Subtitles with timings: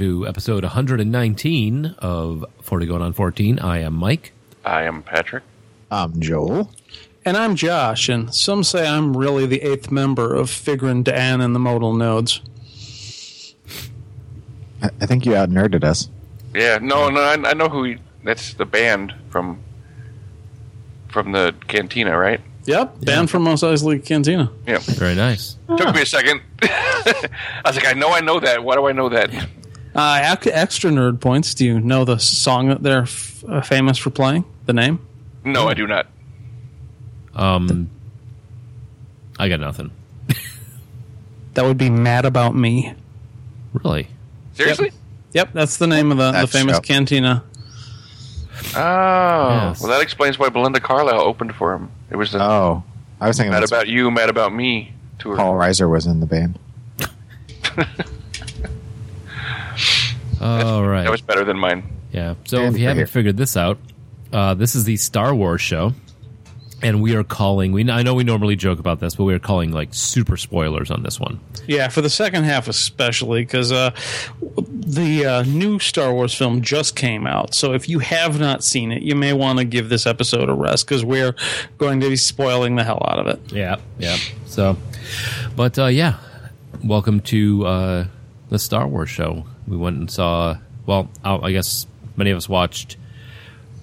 [0.00, 3.58] To episode 119 of 40 Going on 14.
[3.58, 4.32] I am Mike.
[4.64, 5.42] I am Patrick.
[5.90, 6.72] I'm Joel.
[7.26, 11.54] And I'm Josh, and some say I'm really the eighth member of Figrin D'an and
[11.54, 12.40] the Modal Nodes.
[14.82, 16.08] I, I think you out nerded us.
[16.54, 17.84] Yeah, no, no, I, I know who.
[17.84, 19.62] He, that's the band from
[21.10, 22.40] from the Cantina, right?
[22.64, 24.50] Yep, banned from Mos Eisley Cantina.
[24.66, 24.78] Yeah.
[24.78, 25.58] Very nice.
[25.76, 26.40] Took me a second.
[26.62, 27.30] I
[27.66, 28.64] was like, I know, I know that.
[28.64, 29.30] Why do I know that?
[29.94, 31.54] Uh, ac- extra nerd points.
[31.54, 34.44] Do you know the song that they're f- uh, famous for playing?
[34.66, 35.04] The name?
[35.44, 36.06] No, I do not.
[37.34, 37.90] Um,
[39.38, 39.90] I got nothing.
[41.54, 42.94] That would be Mad About Me.
[43.72, 44.06] Really?
[44.54, 44.92] Seriously?
[45.32, 46.80] Yep, that's the name of the, the famous show.
[46.80, 47.42] cantina.
[48.76, 49.80] Oh, Yes.
[49.80, 51.90] well, that explains why Belinda Carlisle opened for him.
[52.08, 52.84] It was the Oh,
[53.20, 55.36] I was thinking "Mad About You, Mad About Me" tour.
[55.36, 56.56] Paul Reiser was in the band.
[60.40, 61.04] All right.
[61.04, 61.82] That was better than mine.
[62.12, 62.34] Yeah.
[62.44, 63.06] So And if you haven't here.
[63.06, 63.78] figured this out,
[64.32, 65.92] uh, this is the Star Wars show,
[66.82, 67.72] and we are calling.
[67.72, 70.90] We I know we normally joke about this, but we are calling like super spoilers
[70.90, 71.40] on this one.
[71.66, 73.90] Yeah, for the second half especially, because uh,
[74.68, 77.54] the uh, new Star Wars film just came out.
[77.54, 80.54] So if you have not seen it, you may want to give this episode a
[80.54, 81.34] rest because we're
[81.78, 83.52] going to be spoiling the hell out of it.
[83.52, 83.76] Yeah.
[83.98, 84.16] Yeah.
[84.46, 84.76] So,
[85.54, 86.18] but uh, yeah,
[86.82, 88.04] welcome to uh,
[88.48, 89.44] the Star Wars show.
[89.70, 90.58] We went and saw.
[90.84, 91.86] Well, I I guess
[92.16, 92.98] many of us watched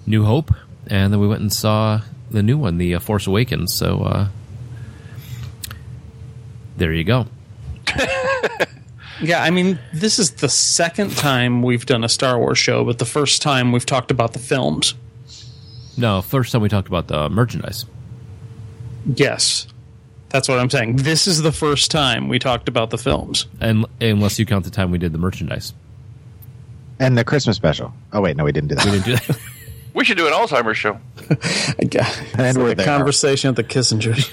[0.06, 0.54] New Hope,
[0.86, 3.74] and then we went and saw the new one, The uh, Force Awakens.
[3.74, 4.28] So uh,
[6.76, 7.26] there you go.
[9.20, 12.98] Yeah, I mean, this is the second time we've done a Star Wars show, but
[12.98, 14.94] the first time we've talked about the films.
[15.96, 17.84] No, first time we talked about the merchandise.
[19.04, 19.66] Yes.
[20.30, 20.96] That's what I'm saying.
[20.96, 23.46] This is the first time we talked about the films.
[23.60, 25.72] And unless you count the time we did the merchandise,
[27.00, 27.92] And the Christmas special.
[28.12, 28.84] Oh, wait, no, we didn't do that.
[28.84, 29.38] we didn't do that.
[29.94, 31.00] We should do an Alzheimer's show.
[31.80, 32.18] I guess.
[32.34, 34.28] And It's we're like a conversation at the Kissingers.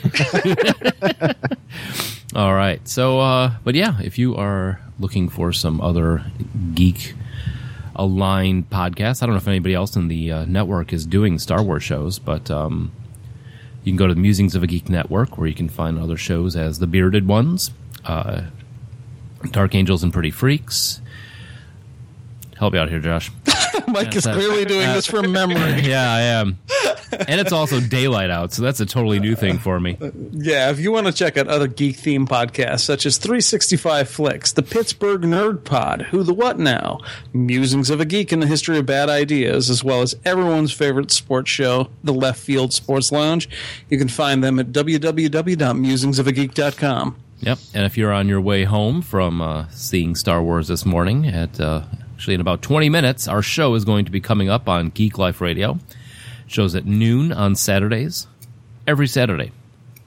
[2.35, 2.85] All right.
[2.88, 6.23] So, uh, but yeah, if you are looking for some other
[6.75, 7.16] geek
[7.95, 11.63] aligned podcasts, I don't know if anybody else in the uh, network is doing Star
[11.63, 12.91] Wars shows, but um,
[13.85, 16.18] you can go to the Musings of a Geek Network where you can find other
[16.18, 17.69] shows as The Bearded Ones,
[18.03, 18.41] uh,
[19.51, 21.01] Dark Angels and Pretty Freaks.
[22.57, 23.31] Help me out here, Josh.
[23.95, 25.81] Mike is that- clearly doing this from memory.
[25.88, 26.57] yeah, I am.
[27.28, 29.97] And it's also daylight out, so that's a totally new thing for me.
[30.31, 34.51] Yeah, if you want to check out other geek themed podcasts such as 365 Flicks,
[34.51, 37.00] the Pittsburgh Nerd Pod, Who the What Now,
[37.31, 41.09] Musings of a Geek in the History of Bad Ideas, as well as everyone's favorite
[41.12, 43.47] sports show, The Left Field Sports Lounge,
[43.89, 47.16] you can find them at www.musingsofageek.com.
[47.41, 47.59] Yep.
[47.73, 51.59] And if you're on your way home from uh, seeing Star Wars this morning, at
[51.59, 51.83] uh,
[52.16, 55.18] actually in about 20 minutes, our show is going to be coming up on Geek
[55.18, 55.78] Life Radio.
[56.48, 58.28] Shows at noon on Saturdays.
[58.88, 59.52] Every Saturday,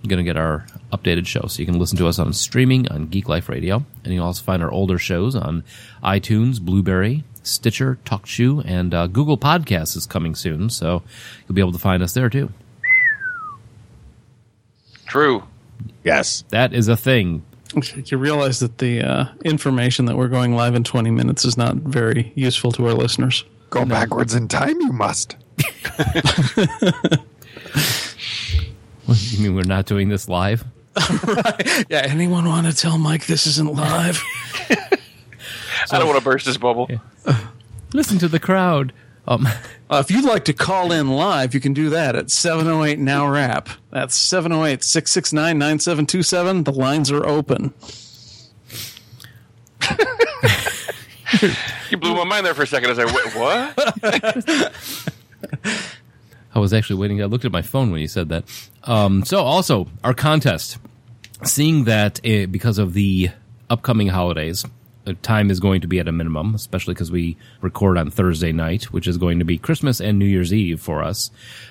[0.01, 1.47] you're going to get our updated show.
[1.49, 3.85] So you can listen to us on streaming on Geek Life Radio.
[4.05, 5.65] And you'll also find our older shows on
[6.03, 10.71] iTunes, Blubrry, Stitcher, TalkShoe, and uh, Google Podcasts is coming soon.
[10.71, 11.03] So
[11.47, 12.51] you'll be able to find us there too.
[15.05, 15.43] True.
[16.05, 16.43] yes.
[16.49, 17.43] That is a thing.
[18.07, 21.77] You realize that the uh, information that we're going live in 20 minutes is not
[21.77, 23.45] very useful to our listeners.
[23.71, 25.37] Go backwards in time, you must.
[29.09, 30.65] You mean we're not doing this live?
[31.89, 34.23] Yeah, anyone want to tell Mike this isn't live?
[34.71, 36.91] I don't want to burst this bubble.
[37.95, 38.93] Listen to the crowd.
[39.29, 39.47] Um,
[39.91, 43.27] Uh, if you'd like to call in live, you can do that at 708 Now
[43.27, 43.71] Rap.
[43.91, 46.65] That's 708 669 9727.
[46.65, 47.73] The lines are open.
[51.91, 52.91] You blew my mind there for a second.
[52.91, 54.73] I was like, "Wait, what?"
[56.55, 57.23] I was actually waiting.
[57.23, 58.45] I looked at my phone when you said that.
[58.85, 60.79] Um, so, also, our contest.
[61.45, 63.31] Seeing that uh, because of the
[63.71, 64.71] upcoming holidays, the
[65.15, 68.85] time is going to be at a minimum, especially because we record on Thursday night,
[68.85, 71.31] which is going to be Christmas and New Year's Eve for us.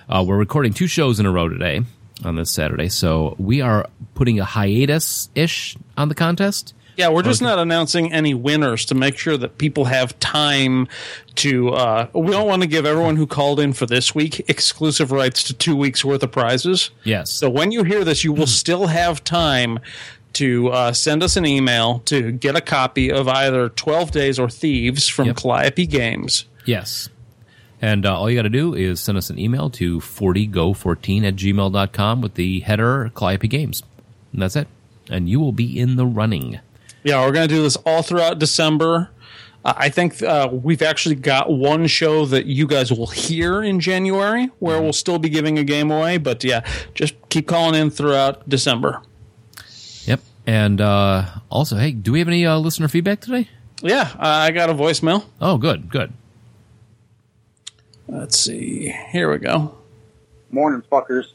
[0.10, 1.82] Uh, we're recording two shows in a row today
[2.24, 6.74] on this Saturday, so we are putting a hiatus ish on the contest.
[6.98, 10.88] Yeah, we're just not announcing any winners to make sure that people have time
[11.36, 11.70] to.
[11.70, 15.44] Uh, we don't want to give everyone who called in for this week exclusive rights
[15.44, 16.90] to two weeks worth of prizes.
[17.04, 17.30] Yes.
[17.30, 19.78] So when you hear this, you will still have time
[20.38, 24.50] to uh, send us an email to get a copy of either 12 Days or
[24.50, 25.36] Thieves from Yep.
[25.38, 26.46] Calliope Games.
[26.66, 27.10] Yes.
[27.82, 31.36] And uh, all you got to do is send us an email to 40go14 at
[31.36, 33.84] gmail.com with the header Calliope Games.
[34.34, 34.68] And that's it.
[35.10, 36.60] And you will be in the running.
[37.04, 39.10] Yeah, we're going to do this all throughout December.
[39.64, 43.80] Uh, I think uh, we've actually got one show that you guys will hear in
[43.80, 46.18] January where we'll still be giving a game away.
[46.18, 49.02] But yeah, just keep calling in throughout December.
[50.48, 50.54] Yep.
[50.56, 53.50] And uh, also, hey, do we have any uh, listener feedback today?
[53.82, 55.26] Yeah, uh, I got a voicemail.
[55.40, 56.14] Oh, good, good.
[58.08, 58.94] Let's see.
[59.12, 59.78] Here we go.
[60.50, 61.26] Morning, fuckers.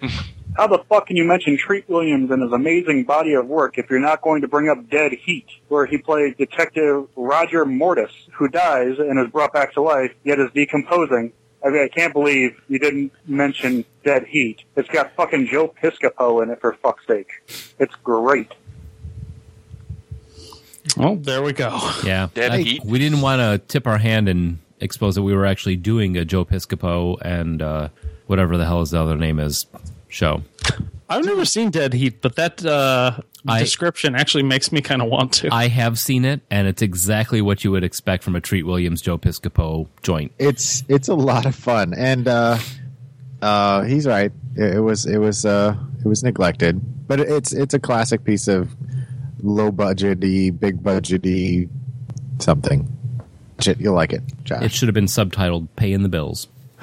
[0.56, 3.88] How the fuck can you mention Treat Williams and his amazing body of work if
[3.90, 8.48] you're not going to bring up Dead Heat, where he played Detective Roger Mortis, who
[8.48, 11.32] dies and is brought back to life, yet is decomposing?
[11.64, 14.62] I mean, I can't believe you didn't mention Dead Heat.
[14.76, 17.28] It's got fucking Joe Piscopo in it, for fuck's sake.
[17.78, 18.52] It's great.
[20.98, 21.78] Oh, there we go.
[22.04, 22.28] Yeah.
[22.34, 22.84] Dead I- heat.
[22.84, 26.24] We didn't want to tip our hand and expose that we were actually doing a
[26.24, 27.88] Joe Piscopo and uh,
[28.26, 29.66] whatever the hell his other name is
[30.08, 30.42] show.
[31.08, 33.18] I've never seen Dead Heat, but that uh,
[33.48, 35.52] I- description actually makes me kind of want to.
[35.52, 39.00] I have seen it, and it's exactly what you would expect from a Treat Williams
[39.02, 40.32] Joe Piscopo joint.
[40.38, 42.58] It's it's a lot of fun, and uh,
[43.42, 44.32] uh, he's right.
[44.56, 48.48] It, it was it was uh, it was neglected, but it's it's a classic piece
[48.48, 48.74] of
[49.42, 51.68] low budgety, big budgety
[52.38, 52.92] something.
[53.78, 54.62] You'll like it, Josh.
[54.62, 56.48] It should have been subtitled "Paying the Bills."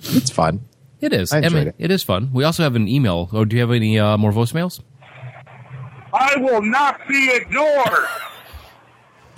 [0.00, 0.60] it's fun.
[1.00, 1.32] It is.
[1.32, 1.74] I enjoyed mean, it.
[1.78, 2.30] it is fun.
[2.32, 3.28] We also have an email.
[3.32, 4.80] Oh, do you have any uh, more voicemails?
[6.18, 8.06] I will not be ignored!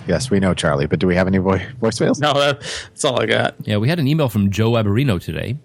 [0.07, 2.19] Yes, we know Charlie, but do we have any vo- voicemails?
[2.19, 3.55] no, that's all I got.
[3.61, 5.57] Yeah, we had an email from Joe Aberino today.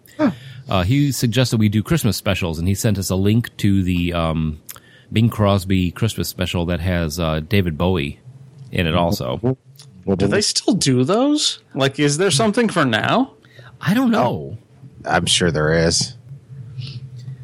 [0.69, 4.13] Uh, he suggested we do Christmas specials, and he sent us a link to the
[4.13, 4.61] um,
[5.13, 8.21] Bing Crosby Christmas special that has uh, David Bowie
[8.73, 8.95] in it.
[8.95, 9.57] Also,
[10.05, 11.61] Do they still do those?
[11.75, 13.35] Like, is there something for now?
[13.81, 14.59] I don't know.
[15.05, 16.15] I'm sure there is.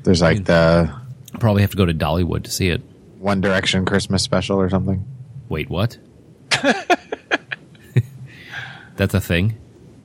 [0.02, 0.92] There's like the
[1.38, 2.82] Probably have to go to Dollywood to see it.
[3.22, 5.04] One Direction Christmas special or something.
[5.48, 5.96] Wait, what?
[8.96, 9.56] That's a thing.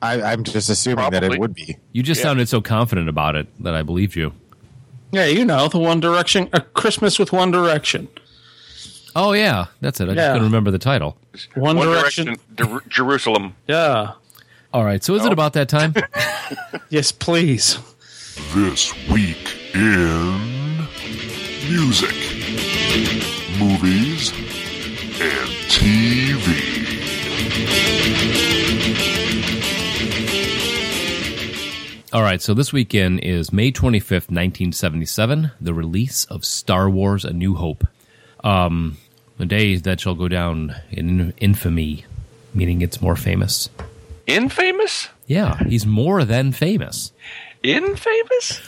[0.02, 1.78] I, I'm just assuming that it would be.
[1.92, 2.26] You just Yeah.
[2.26, 4.34] sounded so confident about it that I believed you.
[5.12, 8.08] Yeah, you know, the One Direction, a Christmas with One Direction.
[9.16, 10.04] Oh yeah, that's it.
[10.06, 10.34] I just Yeah.
[10.34, 11.18] couldn't remember the title.
[11.56, 12.26] One, One Direction.
[12.56, 13.56] Direction, Jer- Jerusalem.
[13.68, 14.12] Yeah.
[14.74, 15.94] All right, so is it about that time?
[16.90, 17.78] Yes, please.
[18.54, 20.88] This week in
[21.70, 22.14] music,
[23.60, 24.32] movies,
[25.22, 26.78] and TV.
[32.14, 37.34] All right, so this weekend is May 25th, 1977, the release of Star Wars A
[37.34, 37.86] New Hope.
[38.44, 38.98] Um,
[39.40, 42.06] a day that shall go down in infamy,
[42.54, 43.70] meaning it's more famous.
[44.26, 45.10] Infamous?
[45.28, 47.12] Yeah, he's more than famous.
[47.62, 48.62] Infamous?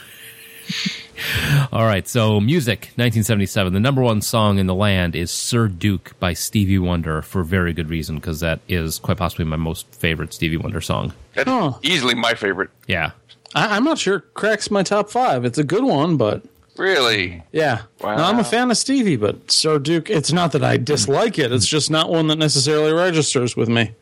[1.72, 3.72] All right, so music, 1977.
[3.72, 7.72] The number one song in the land is Sir Duke by Stevie Wonder for very
[7.72, 11.12] good reason, because that is quite possibly my most favorite Stevie Wonder song.
[11.34, 11.74] That's Huh.
[11.82, 12.70] easily my favorite.
[12.86, 13.12] Yeah.
[13.54, 15.44] I, I'm not sure it cracks my top five.
[15.44, 16.42] It's a good one, but
[16.76, 17.42] Really?
[17.52, 17.82] yeah.
[18.00, 18.16] Wow.
[18.16, 21.52] No, I'm a fan of Stevie, but Sir Duke, it's not that I dislike it.
[21.52, 23.92] It's just not one that necessarily registers with me.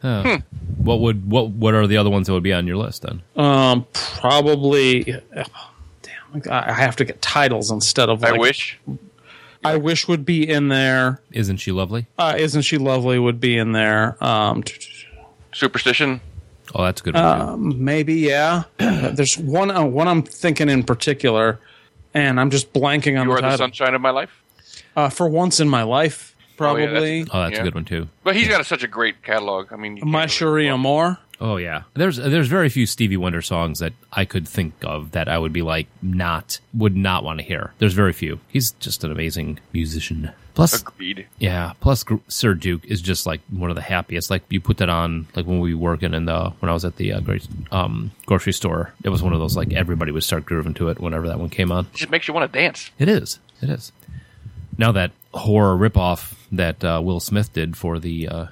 [0.76, 3.20] What would what what are the other ones that would be on your list then?
[3.37, 5.16] Um, probably.
[6.40, 8.23] Damn, I I have to get titles instead of.
[8.23, 8.78] Like, I wish.
[9.64, 11.21] I wish would be in there.
[11.33, 12.07] Isn't she lovely?
[12.16, 13.18] Uh, Isn't she lovely?
[13.18, 14.16] Would be in there.
[14.25, 14.88] Um, t- t-
[15.52, 16.21] Superstition.
[16.75, 17.23] Oh, that's a good one.
[17.38, 17.45] too.
[17.45, 18.64] Um, maybe yeah.
[18.78, 19.71] There's one.
[19.71, 21.59] Uh, one I'm thinking in particular,
[22.14, 24.30] and I'm just blanking on You the are the sunshine of my life.
[24.97, 27.23] uh, for once in my life, Oh, yeah, probably.
[27.33, 27.61] Oh, that's yeah.
[27.61, 28.09] a good one too.
[28.25, 29.73] But he's got a, such a great catalog.
[29.73, 31.18] I mean, My can't Cherie really- Amour.
[31.40, 31.83] Oh yeah.
[31.95, 35.52] There's there's very few Stevie Wonder songs that I could think of that I would
[35.52, 37.73] be like not would not want to hear.
[37.78, 38.40] There's very few.
[38.49, 40.33] He's just an amazing musician.
[40.54, 41.28] Plus, Agreed.
[41.38, 41.75] yeah.
[41.80, 44.28] Plus, Sir Duke is just like one of the happiest.
[44.28, 46.85] Like you put that on like when we were working in the when I was
[46.85, 48.92] at the uh, great, um, grocery store.
[49.04, 51.50] It was one of those like everybody would start grooving to it whenever that one
[51.50, 51.87] came on.
[51.87, 52.90] It just makes you want to dance.
[52.99, 53.38] It is.
[53.62, 53.92] It is.
[54.76, 58.47] Now that horror ripoff that uh, Will Smith did for the uh,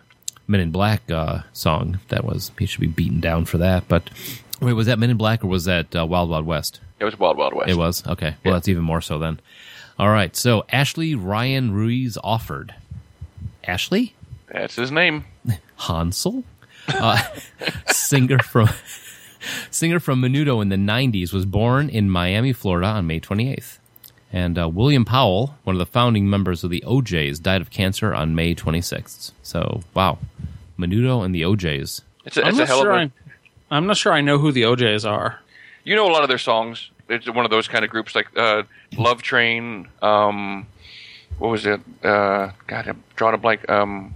[0.48, 1.98] Men in Black uh, song.
[2.08, 3.88] That was he should be beaten down for that.
[3.88, 4.10] But
[4.60, 6.80] wait, was that Men in Black or was that uh, Wild Wild West?
[7.00, 7.68] It was Wild Wild West.
[7.70, 8.30] It was okay.
[8.30, 8.52] Well, Yeah.
[8.52, 9.40] that's even more so then.
[9.98, 10.34] All right.
[10.36, 12.74] So Ashley Ryan Ruiz offered.
[13.64, 14.14] Ashley
[14.52, 15.24] That's his name.
[15.76, 16.44] Hansel,
[16.88, 17.22] uh,
[17.88, 18.68] singer from
[19.70, 23.78] singer from Menudo in the '90s, was born in Miami, Florida, on May 28th.
[24.32, 28.12] And uh, William Powell, one of the founding members of the O'Jays, died of cancer
[28.14, 29.32] on May 26th.
[29.42, 30.18] So, wow,
[30.78, 32.02] Menudo and the O'Jays.
[32.24, 32.90] It's a, I'm it's a not hell sure.
[32.92, 33.12] of a.
[33.70, 35.40] I, I'm not sure I know who the OJs are.
[35.84, 36.90] You know a lot of their songs.
[37.08, 38.64] It's one of those kind of groups like uh,
[38.96, 39.86] Love Train.
[40.02, 40.66] Um,
[41.38, 41.80] what was it?
[42.02, 43.68] Uh, God, I'm drawing a blank.
[43.70, 44.14] Um,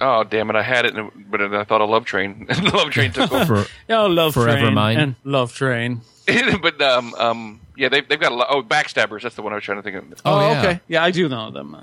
[0.00, 0.56] oh, damn it!
[0.56, 0.94] I had it,
[1.30, 2.46] but I thought of Love Train.
[2.62, 3.64] Love Train took over.
[3.64, 4.98] For Oh, Love Forever Train Mine.
[4.98, 6.02] and Love Train.
[6.62, 8.48] but um, um, yeah, they've they've got a lot.
[8.50, 9.22] Oh, Backstabbers.
[9.22, 10.20] That's the one I was trying to think of.
[10.24, 10.60] Oh, oh yeah.
[10.60, 10.80] okay.
[10.88, 11.74] Yeah, I do know them.
[11.74, 11.82] Uh.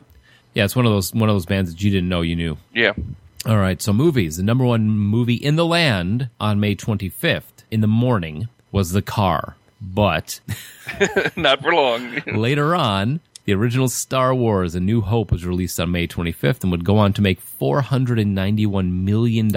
[0.53, 2.57] yeah, it's one of those one of those bands that you didn't know you knew.
[2.73, 2.93] Yeah,
[3.45, 4.37] All right, so movies.
[4.37, 9.01] The number one movie in the land on May 25th in the morning was The
[9.01, 9.55] Car.
[9.81, 10.39] But
[11.35, 12.21] not for long.
[12.33, 16.71] later on, the original Star Wars A New Hope was released on May 25th and
[16.71, 19.51] would go on to make $491 million.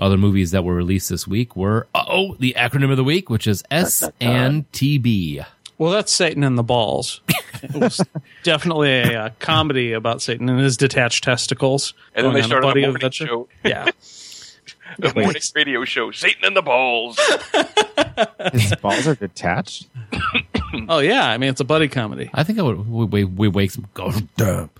[0.00, 3.46] Other movies that were released this week were, oh, the acronym of the week, which
[3.46, 5.44] is S and TB.
[5.78, 7.20] Well, that's Satan and the Balls.
[7.62, 8.00] It was
[8.42, 11.94] definitely a, uh comedy about Satan and his detached testicles.
[12.14, 13.26] And then they on a started a buddy morning adventure.
[13.26, 13.48] show.
[13.64, 13.90] Yeah.
[15.02, 16.10] A morning radio show.
[16.10, 17.16] Satan and the Balls.
[18.52, 19.88] His balls are detached.
[20.88, 22.30] Oh yeah, I mean it's a buddy comedy.
[22.32, 24.70] I think I would, we, we, we wake some, go, Damn,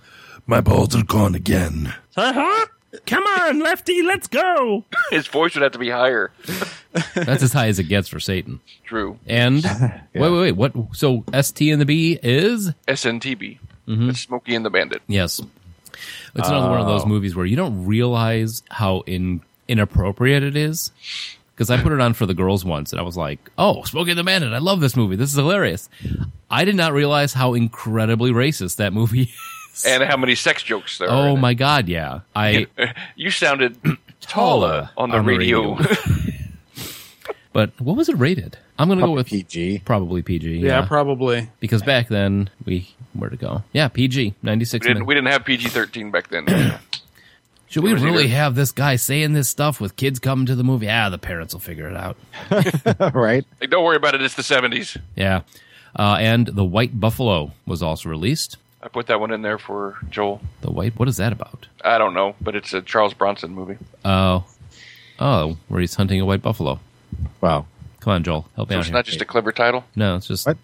[0.47, 1.93] my balls are gone again.
[3.05, 4.83] Come on, Lefty, let's go.
[5.09, 6.31] His voice would have to be higher.
[7.15, 8.59] That's as high as it gets for Satan.
[8.85, 9.17] True.
[9.27, 9.63] And
[10.13, 10.51] wait, wait, wait.
[10.53, 10.73] What?
[10.93, 13.59] So ST and the B is SNTB.
[13.87, 14.07] Mm-hmm.
[14.07, 15.01] That's Smokey and the Bandit.
[15.07, 15.41] yes.
[16.33, 20.91] It's another one of those movies where you don't realize how in inappropriate it is.
[21.53, 24.11] Because I put it on for the girls once, and I was like, "Oh, Smokey
[24.11, 24.51] and the Bandit!
[24.53, 25.15] I love this movie.
[25.17, 25.89] This is hilarious."
[26.49, 29.29] I did not realize how incredibly racist that movie is.
[29.87, 31.29] And how many sex jokes there are.
[31.29, 31.39] oh it.
[31.39, 32.19] my god, yeah.
[32.35, 32.67] I
[33.15, 33.77] You sounded
[34.21, 35.75] taller on the On the radio.
[35.75, 35.95] radio.
[37.53, 38.57] but what was it rated?
[38.77, 39.83] I'm gonna go with PG.
[39.85, 40.57] probably PG.
[40.57, 41.49] Yeah, Yeah, probably.
[41.59, 43.63] because back then we where to go?
[43.73, 46.45] Yeah, PG 96 we didn't we didn't have PG thirteen back then.
[47.67, 50.63] Should we really either- have this guy saying this stuff with kids coming to the
[50.63, 50.89] movie?
[50.89, 52.17] Ah, the parents will figure it out.
[53.13, 53.45] right?
[53.61, 54.21] like, don't worry about it.
[54.21, 54.97] It's the seventies.
[55.15, 55.41] Yeah.
[55.95, 58.57] Uh, and The White Buffalo was also released.
[58.83, 60.41] I put that one in there for Joel.
[60.61, 61.67] The White, what is that about?
[61.83, 63.77] I don't know, but it's a Charles Bronson movie.
[64.03, 64.45] Oh,
[65.19, 66.79] oh, where he's hunting a white buffalo.
[67.41, 67.65] Wow.
[67.99, 68.93] Come on, Joel, help me So out it's here.
[68.95, 69.83] not just a clever title.
[69.95, 70.57] no, it's just What?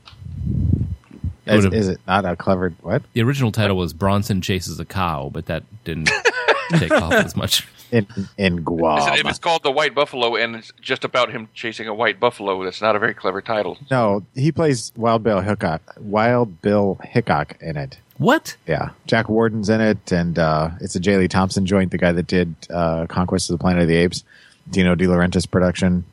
[1.46, 3.04] Is, is it not a clever what?
[3.14, 6.10] the original title was Bronson chases a cow, but that didn't
[6.72, 7.68] take off as much.
[7.90, 8.06] In
[8.38, 8.96] in Guam.
[8.96, 12.20] Listen, if it's called The White Buffalo and it's just about him chasing a white
[12.20, 13.78] buffalo, that's not a very clever title.
[13.90, 15.96] No, he plays Wild Bill Hickok.
[15.98, 17.98] Wild Bill Hickok in it.
[18.18, 18.56] What?
[18.68, 21.18] Yeah, Jack Warden's in it, and uh, it's a J.
[21.18, 24.24] Lee Thompson joint, the guy that did uh, Conquest of the Planet of the Apes,
[24.70, 26.04] Dino De Laurentiis production.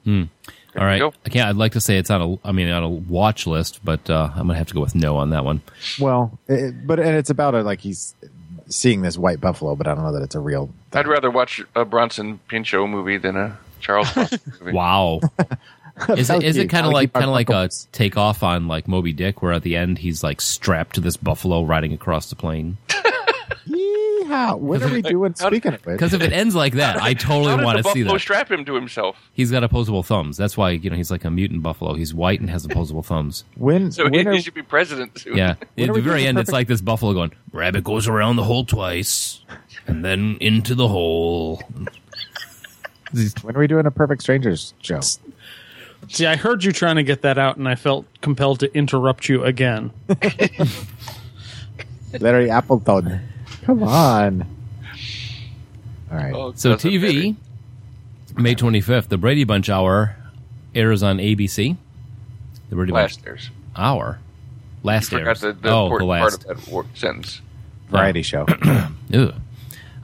[0.77, 1.13] All right, go.
[1.25, 1.49] I can't.
[1.49, 2.49] I'd like to say it's on a.
[2.49, 5.17] I mean, on a watch list, but uh, I'm gonna have to go with no
[5.17, 5.63] on that one.
[6.01, 8.15] Well, it, but and it's about a like he's
[8.69, 10.67] seeing this white buffalo, but I don't know that it's a real.
[10.91, 11.01] Thing.
[11.01, 14.73] I'd rather watch a Bronson Pinchot movie than a Charles Bronson movie.
[14.73, 15.21] Wow.
[16.17, 17.89] Is it, is it kind of like kind of like a buckles.
[17.93, 21.63] takeoff on like Moby Dick, where at the end he's like strapped to this buffalo
[21.63, 22.79] riding across the plain?
[23.69, 24.59] Yeehaw!
[24.59, 25.35] What are we doing?
[25.39, 28.03] how- Speaking of it, Because if it ends like that, I totally want to see
[28.03, 28.21] buffalo that.
[28.21, 29.17] strap him to himself?
[29.33, 30.37] He's got opposable thumbs.
[30.37, 31.95] That's why you know he's like a mutant buffalo.
[31.95, 33.45] He's white and has opposable thumbs.
[33.55, 35.37] when So he, are, he should be president soon.
[35.37, 35.55] Yeah.
[35.77, 38.45] When At the very end, the it's like this buffalo going, "Rabbit goes around the
[38.45, 39.43] hole twice,
[39.87, 41.63] and then into the hole."
[43.43, 44.99] when are we doing a Perfect Strangers show?
[46.09, 49.29] See, I heard you trying to get that out, and I felt compelled to interrupt
[49.29, 49.91] you again.
[52.21, 53.21] Larry Appleton,
[53.63, 54.43] come on!
[56.11, 57.35] All right, Oh, So TV,
[58.29, 58.41] matter.
[58.43, 60.17] May twenty fifth, the Brady Bunch Hour
[60.75, 61.77] airs on ABC.
[62.71, 63.51] The Brady Bunch airs.
[63.77, 64.21] Hour,
[64.85, 65.41] last Forgot airs.
[65.41, 66.21] the, the oh, the last.
[66.21, 67.41] part of that wor- sentence.
[67.89, 68.47] variety show.
[69.13, 69.35] Ugh.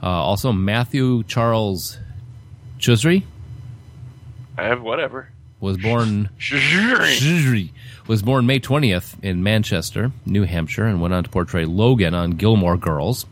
[0.03, 1.97] Uh, also, Matthew Charles
[2.79, 3.23] Czuchry
[4.57, 5.29] I have whatever.
[5.61, 6.29] Was born
[8.07, 12.31] was born May 20th in Manchester, New Hampshire, and went on to portray Logan on
[12.31, 13.25] Gilmore Girls.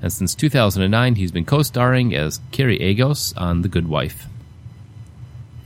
[0.00, 4.26] And since 2009, he's been co-starring as Cary Agos on The Good Wife.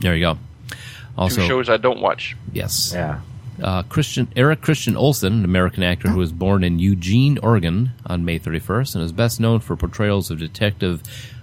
[0.00, 0.35] There you go.
[0.71, 0.76] Two
[1.19, 2.37] Also, shows I don't watch.
[2.52, 3.21] yes, yeah,
[3.62, 8.25] Uh, Christian Eric Christian Olsen, an American actor who was born in Eugene, Oregon, on
[8.25, 11.02] May 31st, and is best known for portrayals of Detective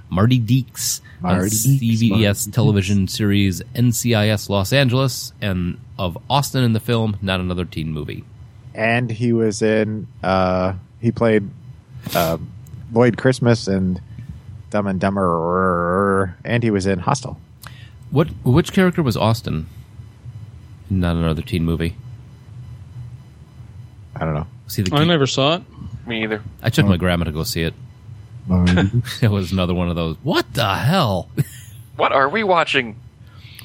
[0.09, 6.79] Marty Deeks on Marty CBS television series NCIS Los Angeles, and of Austin in the
[6.79, 8.23] film Not Another Teen Movie.
[8.75, 10.07] and he was in.
[10.23, 11.49] Uh, he played
[12.15, 12.37] uh,
[12.91, 13.99] Lloyd Christmas and
[14.69, 17.39] Dumb and Dumber, and he was in Hostel.
[18.11, 18.27] What?
[18.43, 19.67] Which character was Austin?
[20.89, 21.95] in Not Another Teen Movie.
[24.15, 24.47] I don't know.
[24.67, 25.63] See the I never saw it.
[26.07, 26.41] Me either.
[26.63, 27.73] I took my grandma to go see it.
[29.21, 30.17] It was another one of those.
[30.23, 31.29] What the hell?
[31.97, 32.95] What are we watching?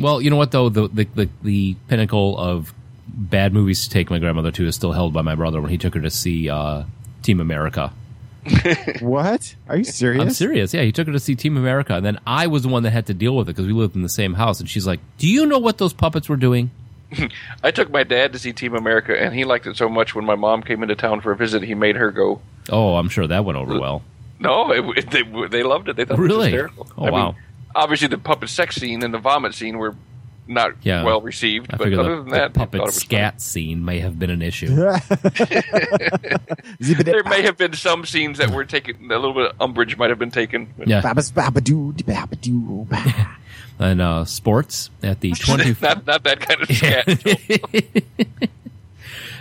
[0.00, 2.72] Well, you know what though the the the, the pinnacle of
[3.06, 5.76] bad movies to take my grandmother to is still held by my brother when he
[5.76, 6.84] took her to see uh,
[7.22, 7.92] Team America.
[9.00, 9.54] what?
[9.68, 10.22] Are you serious?
[10.22, 10.74] I'm serious.
[10.74, 12.90] Yeah, he took her to see Team America, and then I was the one that
[12.90, 14.60] had to deal with it because we lived in the same house.
[14.60, 16.70] And she's like, "Do you know what those puppets were doing?"
[17.62, 20.14] I took my dad to see Team America, and he liked it so much.
[20.14, 22.40] When my mom came into town for a visit, he made her go.
[22.70, 24.02] Oh, I'm sure that went over well.
[24.42, 25.96] No, it, they they loved it.
[25.96, 26.52] They thought Really?
[26.52, 26.86] it was hysterical.
[26.98, 27.34] Oh, I mean, wow.
[27.74, 29.94] obviously, the puppet sex scene and the vomit scene were
[30.48, 31.04] not Yeah.
[31.04, 33.84] well received, I but other the, than that, they puppet thought it was scat scene
[33.84, 34.66] may have been an issue.
[36.80, 38.96] There may have been some scenes that were taken.
[39.10, 40.72] A little bit of umbrage might have been taken.
[40.76, 42.86] but yeah, Babas babadoo, babadoo,
[43.78, 47.08] and uh, sports at the 20, not not that kind of scat.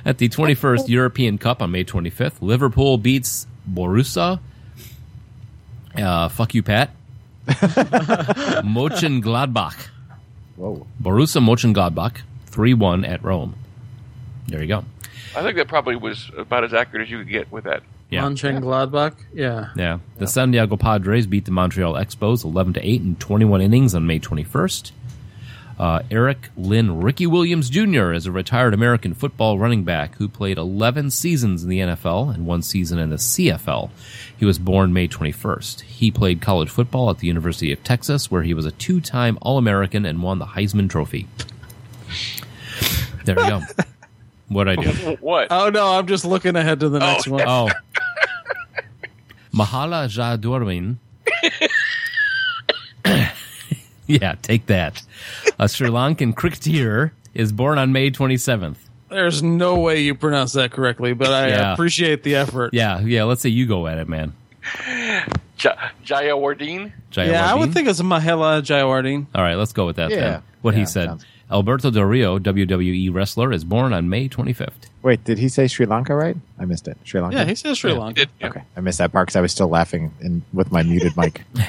[0.06, 2.42] at the 21st European Cup on May 25th.
[2.42, 4.40] Liverpool beats Borussia.
[5.96, 6.92] Uh, fuck you, Pat.
[7.48, 9.90] Mönchengladbach.
[10.56, 10.86] Whoa.
[11.02, 12.18] Borussia Mönchengladbach,
[12.48, 13.56] 3 1 at Rome.
[14.48, 14.84] There you go.
[15.36, 17.84] I think that probably was about as accurate as you could get with that.
[18.10, 18.24] Yeah.
[18.24, 19.16] Mönchengladbach.
[19.34, 19.70] Yeah.
[19.76, 20.00] Yeah.
[20.18, 24.06] The San Diego Padres beat the Montreal Expos 11 to 8 in 21 innings on
[24.06, 24.92] May 21st.
[25.80, 28.12] Uh, Errick Lynne Ricky Williams Jr.
[28.12, 32.46] is a retired American football running back who played 11 seasons in the NFL and
[32.46, 33.90] one season in the CFL.
[34.42, 35.82] He was born May 21st.
[35.82, 39.38] He played college football at the University of Texas, where he was a two time
[39.40, 41.28] All American and won the Heisman Trophy.
[43.24, 43.62] There you go.
[44.48, 45.18] What'd I do?
[45.22, 45.50] What?
[45.52, 47.06] Oh no, I'm just looking ahead to the oh.
[47.06, 47.44] next one.
[47.48, 47.70] Oh.
[49.54, 50.96] Mahala Jadurwin.
[54.08, 55.04] yeah, take that.
[55.60, 58.78] A Sri Lankan cricketer is born on May 27th.
[59.12, 61.74] There's no way you pronounce that correctly, but I Yeah.
[61.74, 62.74] appreciate the effort.
[62.74, 64.34] Yeah, yeah, let's say you go at it, man.
[65.58, 65.70] J-
[66.04, 66.94] Jaya Wardine?
[67.16, 69.28] Yeah, I would think it's Mahela Jayawardene.
[69.36, 70.20] All right, let's go with that Yeah.
[70.20, 70.42] then.
[70.62, 71.06] What Yeah, he said.
[71.08, 74.88] sounds- Alberto Del Rio, WWE wrestler, is born on May 25th.
[75.02, 76.38] Wait, did he say Sri Lanka right?
[76.58, 76.98] I missed it.
[77.04, 77.36] Sri Lanka.
[77.38, 78.22] Yeah, he says Sri Lanka.
[78.22, 78.48] Did, yeah.
[78.48, 81.42] Okay, I missed that part because I was still laughing in, with my muted mic.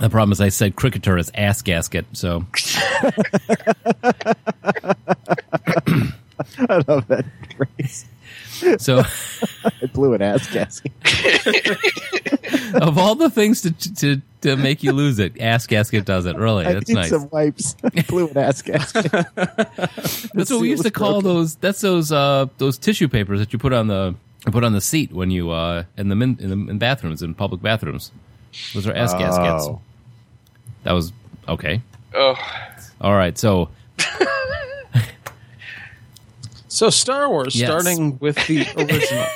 [0.00, 2.46] The problem is I said cricketer is ass gasket, so
[6.58, 8.06] I love that phrase.
[8.78, 9.02] so
[9.64, 10.92] I blew an ass gasket.
[12.82, 16.36] of all the things to to to make you lose it, ass gasket does it.
[16.36, 17.10] Really, that's I need nice.
[17.10, 17.76] some wipes.
[17.84, 19.10] I blew an ass gasket.
[19.12, 21.56] That's what we used to call those.
[21.56, 24.14] That's those uh those tissue papers that you put on the
[24.46, 27.34] put on the seat when you uh in the min, in the in bathrooms in
[27.34, 28.12] public bathrooms.
[28.74, 29.68] Those are ass gaskets.
[30.84, 31.12] That was
[31.48, 31.82] okay.
[32.14, 32.34] Oh,
[33.00, 33.68] All right, so
[36.68, 37.68] So Star Wars, Yes.
[37.68, 39.26] starting with the original.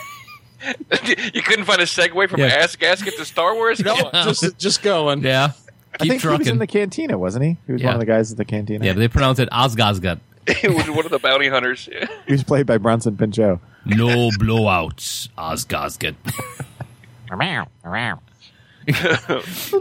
[1.35, 2.47] you couldn't find a segue from Yeah.
[2.47, 3.83] ass gasket to Star Wars?
[3.83, 4.25] Come no, on.
[4.35, 5.23] just just going.
[5.23, 5.51] yeah,
[5.95, 7.57] I keep think he was in the cantina, wasn't he?
[7.67, 7.89] He was Yeah.
[7.89, 8.85] one of the guys at the cantina.
[8.85, 10.21] yeah, but they pronounce it Osgazgat.
[10.47, 11.89] it was one of the bounty hunters.
[12.27, 13.59] He was played by Bronson Pinchot.
[13.85, 16.15] No blowouts, Osgazgat.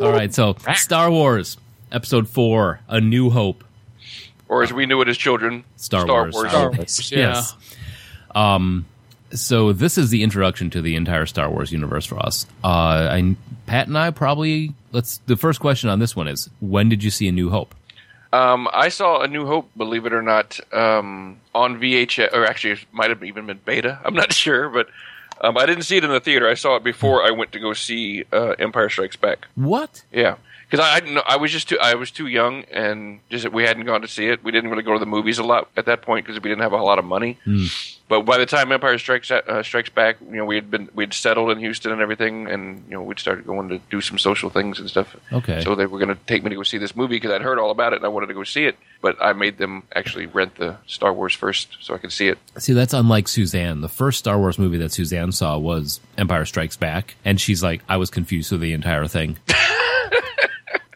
[0.02, 1.58] All right, so Star Wars
[1.92, 3.64] Episode Four: A New Hope.
[4.48, 6.34] or as we knew it as children, Star, Star Wars.
[6.36, 6.50] Wars.
[6.50, 7.18] Star Wars, yeah.
[7.20, 7.56] Yes.
[8.36, 8.86] Um,
[9.32, 12.46] so this is the introduction to the entire Star Wars universe for us.
[12.64, 12.68] Uh,
[13.12, 13.36] I,
[13.66, 15.18] Pat and I probably let's.
[15.26, 17.74] The first question on this one is: When did you see A New Hope?
[18.32, 22.74] Um, I saw A New Hope, believe it or not, um, on VHS, or actually,
[22.74, 24.00] it might have even been beta.
[24.04, 24.88] I'm not sure, but
[25.44, 26.50] um, I didn't see it in the theater.
[26.50, 29.48] I saw it before I went to go see uh, Empire Strikes Back.
[29.56, 30.04] What?
[30.12, 30.38] Yeah,
[30.74, 33.48] because I, I didn't know, I was just too I was too young, and just
[33.52, 34.44] we hadn't gone to see it.
[34.44, 36.64] We didn't really go to the movies a lot at that point because we didn't
[36.64, 37.38] have a lot of money.
[38.10, 41.14] But by the time Empire Strikes uh, Strikes Back, you know, we had been we'd
[41.14, 44.50] settled in Houston and everything, and you know, we'd started going to do some social
[44.50, 45.16] things and stuff.
[45.32, 45.62] Okay.
[45.64, 47.60] So they were going to take me to go see this movie because I'd heard
[47.60, 48.76] all about it and I wanted to go see it.
[49.00, 52.40] But I made them actually rent the Star Wars first so I could see it.
[52.58, 53.82] See, that's unlike Suzanne.
[53.82, 57.84] The first Star Wars movie that Suzanne saw was Empire Strikes Back, and she's like,
[57.88, 59.38] I was confused with the entire thing.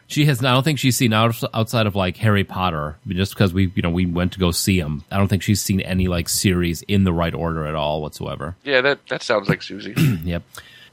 [0.08, 0.42] She has.
[0.42, 3.82] I don't think she's seen out, outside of like Harry Potter, just because we, you
[3.82, 5.04] know, we went to go see him.
[5.10, 8.56] I don't think she's seen any like series in the right order at all whatsoever.
[8.64, 9.94] Yeah, that that sounds like Susie.
[10.24, 10.42] Yep.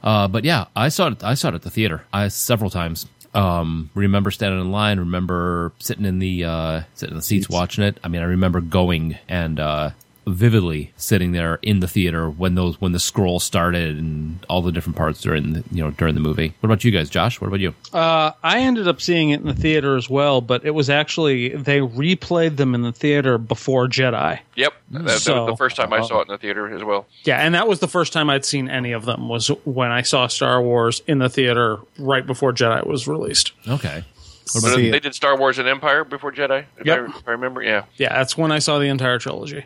[0.02, 1.24] Uh, but yeah, I saw it.
[1.24, 2.04] I saw it at the theater.
[2.12, 3.06] I several times.
[3.34, 4.98] Um, remember standing in line.
[4.98, 7.98] Remember sitting in the uh, sitting in the seats watching it.
[8.04, 9.90] I mean, I remember going and uh,
[10.26, 14.72] vividly sitting there in the theater when those when the scroll started and all the
[14.72, 16.52] different parts during the, you know during the movie.
[16.60, 17.40] What about you guys, Josh?
[17.40, 17.74] What about you?
[17.92, 21.50] Uh, I ended up seeing it in the theater as well, but it was actually
[21.50, 24.40] they replayed them in the theater before Jedi.
[24.56, 26.82] Yep, that, that So- was the first time I saw it in the theater as
[26.82, 27.06] well.
[27.24, 30.02] Yeah, and that was the first time I'd seen any of them was when I
[30.02, 33.52] saw Star Wars in the theater right before Jedi was released.
[33.68, 34.04] Okay.
[34.54, 36.64] But See- they did Star Wars and Empire before Jedi.
[36.78, 36.98] If, Yep.
[36.98, 37.84] I, if I remember, yeah.
[37.96, 39.64] Yeah, that's when I saw the entire trilogy.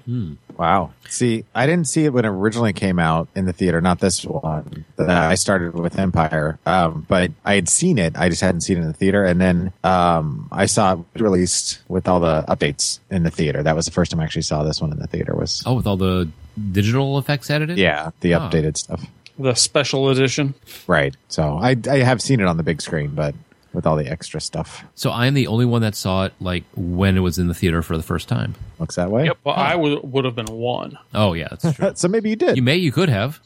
[0.57, 0.93] Wow.
[1.09, 4.25] See, I didn't see it when it originally came out in the theater, not this
[4.25, 4.85] one.
[4.99, 8.17] Uh, I started with Empire, um, but I had seen it.
[8.17, 9.25] I just hadn't seen it in the theater.
[9.25, 13.63] And then um, I saw it released with all the updates in the theater.
[13.63, 15.35] That was the first time I actually saw this one in the theater.
[15.35, 16.29] Was Oh, with all the
[16.73, 17.77] digital effects added in.
[17.79, 18.41] yeah, the Oh.
[18.41, 19.05] updated stuff.
[19.39, 20.55] The special edition.
[20.87, 21.17] Right.
[21.29, 23.35] So I I have seen it on the big screen, but
[23.73, 26.65] with all the extra stuff, So I am the only one that saw it like
[26.75, 28.55] when it was in the theater for the first time.
[28.79, 29.27] looks that way.
[29.27, 29.39] Yep.
[29.45, 30.99] Well, I would would have been one.
[31.15, 31.93] Oh yeah, that's true.
[31.97, 32.57] So maybe you did.
[32.57, 33.39] you may, you could have.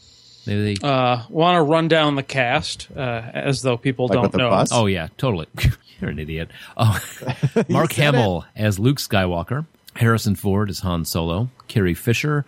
[0.46, 0.86] Maybe they.
[0.86, 4.38] Uh, Want to run down the cast uh, as though people Like don't with the
[4.38, 4.50] know.
[4.50, 4.70] bus?
[4.72, 5.46] Oh yeah, totally.
[6.00, 6.50] You're an idiot.
[6.76, 6.98] Oh,
[7.68, 12.44] Mark Hamill as Luke Skywalker, Harrison Ford as Han Solo, Carrie Fisher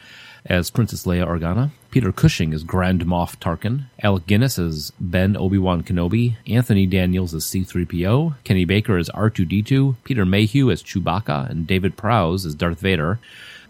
[0.46, 5.58] as Princess Leia Organa, Peter Cushing as Grand Moff Tarkin, Alec Guinness as Ben Obi
[5.58, 11.66] Wan Kenobi, Anthony Daniels as C-3PO, Kenny Baker as R2D2, Peter Mayhew as Chewbacca, and
[11.66, 13.18] David Prowse as Darth Vader.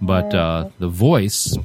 [0.00, 1.56] But uh, the voice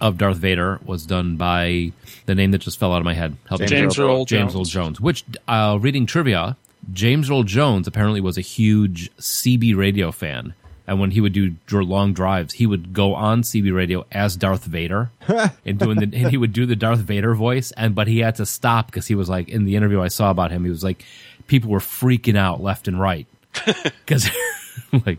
[0.00, 1.92] of Darth Vader was done by
[2.26, 3.36] the name that just fell out of my head.
[3.48, 3.66] Help me.
[3.66, 4.98] James Earl James Earl Jones.
[4.98, 5.00] Jones.
[5.00, 6.56] Which, uh, reading trivia,
[6.92, 10.54] James Earl Jones apparently was a huge CB radio fan.
[10.86, 14.64] And when he would do long drives, he would go on CB radio as Darth
[14.64, 15.10] Vader
[15.64, 17.72] and doing the, and he would do the Darth Vader voice.
[17.72, 20.30] And, but he had to stop because he was like, in the interview I saw
[20.30, 21.04] about him, he was like,
[21.48, 23.26] people were freaking out left and right.
[24.06, 24.28] Cause
[25.06, 25.18] like,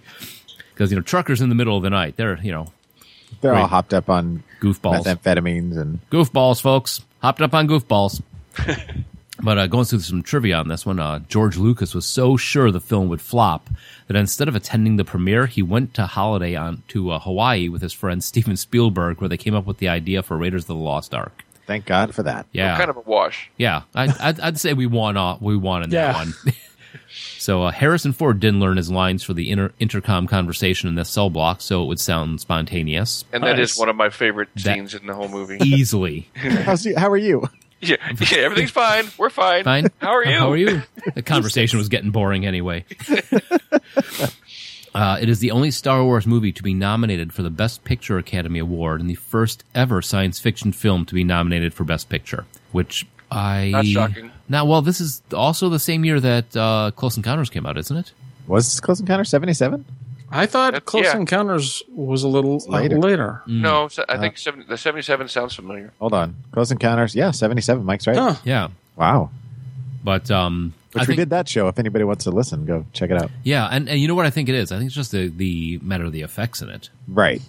[0.76, 2.72] cause, you know, truckers in the middle of the night, they're, you know,
[3.42, 5.04] They're all hopped up on goofballs.
[5.04, 7.02] methamphetamines and goofballs, folks.
[7.22, 8.22] Hopped up on goofballs.
[9.42, 12.72] But uh, going through some trivia on this one, uh, George Lucas was so sure
[12.72, 13.70] the film would flop
[14.08, 17.82] that instead of attending the premiere, he went to holiday on to uh, Hawaii with
[17.82, 20.76] his friend Steven Spielberg, where they came up with the idea for Raiders of the
[20.76, 21.44] Lost Ark.
[21.68, 22.46] thank God for that.
[22.52, 23.50] Yeah, Kind of a wash.
[23.58, 23.82] yeah.
[23.94, 25.18] I, I'd, I'd say we won.
[25.18, 26.14] Uh, we won in Yeah.
[26.14, 26.34] that one.
[27.38, 31.06] so uh, Harrison Ford didn't learn his lines for the inter- intercom conversation in the
[31.06, 33.26] cell block, so it would sound spontaneous.
[33.34, 33.80] And that is Nice.
[33.80, 35.58] one of my favorite That- scenes in the whole movie.
[35.62, 36.30] Easily.
[36.36, 37.50] How's you, how are you?
[37.82, 39.06] Yeah, yeah, everything's fine.
[39.18, 39.64] We're fine.
[39.64, 39.88] Fine.
[40.00, 40.38] How are you?
[40.38, 40.82] How are you?
[41.16, 42.86] The conversation was getting boring anyway.
[44.96, 48.18] Uh, it is the only Star Wars movie to be nominated for the Best Picture
[48.18, 52.46] Academy Award and the first ever science fiction film to be nominated for Best Picture.
[52.72, 54.32] Which I Not shocking.
[54.50, 57.96] Now, well, this is also the same year that uh, Close Encounters came out, isn't
[57.96, 58.12] it?
[58.48, 59.86] Was this Close Encounter seventy seven?
[60.30, 61.16] I thought That's- Close yeah.
[61.18, 63.00] Encounters was a little later.
[63.00, 63.42] later.
[63.48, 65.94] No, so I think 70, the 77 sounds familiar.
[66.00, 67.16] Hold on, Close Encounters.
[67.16, 67.86] Yeah, seventy seven.
[67.86, 68.18] Mike's right.
[68.18, 68.36] Huh.
[68.44, 69.30] Yeah, Wow.
[70.04, 71.68] but um, I Which we think- did that show.
[71.70, 73.32] If anybody wants to listen, go check it out.
[73.44, 74.72] Yeah, and, and you know what I think it is?
[74.72, 76.90] I think it's just the the matter of the effects in it.
[77.08, 77.42] Right.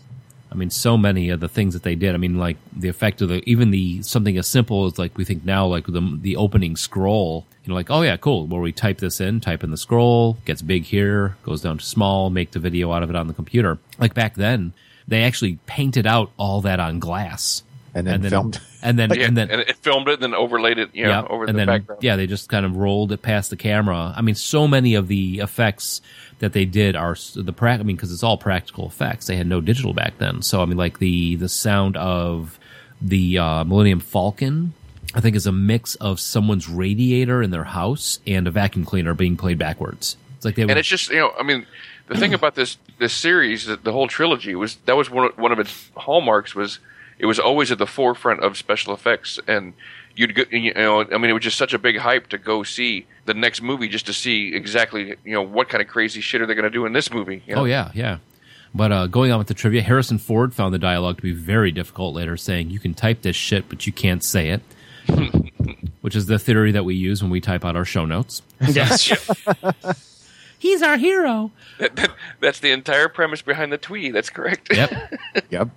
[0.50, 2.14] I mean, so many of the things that they did.
[2.14, 5.24] I mean, like the effect of the even the something as simple as like we
[5.24, 7.46] think now, like the the opening scroll.
[7.64, 8.46] You know, like oh yeah, cool.
[8.46, 11.84] Where we type this in, type in the scroll, gets big here, goes down to
[11.84, 13.78] small, make the video out of it on the computer.
[13.98, 14.72] Like back then,
[15.06, 17.62] they actually painted out all that on glass,
[17.94, 18.58] And then filmed.
[18.82, 21.10] and then Yeah, and then and it filmed it and then overlaid it, you know,
[21.10, 22.02] yeah, over and the then background.
[22.02, 24.14] yeah, they just kind of rolled it past the camera.
[24.16, 26.00] I mean, so many of the effects
[26.38, 29.26] that they did are the pra- I mean, because it's all practical effects.
[29.26, 32.58] They had no digital back then, so I mean, like the the sound of
[33.00, 34.74] the uh, Millennium Falcon.
[35.14, 39.14] I think is a mix of someone's radiator in their house and a vacuum cleaner
[39.14, 40.18] being played backwards.
[40.38, 41.66] It's like they would, and it's just you know i mean
[42.06, 45.38] the thing about this this series the, the whole trilogy was that was one of,
[45.38, 46.78] one of its hallmarks was
[47.18, 49.72] it was always at the forefront of special effects and
[50.18, 52.62] you'd go, you know i mean it was just such a big hype to go
[52.62, 56.40] see the next movie just to see exactly you know what kind of crazy shit
[56.42, 57.62] are they going to do in this movie you know?
[57.62, 58.18] Oh yeah, yeah.
[58.74, 61.70] But uh, going on with the trivia, Harrison Ford found the dialogue to be very
[61.72, 64.60] difficult later, saying, "You can type this shit, but you can't say it,"
[66.02, 68.42] which is the theory that we use when we type out our show notes.
[68.68, 69.10] Yes.
[70.58, 71.50] He's our hero.
[72.40, 75.14] that's the entire premise behind the tweet that's correct Yep.
[75.50, 75.68] Yep.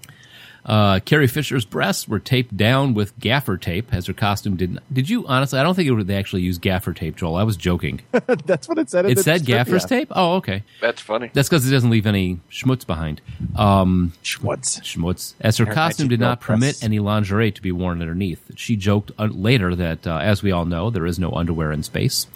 [0.65, 4.73] Uh, Carrie Fisher's breasts were taped down with gaffer tape, as her costume did.
[4.75, 5.59] not Did you honestly?
[5.59, 7.35] I don't think it would, they actually used gaffer tape, Joel.
[7.35, 8.01] I was joking.
[8.45, 9.05] That's what it said.
[9.05, 10.05] It said gaffer's trivia.
[10.05, 10.07] tape.
[10.15, 10.63] Oh, okay.
[10.79, 11.31] That's funny.
[11.33, 13.21] That's because it doesn't leave any schmutz behind.
[13.55, 14.81] Um, Schmutz.
[14.81, 15.33] schmutz.
[15.41, 16.83] As her Her costume did not 19-year-old permit breasts.
[16.83, 18.51] any lingerie to be worn underneath.
[18.55, 21.81] She joked uh, later that, uh, as we all know, there is no underwear in
[21.83, 22.27] space.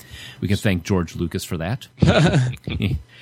[0.41, 1.87] We can thank George Lucas for that.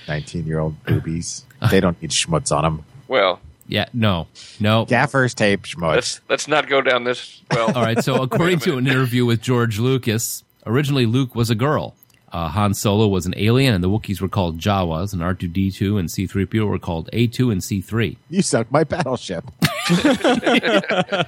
[0.08, 1.46] 19 year old boobies.
[1.72, 2.86] They don't need schmutz on them.
[3.08, 4.28] Well, yeah, no,
[4.60, 4.86] no.
[4.86, 5.96] Gaffers tape schmutz.
[5.96, 7.42] let's let's not go down this.
[7.52, 8.04] Well, All right.
[8.04, 11.96] So, according to an interview with George Lucas, originally Luke was a girl.
[12.32, 16.10] Uh, Han Solo was an alien, and the Wookiees were called Jawas, and R2D2 and
[16.10, 18.18] C3PO were called A2 and C3.
[18.32, 19.46] you suck my battleship.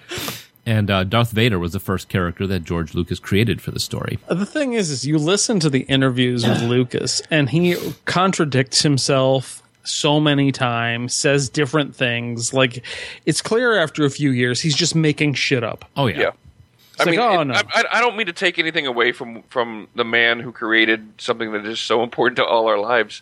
[0.67, 4.17] And uh, Darth Vader was the first character that George Lucas created for the story.
[4.28, 9.62] The thing is, is you listen to the interviews with Lucas, and he contradicts himself
[9.88, 12.54] so many times, says different things.
[12.54, 12.84] Like
[13.26, 15.86] it's clear after a few years, he's just making shit up.
[15.95, 16.19] Oh yeah.
[16.19, 16.32] yeah.
[16.98, 17.54] I like, mean, oh, it- no.
[17.56, 21.08] I, I- I don't mean to take anything away from from the man who created
[21.17, 23.21] something that is so important to all our lives,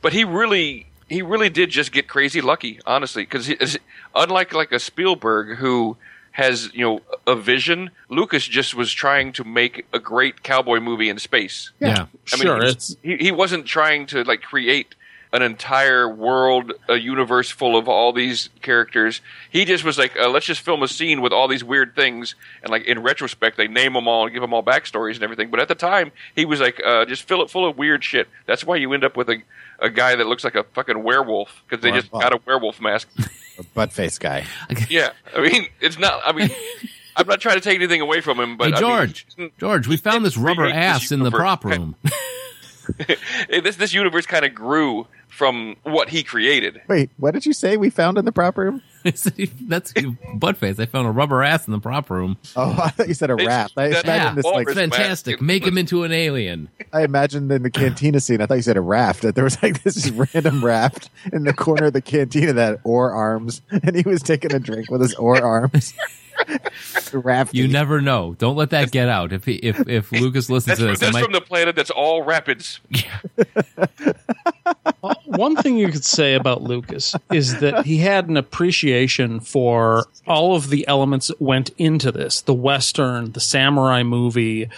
[0.00, 3.24] but he really he really did just get crazy lucky, honestly.
[3.24, 3.76] Because
[4.14, 5.96] unlike like a Spielberg who
[6.30, 11.08] has you know a vision, Lucas just was trying to make a great cowboy movie
[11.10, 11.70] in space.
[11.80, 12.06] Yeah.
[12.32, 14.94] I mean, sure, he was- it's he, he wasn't trying to like create
[15.32, 19.20] an entire world, a universe full of all these characters.
[19.50, 22.34] He just was like, uh, let's just film a scene with all these weird things,
[22.62, 25.50] and like in retrospect, they name them all and give them all backstories and everything.
[25.50, 28.28] But at the time, he was like, uh, just fill it full of weird shit.
[28.46, 29.42] That's why you end up with a
[29.78, 32.22] a guy that looks like a fucking werewolf because they Well, just well.
[32.22, 33.08] got a werewolf mask.
[33.58, 34.46] A butt face guy.
[34.88, 36.22] yeah, I mean, it's not.
[36.24, 36.50] I mean.
[37.14, 39.26] I'm not trying to take anything away from him, but Hey I mean, George,
[39.60, 41.94] George, we found this rubber ass in the prop room.
[43.48, 46.82] Hey, this this universe kind of grew from what he created.
[46.88, 48.82] Wait, what did you say we found in the prop room?
[49.02, 49.92] That's
[50.34, 50.78] butt face.
[50.78, 52.36] I found a rubber ass in the prop room.
[52.54, 53.72] Oh, I thought you said a It's- raft.
[53.76, 55.40] I that- imagined Yeah, this like fantastic.
[55.40, 55.46] man.
[55.46, 56.68] Make him into an alien.
[56.92, 58.40] I imagined in the cantina scene.
[58.42, 59.22] I thought you said a raft.
[59.22, 62.80] That there was like this random raft in the corner of the cantina that had
[62.84, 65.94] oar arms, and he was taking a drink with his oar arms.
[67.12, 67.54] Raft.
[67.54, 68.34] You never know.
[68.38, 69.32] Don't let that get out.
[69.32, 71.76] If he, if if Lucas listens That's, to from, this, that's might, from the planet
[71.76, 72.80] that's all rapids.
[75.26, 80.54] One thing you could say about Lucas is that he had an appreciation for all
[80.54, 84.68] of the elements that went into this the Western, the samurai movie,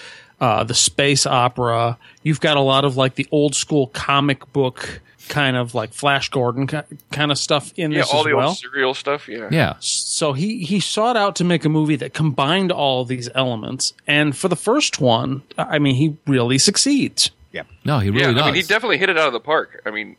[0.40, 1.98] uh, the space opera.
[2.22, 6.28] You've got a lot of like the old school comic book kind of like Flash
[6.30, 8.48] Gordon kind of stuff in Yeah, this all as the well.
[8.48, 9.28] old serial stuff.
[9.28, 9.48] Yeah.
[9.50, 9.74] yeah.
[9.80, 13.92] So he he sought out to make a movie that combined all of these elements,
[14.06, 17.30] and for the first one, I mean, he really succeeds.
[17.52, 18.42] Yeah, no, he really Yeah, does.
[18.42, 19.80] I mean, he definitely hit it out of the park.
[19.86, 20.16] I mean,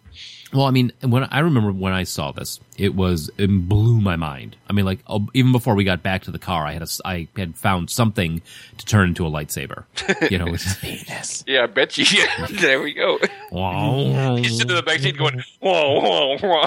[0.55, 4.15] Well, I mean, when I remember when I saw this, it was it blew my
[4.15, 4.55] mind.
[4.69, 6.87] I mean, like uh, even before we got back to the car, I had a,
[7.03, 8.41] I had found something
[8.77, 9.83] to turn into a lightsaber.
[10.31, 12.05] You know, which is yeah, I bet you.
[12.09, 13.19] Yeah, there we go.
[13.51, 14.37] wow.
[14.37, 16.65] He's sitting in the back seat going, whoa, whoa, whoa.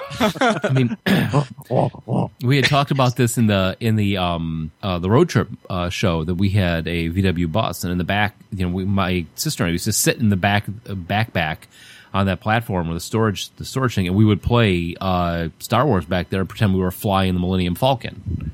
[0.63, 0.97] I mean,
[2.43, 5.89] we had talked about this in the in the um uh, the road trip uh,
[5.89, 9.25] show that we had a VW bus, and in the back, you know, we, my
[9.35, 11.59] sister and I used to sit in the back uh, backpack
[12.15, 15.87] on that platform with the storage the storage thing, and we would play uh, Star
[15.87, 18.51] Wars back there and pretend we were flying the Millennium Falcon.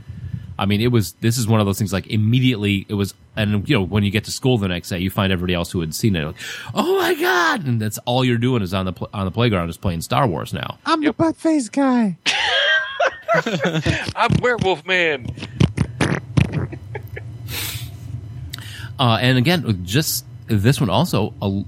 [0.59, 3.69] I mean, it was this is one of those things like immediately it was, and
[3.69, 5.81] you know, when you get to school the next day, you find everybody else who
[5.81, 6.37] had seen it, like,
[6.75, 9.69] oh my god, and that's all you're doing is on the pl- on the playground
[9.69, 10.79] is playing Star Wars now.
[10.87, 12.17] I'm the butt face guy.
[14.15, 15.27] I'm werewolf man.
[18.99, 21.63] Uh, and again, just this one also, uh,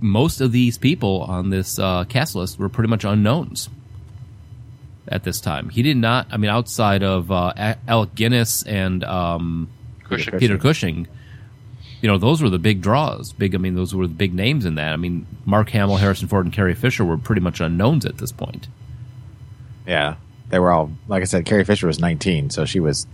[0.00, 3.68] most of these people on this uh, cast list were pretty much unknowns
[5.08, 5.68] at this time.
[5.70, 9.68] He did not, I mean, outside of uh, Alec Guinness and um,
[10.04, 10.38] Cushing.
[10.38, 11.06] Peter Cushing,
[12.00, 13.32] you know, those were the big draws.
[13.32, 14.92] Big, I mean, those were the big names in that.
[14.92, 18.32] I mean, Mark Hamill, Harrison Ford, and Carrie Fisher were pretty much unknowns at this
[18.32, 18.68] point.
[19.86, 20.16] Yeah,
[20.50, 21.44] they were all like I said.
[21.44, 23.06] Carrie Fisher was 19, so she was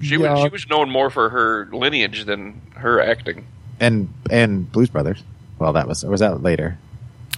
[0.00, 0.32] She Yeah.
[0.34, 3.44] was she was known more for her lineage than her acting.
[3.80, 5.22] and and Blues Brothers.
[5.58, 6.78] Well, that was or was that later?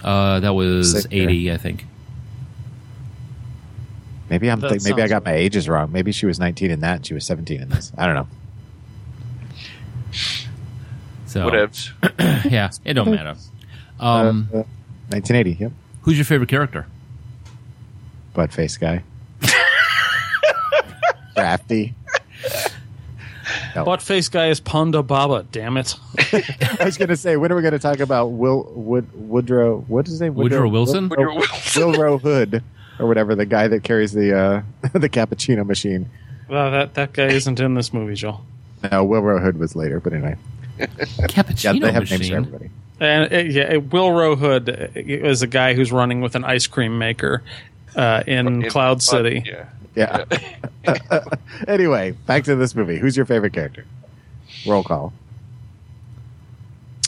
[0.03, 1.21] Uh, that was Sick there.
[1.29, 1.85] 80, I think.
[4.29, 5.91] Maybe I'm That think, maybe I sounds got my ages wrong.
[5.91, 7.91] Maybe she was 19 in that, and she was 17 in this.
[7.97, 8.27] I don't know.
[11.25, 11.91] So, Whatevs.
[12.51, 13.35] yeah, it don't matter.
[13.99, 14.63] Um, Uh, uh,
[15.09, 15.57] 1980.
[15.59, 16.85] Yep, who's your favorite character?
[18.33, 19.03] butt face guy.
[21.35, 21.95] Crafty.
[23.77, 23.85] No.
[23.85, 25.45] Butt face guy is Ponda Baba.
[25.51, 25.93] Damn it!
[26.79, 29.81] I was going to say, when are we going to talk about Will Wood Woodrow?
[29.87, 30.33] What is his name?
[30.33, 31.09] Woodrow Wilson?
[31.09, 31.83] Woodrow Wilson.
[31.83, 32.63] Wilrow Hood.
[32.97, 34.61] or whatever the guy that carries the uh,
[34.93, 36.09] the cappuccino machine.
[36.49, 38.43] Well, that that guy isn't in this movie, Joel.
[38.91, 40.35] No, Wilbur Hood was later, but anyway,
[40.79, 42.69] yeah, Cappuccino they have names for everybody.
[42.99, 46.65] And uh, yeah, uh, Will Hood uh, is a guy who's running with an ice
[46.65, 47.43] cream maker
[47.95, 49.43] uh, in In- Cloud City.
[49.45, 49.65] Yeah.
[49.97, 50.25] Yeah.
[51.67, 52.99] anyway, back to this movie.
[52.99, 53.83] Who's your favorite character?
[54.67, 55.11] Roll call.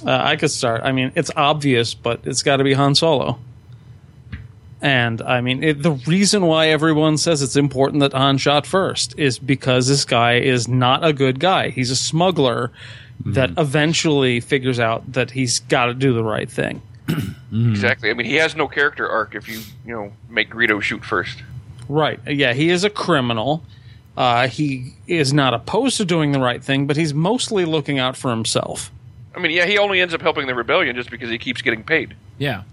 [0.03, 0.81] Uh, I could start.
[0.83, 3.37] I mean, it's obvious, but it's got to be Han Solo.
[4.81, 9.13] And I mean, it, the reason why everyone says it's important that Han shot first
[9.19, 11.69] is because this guy is not a good guy.
[11.69, 12.71] He's a smuggler
[13.23, 16.81] that eventually figures out that he's got to do the right thing.
[17.51, 18.11] Exactly.
[18.11, 21.41] I mean, he has no character arc if you you know make Greedo shoot first.
[21.89, 22.19] Right.
[22.27, 23.63] Yeah, he is a criminal.
[24.15, 28.15] Uh, he is not opposed to doing the right thing, but he's mostly looking out
[28.15, 28.91] for himself.
[29.35, 31.83] I mean, yeah, he only ends up helping the rebellion just because he keeps getting
[31.83, 32.63] paid, Yeah.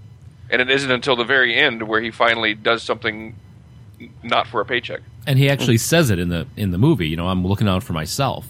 [0.50, 3.34] and it isn't until the very end where he finally does something
[4.22, 5.00] not for a paycheck.
[5.26, 7.08] And he actually says it in the in the movie.
[7.08, 8.46] You know, I'm looking out for myself.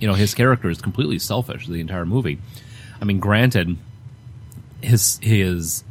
[0.00, 2.38] You know, his character is completely selfish the entire movie.
[3.00, 3.76] I mean, granted,
[4.82, 5.84] his his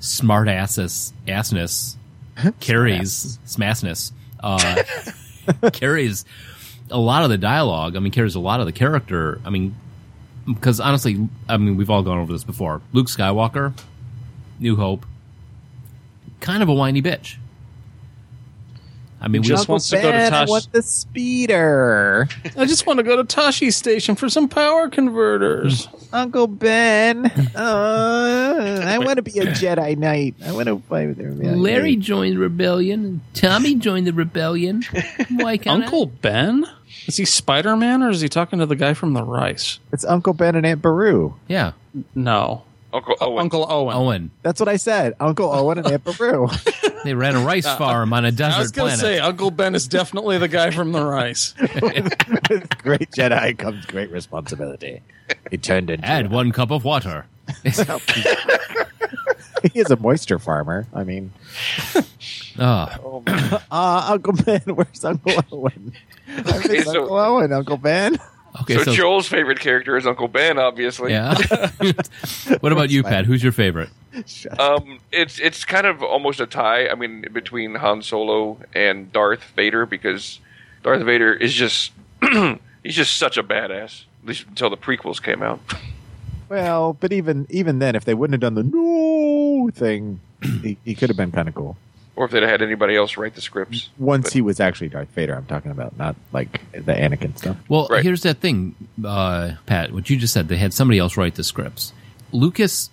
[0.00, 1.96] smart asses assness
[2.60, 4.82] carries smassness uh,
[5.72, 6.24] carries
[6.90, 7.96] a lot of the dialogue.
[7.96, 9.40] I mean, carries a lot of the character.
[9.44, 9.74] I mean,
[10.46, 12.80] because honestly, I mean, we've all gone over this before.
[12.92, 13.78] Luke Skywalker,
[14.58, 15.04] New Hope,
[16.40, 17.36] kind of a whiny bitch.
[19.20, 22.28] I mean, we Just wants to go to Ben, I Tosh- want the speeder.
[22.56, 25.88] I just want to go to Tosche Station for some power converters.
[26.12, 27.26] Uncle Ben.
[27.56, 30.36] Uh, I want to be a Jedi Knight.
[30.44, 31.56] I want to fight with everybody.
[31.56, 33.20] Larry joined the rebellion.
[33.34, 34.84] Tommy joined the rebellion.
[35.30, 36.64] Why can't Uncle Ben?
[37.06, 39.80] Is he Spider Man or is he talking to the guy from the Rice?
[39.92, 41.34] It's Uncle Ben and Aunt Beru.
[41.48, 41.72] Yeah,
[42.14, 42.62] No.
[42.92, 43.38] Uncle uh, Owen.
[43.40, 43.96] Uncle Owen.
[43.96, 44.30] Owen.
[44.42, 45.14] That's what I said.
[45.20, 46.48] Uncle Owen and Aunt Beru.
[47.04, 48.98] They ran a rice uh, uh, farm on a I was desert going to planet.
[48.98, 51.54] say, Uncle Ben is definitely the guy from the Rice.
[51.58, 51.78] with
[52.82, 55.00] great Jedi comes great responsibility.
[55.48, 56.04] He turned into.
[56.04, 57.26] Add one cup of water.
[57.62, 57.70] he
[59.78, 60.86] is a moisture farmer.
[60.92, 61.32] I mean,
[62.58, 62.98] ah.
[63.04, 63.22] Oh,
[63.70, 65.92] uh, Uncle Ben, where's Uncle Owen?
[66.28, 68.18] I Okay, so- Uncle Owen, Uncle Ben.
[68.62, 68.74] Okay.
[68.74, 71.12] so, So, Joel's favorite character is Uncle Ben, obviously.
[71.12, 71.34] yeah.
[72.60, 73.26] what about you, Pat?
[73.26, 73.90] Who's your favorite?
[74.58, 76.88] Um, it's it's kind of almost a tie.
[76.88, 80.40] I mean, between Han Solo and Darth Vader because
[80.82, 81.92] Darth Vader is just
[82.82, 84.04] he's just such a badass.
[84.22, 85.60] At least until the prequels came out.
[86.48, 90.20] Well, but even even then, if they wouldn't have done the no thing,
[90.62, 91.76] he, he could have been kind of cool.
[92.18, 93.90] Or if they'd had anybody else write the scripts.
[93.96, 97.56] Once But- he was actually Darth Vader, I'm talking about, not like the Anakin stuff.
[97.68, 98.02] Well, Right.
[98.02, 99.92] here's that thing, uh, Pat.
[99.92, 100.48] What you just said.
[100.48, 101.92] They had somebody else write the scripts.
[102.32, 102.90] Lucas.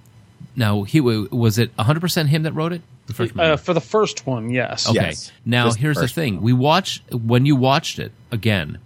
[0.56, 2.82] Now, he was it 100 percent him that wrote it.
[3.08, 3.38] The first?
[3.38, 4.88] Uh, for the first one, yes.
[4.88, 4.96] Okay.
[5.08, 5.32] Yes.
[5.44, 6.44] Now Just here's the first thing: one.
[6.44, 8.78] we watch when you watched it again.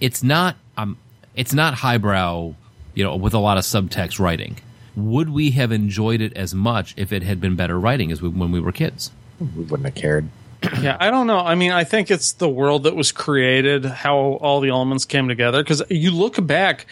[0.00, 0.96] It's not um,
[1.36, 2.54] it's not highbrow,
[2.94, 4.56] you know, with a lot of subtext writing.
[4.96, 8.28] Would we have enjoyed it as much if it had been better writing as we,
[8.28, 9.10] when we were kids?
[9.40, 10.28] We wouldn't have cared.
[10.82, 11.38] Yeah, I don't know.
[11.38, 15.28] I mean, I think it's the world that was created, how all the elements came
[15.28, 15.62] together.
[15.62, 16.86] Because you look back,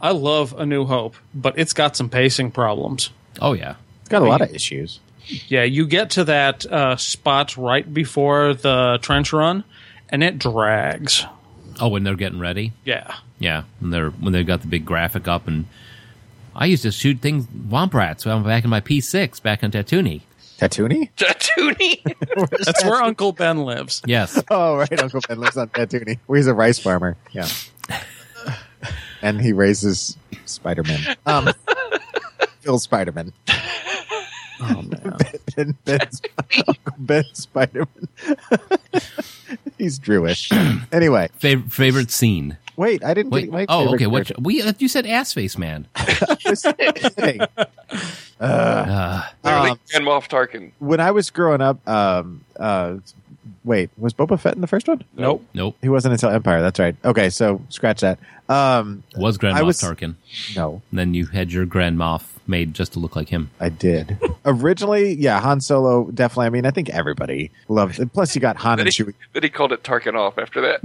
[0.00, 3.10] I love A New Hope, but it's got some pacing problems.
[3.40, 5.00] Oh yeah, It's got a lot of issues.
[5.48, 9.64] Yeah, you get to that uh, spot right before the trench run,
[10.08, 11.24] and it drags.
[11.78, 12.72] Oh, when they're getting ready.
[12.84, 13.14] Yeah.
[13.38, 15.66] Yeah, when they're when they got the big graphic up, and
[16.56, 19.70] I used to shoot things womp rats when I'm back in my P6 back in
[19.70, 20.22] Tatooine.
[20.60, 21.10] Tatooine?
[21.16, 22.58] Tatooine.
[22.64, 24.02] That's where Uncle Ben lives.
[24.06, 25.00] Yes, Oh, right.
[25.02, 26.18] Uncle Ben lives on Tatooine.
[26.26, 27.16] Where he's a rice farmer.
[27.32, 27.48] Yeah.
[29.22, 31.16] and he raises Spider Man.
[31.26, 31.48] Um,
[32.60, 33.32] Phil Spider Man.
[34.62, 35.16] Oh man.
[35.56, 36.20] Ben, Ben's,
[36.68, 38.36] Uncle Ben Spider Man.
[39.78, 40.50] he's Drewish.
[40.92, 42.58] Anyway, Fav- favorite scene.
[42.80, 44.06] Wait, I didn't Wait, get my oh, okay.
[44.06, 45.86] What we uh, you said ass face man.
[46.38, 47.40] Just kidding.
[48.40, 50.70] Uh, Literally, Um, Grand Moff Tarkin.
[50.78, 52.96] when I was growing up, um, uh,
[53.64, 55.04] wait, was Boba Fett in the first one?
[55.14, 55.44] Nope.
[55.52, 56.62] nope, He wasn't until Empire.
[56.62, 56.96] That's right.
[57.04, 58.18] Okay, so scratch that.
[58.48, 60.14] Um, was Grand Moff was- Tarkin.
[60.56, 63.50] no, And then you had your Grand Moff made just to look like him.
[63.60, 64.18] I did.
[64.46, 66.46] Originally, yeah, Han Solo definitely.
[66.46, 68.00] I mean, I think everybody loved.
[68.00, 68.10] It.
[68.14, 69.12] Plus, you got Han Then and he, Chewie.
[69.34, 70.80] then he called it Tarkin off after that.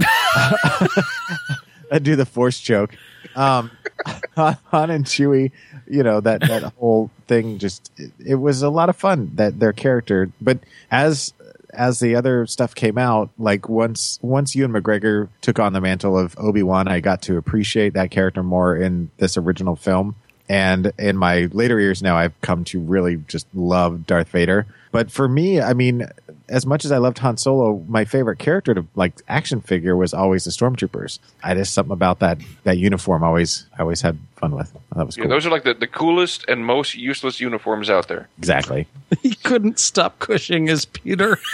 [1.90, 2.94] I do the Force joke.
[3.34, 3.70] Um,
[4.36, 5.52] Han, Han and Chewie,
[5.88, 7.58] you know that that whole thing.
[7.58, 9.32] Just it, it was a lot of fun.
[9.34, 10.58] That their character, but
[10.90, 11.32] as
[11.72, 16.18] as the other stuff came out, like once once Ewan McGregor took on the mantle
[16.18, 20.16] of Obi Wan, I got to appreciate that character more in this original film.
[20.48, 24.66] And in my later years now, I've come to really just love Darth Vader.
[24.96, 26.08] But for me, I mean,
[26.48, 30.14] as much as I loved Han Solo, my favorite character to like action figure was
[30.14, 31.18] always the Stormtroopers.
[31.44, 34.72] I just something about that that uniform always I always had fun with.
[34.94, 35.30] That was Yeah, cool.
[35.32, 38.28] those are like the, the coolest and most useless uniforms out there.
[38.38, 38.88] exactly.
[39.22, 41.38] He couldn't stop Cushing his Peter.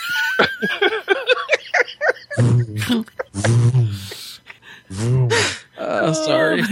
[5.78, 6.62] oh, sorry.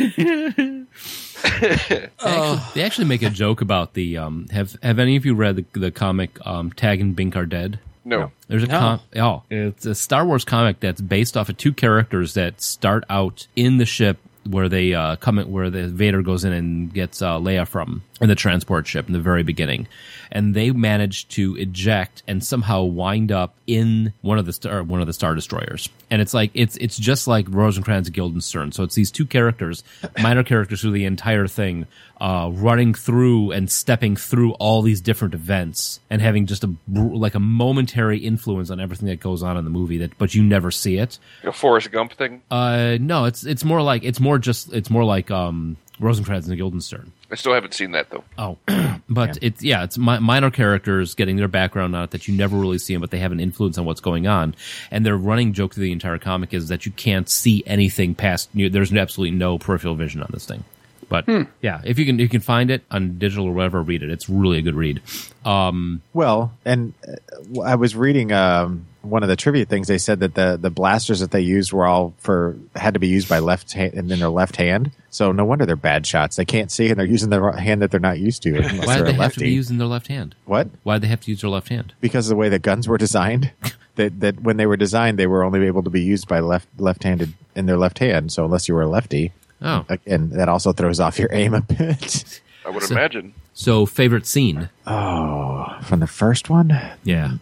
[2.23, 4.19] They actually, they actually make a joke about the.
[4.19, 7.47] Um, have Have any of you read the, the comic um, Tag and Bink are
[7.47, 7.79] dead?
[8.05, 8.33] No.
[8.49, 12.35] There's a com- oh, it's a Star Wars comic that's based off of two characters
[12.35, 14.19] that start out in the ship
[14.51, 18.03] where they uh, come in, where the Vader goes in and gets uh, Leia from
[18.21, 19.87] in the transport ship in the very beginning,
[20.31, 25.01] and they manage to eject and somehow wind up in one of the star one
[25.01, 28.73] of the star destroyers, and it's like it's it's just like Rosencrantz and Guildenstern.
[28.73, 29.83] So it's these two characters,
[30.23, 31.87] minor characters through the entire thing,
[32.21, 37.35] uh, running through and stepping through all these different events and having just a like
[37.35, 40.71] a momentary influence on everything that goes on in the movie that but you never
[40.71, 42.43] see it A Forrest Gump thing.
[42.51, 46.57] uh no it's it's more like it's more just it's more like um rosencrantz and
[46.57, 47.13] guildenstern.
[47.31, 48.25] I still haven't seen that though.
[48.39, 48.57] oh
[49.09, 52.57] but it's yeah it's mi- minor characters getting their background on it that you never
[52.57, 54.55] really see them but they have an influence on what's going on.
[54.91, 58.49] And their running joke through the entire comic is that you can't see anything past
[58.55, 60.65] you, there's absolutely no peripheral vision on this thing.
[61.09, 61.29] But
[61.61, 64.11] yeah if you can you can find it on digital or whatever read it.
[64.11, 65.03] It's really a good read.
[65.45, 69.89] Um Well, and uh, I was reading um, one of the trivia things.
[69.89, 73.09] They said that the the blasters that they used were all for had to be
[73.09, 74.93] used by left hand and in their left hand.
[75.11, 76.37] So no wonder they're bad shots.
[76.37, 78.97] They can't see and they're using the hand that they're not used to unless why
[78.97, 79.45] they're do a they have to lefty.
[79.45, 80.69] be using their left hand what?
[80.83, 82.87] why do they have to use their left hand Because of the way the guns
[82.87, 83.51] were designed.
[83.97, 86.69] that that when they were designed, they were only able to be used by left
[86.79, 88.31] left handed in their left hand.
[88.33, 89.33] So unless you were a lefty,
[89.63, 92.41] oh uh, again, that also throws off your aim a bit.
[92.65, 93.33] I would imagine.
[93.55, 96.79] so favorite scene Oh, from the first one.
[97.03, 97.33] yeah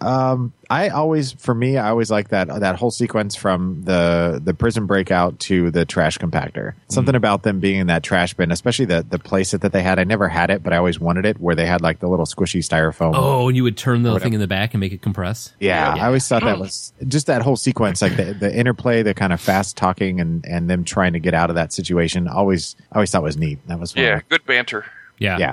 [0.00, 4.52] Um, I always, for me, I always like that that whole sequence from the the
[4.52, 6.74] prison breakout to the trash compactor.
[6.88, 7.16] Something mm-hmm.
[7.16, 9.98] about them being in that trash bin, especially the the playset that they had.
[9.98, 12.26] I never had it, but I always wanted it, where they had like the little
[12.26, 13.12] squishy styrofoam.
[13.14, 15.54] Oh, and you would turn the thing in the back and make it compress.
[15.60, 17.04] Yeah, I always thought that was oh.
[17.06, 20.68] just that whole sequence, like the, the interplay, the kind of fast talking, and and
[20.68, 22.28] them trying to get out of that situation.
[22.28, 23.66] Always, I always thought was neat.
[23.68, 24.02] That was fun.
[24.02, 24.84] Yeah, good banter.
[25.18, 25.52] Yeah, yeah.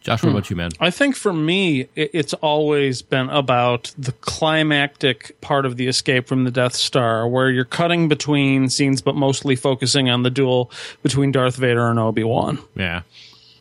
[0.00, 0.28] Josh, hmm.
[0.28, 0.70] what about you, man?
[0.80, 6.26] I think for me, it, it's always been about the climactic part of the escape
[6.26, 10.70] from the Death Star, where you're cutting between scenes, but mostly focusing on the duel
[11.02, 12.58] between Darth Vader and Obi Wan.
[12.74, 13.02] Yeah,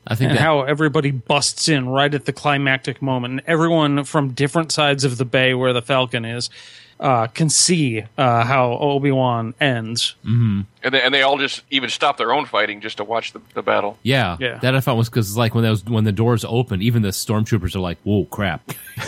[0.05, 3.31] I think And that, how everybody busts in right at the climactic moment.
[3.33, 6.49] And everyone from different sides of the bay where the Falcon is
[6.99, 10.15] uh, can see uh, how Obi Wan ends.
[10.23, 13.41] And they, and they all just even stop their own fighting just to watch the,
[13.53, 13.97] the battle.
[14.03, 14.57] yeah, Yeah.
[14.59, 17.75] that I found was because like when those when the doors open, even the stormtroopers
[17.75, 18.61] are like, "Whoa, crap!"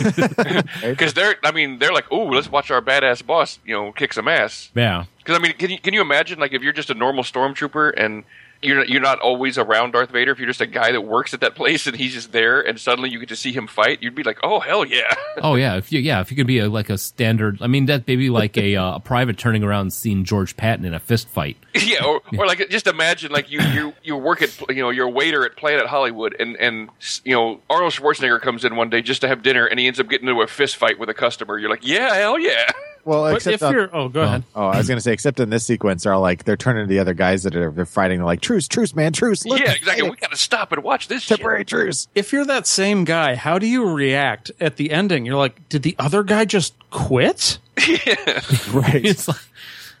[0.82, 4.12] Because they're, I mean, they're like, "Ooh, let's watch our badass boss, you know, kick
[4.12, 6.90] some ass." yeah, Because I mean, can you can you imagine like if you're just
[6.90, 8.24] a normal stormtrooper and
[8.62, 11.40] you're you're not always around Darth Vader, if you're just a guy that works at
[11.40, 14.14] that place and he's just there, and suddenly you get to see him fight, you'd
[14.14, 16.68] be like, "Oh hell yeah!" oh yeah, if you yeah, if you could be a,
[16.68, 20.24] like a standard, I mean, that maybe like a uh, a private turning around seeing
[20.24, 21.56] George Patton in a fist fight.
[21.74, 25.08] yeah, or, or like just imagine like you you you work at you know you're
[25.08, 26.90] a waiter at Planet Hollywood, and and
[27.24, 29.98] you know Arnold Schwarzenegger comes in one day just to have dinner, and he ends
[29.98, 31.58] up getting into a fist fight with a customer.
[31.58, 32.70] You're like, "Yeah, hell yeah!"
[33.04, 34.44] Well, But except if on- you're, oh, go ahead.
[34.54, 36.84] Oh, I was going to say, except in this sequence, they're all like they're turning
[36.84, 38.18] to the other guys that are they're fighting.
[38.18, 40.08] They're like, "Truce, truce, man, truce!" Look, yeah, exactly.
[40.08, 41.22] We got to stop and watch this.
[41.22, 41.38] Shit.
[41.38, 42.08] temporary truce.
[42.14, 45.24] If you're that same guy, how do you react at the ending?
[45.24, 47.58] You're like, did the other guy just quit?
[47.88, 48.40] yeah.
[48.72, 49.04] Right.
[49.04, 49.36] It's like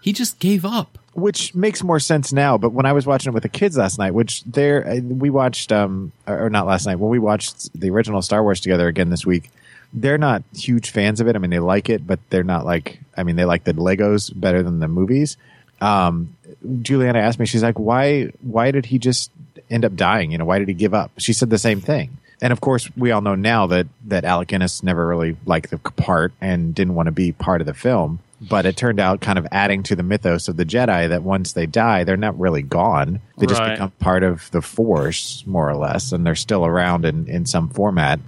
[0.02, 0.98] he just gave up.
[1.14, 2.56] which makes more sense now.
[2.56, 5.28] But when I was watching it with the kids last night, which there uh, we
[5.30, 8.88] watched, um, or or not last night, when we watched the original Star Wars together
[8.88, 9.50] again this week,
[9.92, 11.36] they're not huge fans of it.
[11.36, 13.00] I mean, they like it, but they're not like.
[13.16, 15.36] I mean, they like the Legos better than the movies.
[15.80, 16.36] Um,
[16.82, 18.26] Juliana asked me, she's like, "Why?
[18.42, 19.30] Why did he just
[19.70, 20.30] end up dying?
[20.32, 22.18] You know, why did he give up?" She said the same thing.
[22.42, 25.78] And of course, we all know now that that Alec Guinness never really liked the
[25.78, 28.20] part and didn't want to be part of the film.
[28.42, 31.52] But it turned out kind of adding to the mythos of the Jedi that once
[31.52, 33.20] they die, they're not really gone.
[33.36, 33.72] They just Right.
[33.72, 37.68] become part of the Force, more or less, and they're still around in, in some
[37.68, 38.18] format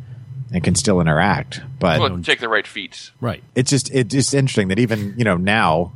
[0.53, 1.61] and can still interact.
[1.79, 3.11] But Well, take the right feats.
[3.21, 3.43] Right.
[3.55, 5.93] it's just it's just interesting that even you know now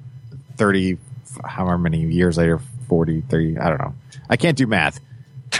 [0.56, 0.98] 30
[1.44, 3.94] however many years later 40 30 i don't know
[4.30, 5.00] i can't do math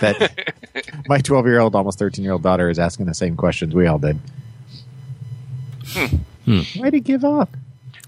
[0.01, 0.55] that
[1.09, 3.87] my 12 year old almost 13 year old daughter is asking the same questions we
[3.87, 4.19] all did
[5.89, 6.17] hmm.
[6.45, 6.61] hmm.
[6.81, 7.55] why'd he give up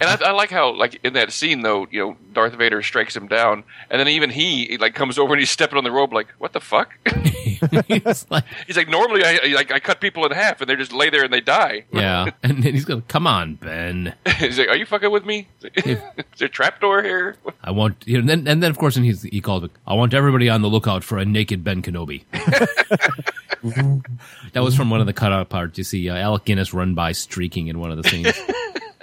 [0.01, 3.17] And I, I like how, like in that scene, though, you know, Darth Vader strikes
[3.17, 6.13] him down, and then even he like comes over and he's stepping on the rope,
[6.13, 6.95] like, "What the fuck?"
[7.89, 10.93] He's like, he's like, "Normally, I, like I cut people in half, and they just
[10.93, 14.69] lay there and they die." yeah, and then he's going, "Come on, Ben, he's like,
[14.69, 15.49] "Are you fucking with me?
[15.63, 15.99] Is
[16.39, 19.05] there a trapdoor here?" I want." You know, and then, and then of course, and
[19.05, 22.25] he's, he called "I want everybody on the lookout for a naked Ben Kenobi."
[24.53, 25.79] that was from one of the cutout parts.
[25.79, 28.39] You see uh, Alec Guinness run by streaking in one of the scenes.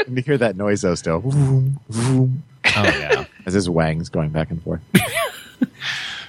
[0.15, 1.19] You hear that noise though still.
[1.19, 2.43] Vroom, vroom,
[2.75, 3.25] oh yeah.
[3.45, 4.81] as his wang's going back and forth.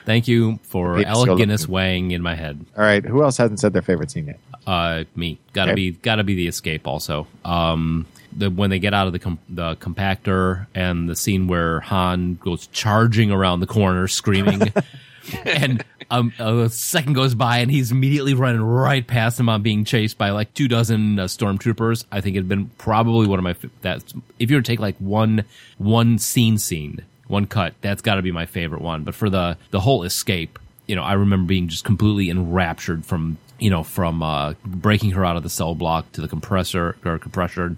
[0.05, 2.65] Thank you for It's Alec Guinness weighing in my head.
[2.77, 4.39] All right, who else hasn't said their favorite scene yet?
[4.67, 5.75] Uh, me gotta Okay.
[5.75, 7.27] be gotta be the escape also.
[7.45, 8.07] Um,
[8.37, 12.37] the when they get out of the com- the compactor and the scene where Han
[12.41, 14.73] goes charging around the corner screaming,
[15.45, 20.19] and a second goes by and he's immediately running right past him on being chased
[20.19, 22.05] by like two dozen uh, stormtroopers.
[22.13, 24.97] I think it'd been probably one of my that's if you were to take like
[24.99, 25.45] one
[25.79, 29.05] one scene scene one cut that's got to be my favorite one.
[29.05, 33.39] But for the the whole escape, you know, I remember being just completely enraptured from
[33.59, 37.19] you know from uh, breaking her out of the cell block to the compressor or
[37.19, 37.77] compressor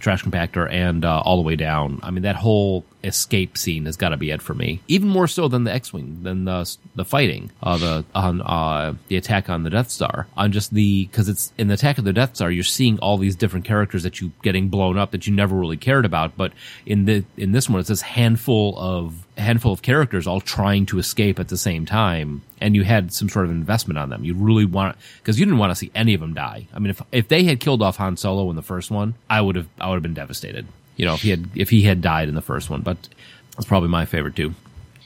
[0.00, 2.00] trash compactor and uh, all the way down.
[2.02, 4.80] I mean, that whole escape scene has got to be it for me.
[4.88, 9.16] Even more so than the X-wing, than the the fighting, uh, the on uh, the
[9.16, 10.26] attack on the Death Star.
[10.36, 13.18] On just the because it's in the attack of the Death Star, you're seeing all
[13.18, 16.36] these different characters that you getting blown up that you never really cared about.
[16.36, 16.52] But
[16.86, 20.98] in the in this one, it's this handful of handful of characters all trying to
[20.98, 24.34] escape at the same time and you had some sort of investment on them you
[24.34, 27.02] really want because you didn't want to see any of them die i mean if
[27.10, 29.88] if they had killed off han solo in the first one i would have i
[29.88, 30.66] would have been devastated
[31.00, 33.08] you know if he had if he had died in the first one but
[33.56, 34.54] that's probably my favorite too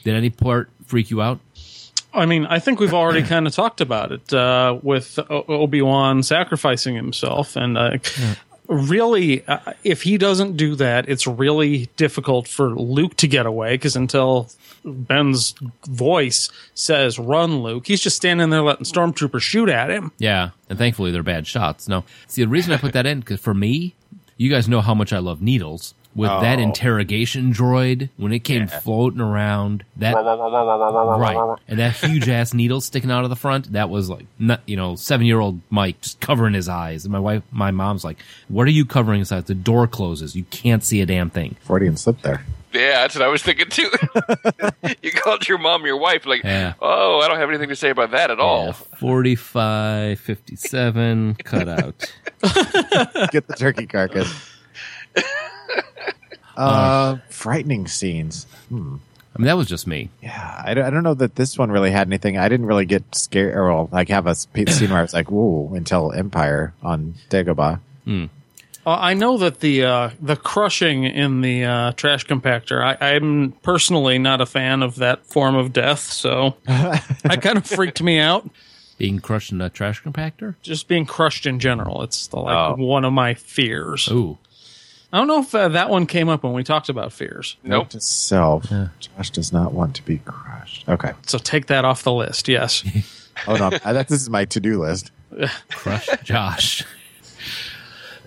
[0.03, 1.39] did any part freak you out
[2.13, 6.23] I mean, I think we've already kind of talked about it uh, with Obi Wan
[6.23, 7.97] sacrificing himself, and uh,
[8.69, 13.73] really, uh, if he doesn't do that, it's really difficult for Luke to get away
[13.73, 14.49] because until
[14.85, 15.55] Ben's
[15.87, 20.13] voice says "Run, Luke," he's just standing there letting stormtroopers shoot at him.
[20.17, 21.89] Yeah, and thankfully they're bad shots.
[21.89, 23.93] No, see the reason I put that in because for me,
[24.37, 25.93] you guys know how much I love needles.
[26.15, 26.61] With that oh.
[26.61, 33.11] interrogation droid, when it came floating around, that right, and that huge ass needle sticking
[33.11, 36.21] out of the front, that was like, not, you know, seven year old Mike just
[36.21, 37.03] covering his eyes.
[37.03, 38.17] And my wife, my mom's like,
[38.47, 39.43] "What are you covering his eyes?
[39.43, 40.37] The door closes.
[40.37, 42.45] You can't see a damn thing." Freudian slip there.
[42.75, 43.89] Yeah, that's what I was thinking too.
[45.01, 46.73] you called your mom your wife, like, Yeah.
[46.81, 48.65] oh, I don't have anything to say about that at all.
[48.67, 52.13] Yeah, 45, 57, cut out.
[53.31, 54.51] Get the turkey carcass.
[56.57, 58.45] Uh, uh, frightening scenes.
[58.69, 58.95] Hmm.
[59.35, 60.09] I mean, that was just me.
[60.23, 62.37] Yeah, I don't, I don't know that this one really had anything.
[62.37, 65.29] I didn't really get scared or well, like have a scene where I was like,
[65.29, 67.81] "Whoa!" until Empire on Dagobah.
[68.05, 68.25] Hmm.
[68.85, 72.83] Uh, I know that the uh, the crushing in the uh, trash compactor.
[72.83, 77.65] I, I'm personally not a fan of that form of death, so that kind of
[77.65, 78.47] freaked me out.
[78.97, 80.55] Being crushed in a trash compactor?
[80.61, 82.75] Just being crushed in general, it's the, like Oh.
[82.81, 84.07] one of my fears.
[84.09, 84.37] Ooh.
[85.11, 87.57] I don't know if uh, that one came up when we talked about fears.
[87.63, 87.83] Nope.
[87.85, 88.65] Note to self:
[88.99, 90.87] Josh does not want to be crushed.
[90.87, 91.11] Okay.
[91.25, 92.47] So take that off the list.
[92.47, 92.83] Yes.
[93.47, 95.11] Oh no, I, that, this is my to-do list.
[95.71, 96.85] Crush Josh.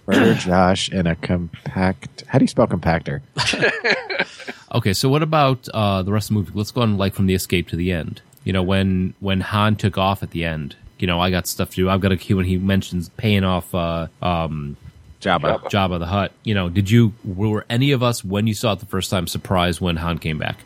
[0.09, 2.25] Murder Josh in a compact.
[2.27, 3.21] How do you spell compactor?
[4.73, 6.53] Okay, so what about uh, the rest of the movie?
[6.55, 8.21] Let's go on like from the escape to the end.
[8.45, 10.77] You know, when when Han took off at the end.
[10.99, 11.89] You know, I got stuff to do.
[11.89, 14.77] I've got a cue when he mentions paying off uh, um,
[15.21, 15.61] Jabba.
[15.71, 16.33] Jabba the Hutt.
[16.43, 19.27] You know, did you were any of us when you saw it the first time
[19.27, 20.59] surprised when Han came back?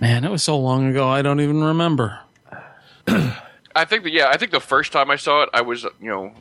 [0.00, 1.08] Man, it was so long ago.
[1.08, 2.18] I don't even remember.
[3.06, 6.08] I think that yeah, I think the first time I saw it, I was you
[6.08, 6.32] know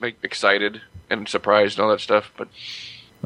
[0.00, 0.80] like excited
[1.10, 2.32] and surprised and all that stuff.
[2.36, 2.48] But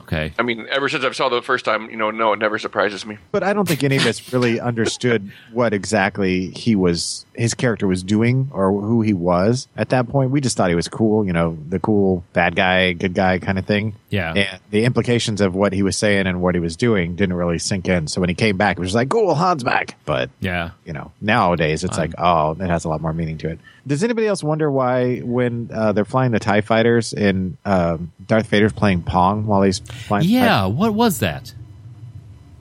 [0.03, 2.59] Okay, I mean, ever since I saw the first time, you know, no, it never
[2.59, 3.19] surprises me.
[3.33, 7.87] But I don't think any of us really understood what exactly he was, his character
[7.87, 10.31] was doing, or who he was at that point.
[10.31, 13.59] We just thought he was cool, you know, the cool bad guy, good guy kind
[13.59, 13.95] of thing.
[14.11, 14.33] Yeah.
[14.35, 17.59] And the implications of what he was saying and what he was doing didn't really
[17.59, 18.09] sink in.
[18.09, 19.97] So when he came back, it was just like, cool, Han's back.
[20.05, 20.71] But yeah.
[20.85, 23.61] you know, nowadays it's like, oh, it has a lot more meaning to it.
[23.87, 28.47] Does anybody else wonder why when uh, they're flying the Tie Fighters and um, Darth
[28.47, 30.23] Vader's playing Pong while he's flying?
[30.27, 31.53] the TIE Yeah, what was that?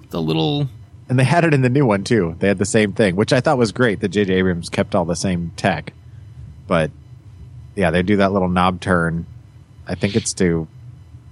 [0.09, 0.67] The little
[1.07, 2.35] And they had it in the new one too.
[2.39, 4.33] They had the same thing, which I thought was great that J.J.
[4.33, 5.93] Abrams kept all the same tech.
[6.67, 6.91] But
[7.75, 9.25] yeah, they do that little knob turn.
[9.87, 10.67] I think it's to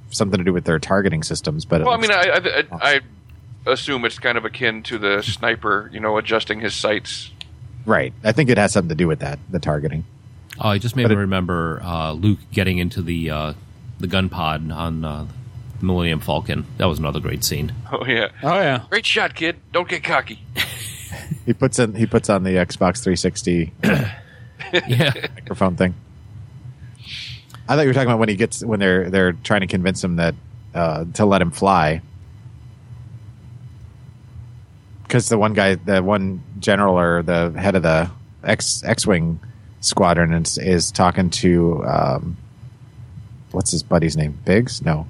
[0.09, 1.65] something to do with their targeting systems.
[1.65, 3.01] But Well, I mean, I, I,
[3.65, 7.31] I assume it's kind of akin to the sniper, you know, adjusting his sights.
[7.85, 8.13] right.
[8.23, 10.05] I think it has something to do with that, the targeting.
[10.59, 13.53] Oh, it just made But me it- remember uh, Luke getting into the uh,
[13.99, 15.27] the gun pod on uh,
[15.81, 16.65] Millennium Falcon.
[16.77, 17.71] That was another great scene.
[17.91, 18.83] Oh yeah, Oh yeah.
[18.89, 19.57] great shot, kid.
[19.71, 20.39] Don't get cocky.
[21.45, 23.71] He puts in he puts on the Xbox 360
[24.87, 25.13] Yeah.
[25.35, 25.95] microphone thing.
[27.69, 30.03] I thought you were talking about when he gets when they're they're trying to convince
[30.03, 30.35] him that
[30.73, 32.01] uh, to let him fly.
[35.03, 38.09] Because the one guy, the one general or the head of the
[38.43, 39.39] X X wing
[39.79, 42.37] squadron is, is talking to um,
[43.51, 44.37] what's his buddy's name?
[44.43, 44.81] Biggs?
[44.81, 45.07] No,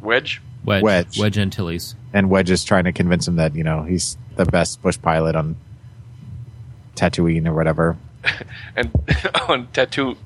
[0.00, 0.40] Wedge.
[0.64, 0.82] Wedge.
[0.82, 1.18] Wedge.
[1.18, 1.94] Wedge Antilles.
[2.12, 5.34] and Wedge is trying to convince him that you know he's the best bush pilot
[5.36, 5.56] on
[6.96, 7.96] Tatooine or whatever.
[8.76, 8.90] and
[9.48, 10.16] on tattoo.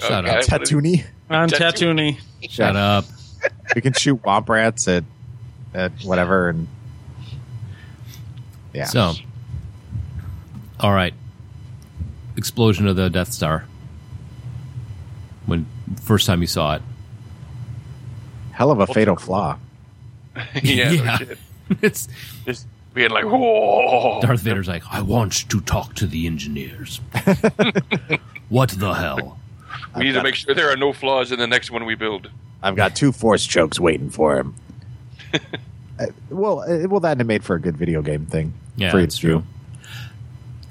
[0.00, 0.44] Shut up.
[0.44, 1.04] Tatooine.
[1.30, 2.18] On Tattoo- Tatooine.
[2.48, 3.04] Shut up.
[3.74, 5.04] we can shoot womp rats at
[5.74, 6.68] at whatever and
[8.72, 8.84] yeah.
[8.84, 9.14] So,
[10.80, 11.14] all right.
[12.36, 13.64] Explosion of the Death Star.
[15.46, 15.66] When
[16.02, 16.82] first time you saw it.
[18.56, 19.58] Hell of a fatal flaw.
[20.62, 21.18] yeah, Yeah.
[21.82, 22.08] it's
[22.46, 24.20] just being like, whoa.
[24.22, 27.00] Darth Vader's like, I want to talk to the engineers.
[28.48, 29.38] what the hell?
[29.94, 32.30] We need to make sure there are no flaws in the next one we build.
[32.62, 34.54] I've got two force chokes waiting for him.
[35.98, 38.54] Uh, well, uh, well, that made for a good video game thing.
[38.76, 39.42] Yeah, for you that's true.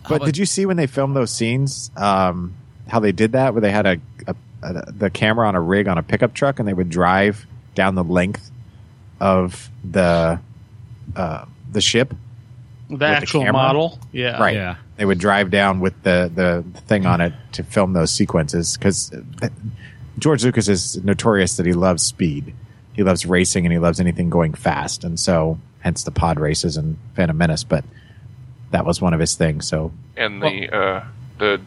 [0.08, 1.92] But about- did you see when they filmed those scenes?
[1.96, 2.56] Um,
[2.88, 5.88] how they did that, where they had a, a, a the camera on a rig
[5.88, 7.46] on a pickup truck, and they would drive
[7.76, 8.52] down the length
[9.20, 10.40] of the
[11.16, 12.14] uh, the ship.
[12.90, 13.54] The the actual camera?
[13.54, 14.00] model.
[14.12, 14.40] Yeah.
[14.42, 14.56] Right.
[14.56, 14.76] Yeah.
[14.98, 19.12] They would drive down with the the thing on it to film those sequences because
[20.20, 22.54] George Lucas is notorious that he loves speed.
[22.94, 26.78] He loves racing and he loves anything going fast, and so hence the pod races
[26.78, 27.64] and Phantom Menace.
[27.64, 27.84] But
[28.72, 29.68] that was one of his things.
[29.68, 31.04] So And the uh,
[31.38, 31.62] the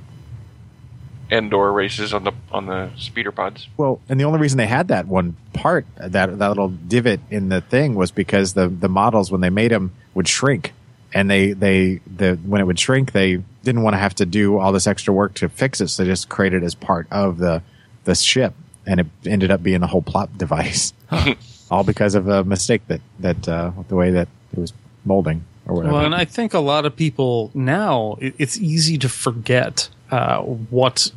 [1.31, 3.69] Endor races on the on the speeder pods.
[3.77, 7.51] Well, and the only reason they had that one part, that that little divot in
[7.51, 10.73] the thing, was because the the models when they made them would shrink,
[11.13, 14.59] and they they the when it would shrink, they didn't want to have to do
[14.59, 17.39] all this extra work to fix it, so they just created it as part of
[17.39, 17.63] the
[18.05, 18.55] the ship,
[18.87, 20.95] and it ended up being a whole plot device,
[21.71, 24.73] all because of a mistake that that uh, the way that it was
[25.05, 25.95] molding or whatever.
[25.95, 30.41] Well, and I think a lot of people now, it, it's easy to forget uh,
[30.43, 31.11] what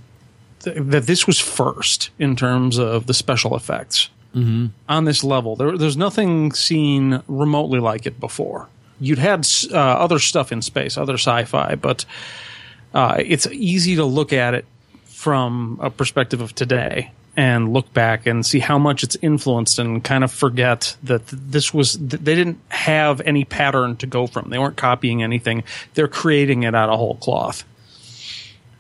[0.62, 4.68] th- that this was first in terms of the special effects mm-hmm.
[4.90, 5.56] on this level.
[5.56, 8.68] There, there's nothing seen remotely like it before.
[9.00, 12.06] You'd had uh, other stuff in space, other sci-fi, but
[12.94, 14.66] uh, it's easy to look at it
[15.06, 20.04] from a perspective of today and look back and see how much it's influenced and
[20.04, 24.60] kind of forget that this was they didn't have any pattern to go from they
[24.60, 25.64] weren't copying anything
[25.94, 27.64] they're creating it out of whole cloth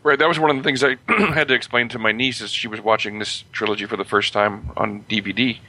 [0.04, 2.50] Right, that was one of the things I had to explain to my niece as
[2.50, 5.60] she was watching this trilogy for the first time on DVD.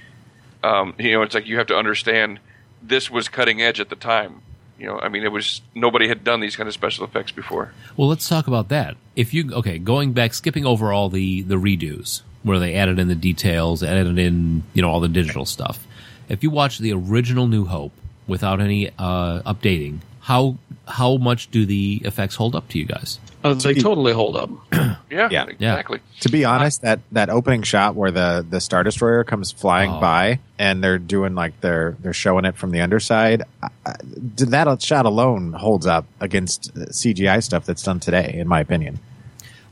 [0.64, 2.40] Um, you know, it's like you have to understand
[2.82, 4.40] this was cutting edge at the time.
[4.78, 7.72] You know, I mean, it was nobody had done these kind of special effects before.
[7.96, 8.96] Well, let's talk about that.
[9.14, 13.08] If you okay, going back, skipping over all the the redos where they added in
[13.08, 15.86] the details, added in you know all the digital stuff.
[16.28, 17.92] If you watch the original New Hope
[18.26, 20.56] without any uh, updating, how
[20.88, 23.18] how much do the effects hold up to you guys?
[23.44, 24.50] uh, they totally hold up
[25.10, 25.44] Yeah, Yeah.
[25.46, 26.00] exactly.
[26.20, 30.00] To be honest, that that opening shot where the the star destroyer comes flying Oh.
[30.00, 33.96] by and they're doing like they're they're showing it from the underside, I- I-
[34.36, 39.00] that shot alone holds up against CGI stuff that's done today, in my opinion.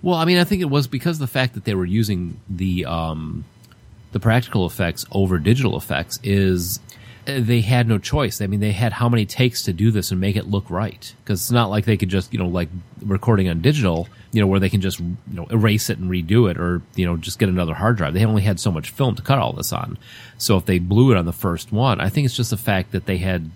[0.02, 2.40] Well, I mean, I think it was because of the fact that they were using
[2.48, 3.44] the um,
[4.12, 6.80] the practical effects over digital effects is
[7.24, 8.40] they had no choice.
[8.40, 11.14] I mean, they had how many takes to do this and make it look right?
[11.22, 12.68] Because it's not like they could just you know like
[13.02, 16.50] recording on digital, you know, where they can just you know erase it and redo
[16.50, 18.14] it, or you know just get another hard drive.
[18.14, 19.98] They only had so much film to cut all this on.
[20.38, 22.92] So if they blew it on the first one, I think it's just the fact
[22.92, 23.50] that they had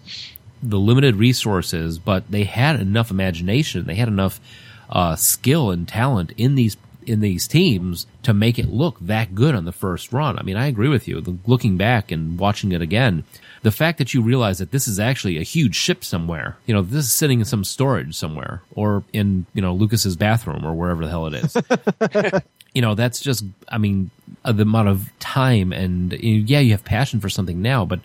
[0.62, 3.86] the limited resources, but they had enough imagination.
[3.86, 4.40] They had enough
[4.88, 9.54] uh, skill and talent in these in these teams to make it look that good
[9.54, 10.38] on the first run.
[10.38, 11.38] I mean, I agree with you.
[11.46, 13.24] Looking back and watching it again,
[13.64, 16.82] the fact that you realize that this is actually a huge ship somewhere, you know,
[16.82, 21.02] this is sitting in some storage somewhere, or in you know Lucas's bathroom or wherever
[21.02, 22.42] the hell it is.
[22.74, 24.10] you know, that's just, I mean,
[24.44, 28.00] uh, the amount of time and yeah, you have passion for something now, but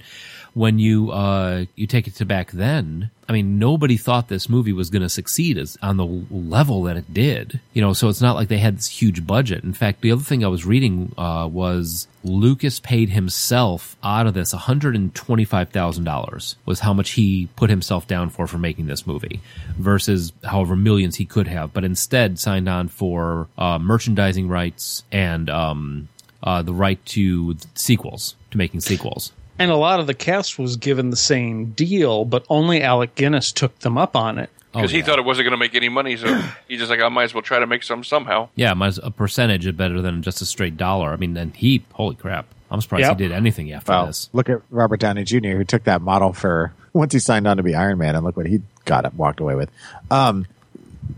[0.53, 4.73] when you uh, you take it to back then, I mean, nobody thought this movie
[4.73, 7.59] was going to succeed as on the level that it did.
[7.73, 9.63] You know, so it's not like they had this huge budget.
[9.63, 14.33] In fact, the other thing I was reading uh, was Lucas paid himself out of
[14.33, 18.31] this one hundred and twenty five thousand dollars was how much he put himself down
[18.31, 19.41] for for making this movie,
[19.77, 25.51] versus however millions he could have, but instead signed on for uh, merchandising rights and
[25.51, 26.07] um,
[26.41, 29.31] uh, the right to sequels, to making sequels.
[29.59, 33.51] And a lot of the cast was given the same deal, but only Alec Guinness
[33.51, 34.49] took them up on it.
[34.71, 35.03] because Oh, he yeah.
[35.05, 36.27] thought it wasn't going to make any money, so
[36.67, 38.49] he's just like, I might as well try to make some somehow.
[38.55, 41.09] Yeah, might as- a percentage is better than just a straight dollar.
[41.11, 43.19] I mean, and he, holy crap, I'm surprised Yep.
[43.19, 44.29] he did anything after Well, this.
[44.31, 47.63] look at Robert Downey Jr., who took that model for once he signed on to
[47.63, 49.69] be Iron Man, and look what he got up, walked away with.
[50.09, 50.45] Um,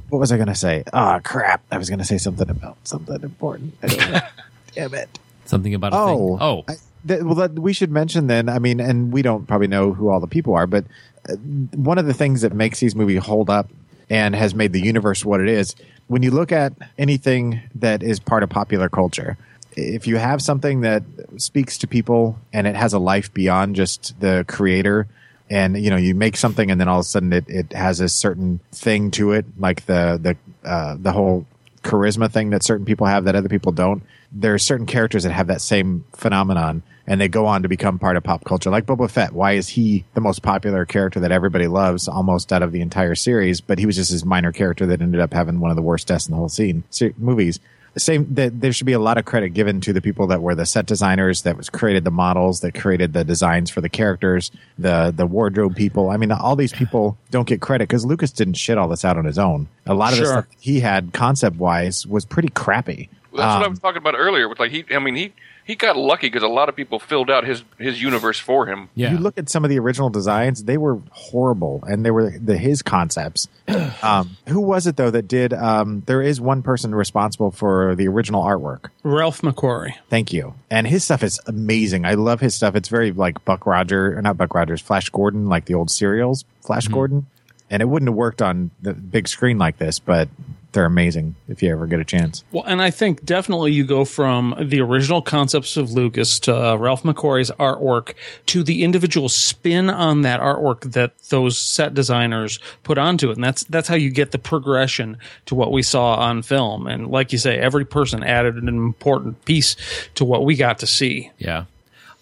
[0.09, 0.83] what was I going to say?
[0.93, 1.61] Oh crap!
[1.71, 3.75] I was going to say something about something important.
[3.83, 4.19] I don't know.
[4.75, 5.19] Damn it!
[5.45, 6.37] Something about a Oh, thing.
[6.41, 6.75] Oh, I,
[7.07, 8.49] th- well, that, we should mention then.
[8.49, 10.85] I mean, and we don't probably know who all the people are, but
[11.29, 13.69] uh, one of the things that makes these movies hold up
[14.09, 15.75] and has made the universe what it is,
[16.07, 19.37] when you look at anything that is part of popular culture,
[19.77, 21.03] if you have something that
[21.37, 25.07] speaks to people and it has a life beyond just the creator,
[25.49, 27.99] and you know you make something and then all of a sudden it, it has
[27.99, 31.45] a certain thing to it, like the the uh, the whole
[31.83, 34.03] charisma thing that certain people have that other people don't.
[34.31, 37.99] There are certain characters that have that same phenomenon and they go on to become
[37.99, 38.69] part of pop culture.
[38.69, 39.33] Like Boba Fett.
[39.33, 43.15] Why is he the most popular character that everybody loves almost out of the entire
[43.15, 43.61] series?
[43.61, 46.07] But he was just this minor character that ended up having one of the worst
[46.07, 46.83] deaths in the whole scene
[47.17, 47.59] movies.
[47.97, 50.55] Same that there should be a lot of credit given to the people that were
[50.55, 54.49] the set designers that was created the models that created the designs for the characters
[54.79, 56.09] the the wardrobe people.
[56.09, 59.17] I mean all these people don't get credit because lucas didn't shit all this out
[59.17, 59.67] on his own.
[59.87, 63.09] A lot of the stuff he had concept wise was pretty crappy.
[63.33, 64.47] Well, that's what I Um, was talking about earlier.
[64.47, 65.33] With like he, I mean, he
[65.71, 68.89] he got lucky because a lot of people filled out his his universe for him.
[68.93, 69.11] yeah.
[69.11, 72.57] you look at some of the original designs they were horrible and they were the
[72.57, 73.47] his concepts
[74.03, 78.07] um, who was it though that did um, there is one person responsible for the
[78.07, 79.95] original artwork Ralph McQuarrie.
[80.09, 80.53] Thank you.
[80.69, 82.05] And his stuff is amazing.
[82.05, 82.75] I love his stuff.
[82.75, 86.45] It's very like Buck Roger, or not Buck Rogers, Flash Gordon, like the old serials,
[86.61, 87.25] Flash Gordon.
[87.69, 90.29] And it wouldn't have worked on the big screen like this, but
[90.71, 92.43] they're amazing if you ever get a chance.
[92.51, 96.75] Well, and I think definitely you go from the original concepts of Lucas to uh,
[96.75, 98.13] Ralph McQuarrie's artwork
[98.47, 103.43] to the individual spin on that artwork that those set designers put onto it, and
[103.43, 106.87] that's that's how you get the progression to what we saw on film.
[106.87, 109.75] And like you say, every person added an important piece
[110.15, 111.31] to what we got to see.
[111.37, 111.65] Yeah.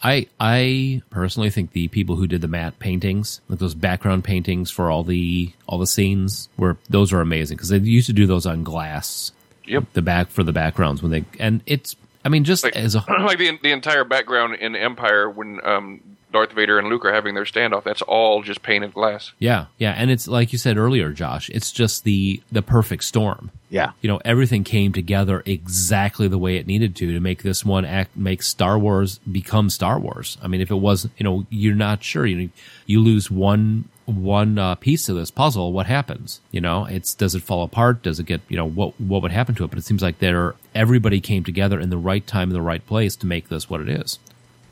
[0.01, 4.71] I I personally think the people who did the matte paintings, like those background paintings
[4.71, 8.25] for all the all the scenes, were those are amazing because they used to do
[8.25, 9.31] those on glass.
[9.65, 9.85] Yep.
[9.93, 12.99] The back for the backgrounds when they and it's I mean just Like, as a
[13.09, 17.33] like the the entire background in Empire when um, Darth Vader and Luke are having
[17.35, 17.83] their standoff.
[17.83, 19.31] That's all just painted glass.
[19.39, 21.49] yeah yeah and it's like you said earlier, Josh.
[21.49, 23.51] It's just the the perfect storm.
[23.71, 23.91] Yeah.
[24.01, 27.85] you know everything came together exactly the way it needed to to make this one
[27.85, 30.37] act make Star Wars become Star Wars.
[30.41, 32.25] I mean, if it was, you know, you're not sure.
[32.25, 32.49] You
[32.87, 36.41] you lose one one uh, piece of this puzzle, what happens?
[36.51, 38.01] You know, it's does it fall apart?
[38.01, 39.69] Does it get you know what what would happen to it?
[39.69, 42.85] But it seems like there everybody came together in the right time in the right
[42.85, 44.17] place to make this what it is.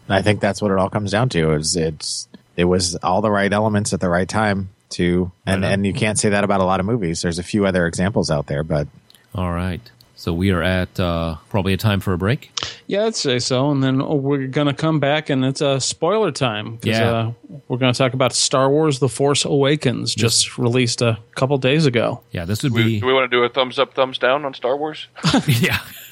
[0.07, 3.21] And I think that's what it all comes down to is it's it was all
[3.21, 6.61] the right elements at the right time to and and you can't say that about
[6.61, 7.21] a lot of movies.
[7.21, 8.87] There's a few other examples out there, but
[9.35, 9.81] All right.
[10.19, 12.51] So we are at uh, probably a time for a break.
[12.87, 13.69] Yeah, I'd say so.
[13.69, 16.79] And then we're going to come back and it's a uh, spoiler time.
[16.79, 17.11] 'cause, Yeah.
[17.11, 17.31] Uh,
[17.67, 21.85] we're going to talk about Star Wars The Force Awakens, just released a couple days
[21.85, 22.21] ago.
[22.31, 24.43] Yeah, this would We, be do we want to do a thumbs up, thumbs down
[24.43, 25.05] on Star Wars?
[25.47, 25.77] yeah.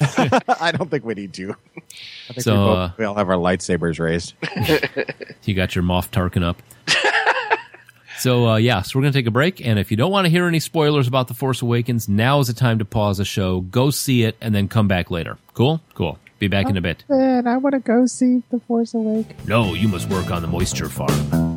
[0.60, 1.56] I don't think we need to.
[2.30, 4.34] I think So, we, both, uh, we all have our lightsabers raised.
[5.44, 6.62] You got your Moff Tarkin up.
[8.26, 9.64] So, uh, yeah, so we're going to take a break.
[9.64, 12.48] And if you don't want to hear any spoilers about The Force Awakens, now is
[12.48, 15.38] the time to pause the show, go see it, and then come back later.
[15.54, 15.80] Cool?
[15.94, 16.18] Cool.
[16.40, 17.04] Be back in a bit.
[17.08, 19.46] Man, I want to go see The Force Awakens.
[19.46, 21.55] No, you must work on the moisture farm.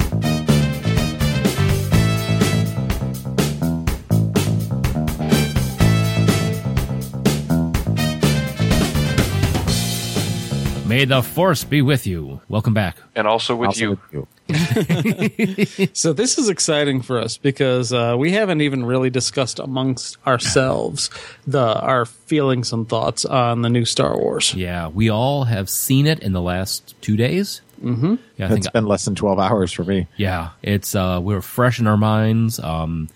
[10.89, 12.41] May the Force be with you.
[12.49, 12.97] Welcome back.
[13.15, 13.99] And also with Also you.
[14.11, 15.87] with you.
[15.93, 21.11] So this is exciting for us because uh, we haven't even really discussed amongst ourselves
[21.45, 24.55] the our feelings and thoughts on the new Star Wars.
[24.55, 27.61] Yeah, we all have seen it in the last two days.
[27.83, 28.15] Mm-hmm.
[28.37, 30.07] Yeah, I think It's been less than 12 hours for me.
[30.17, 32.59] Yeah, it's uh, we were fresh in our minds.
[32.59, 33.09] Um,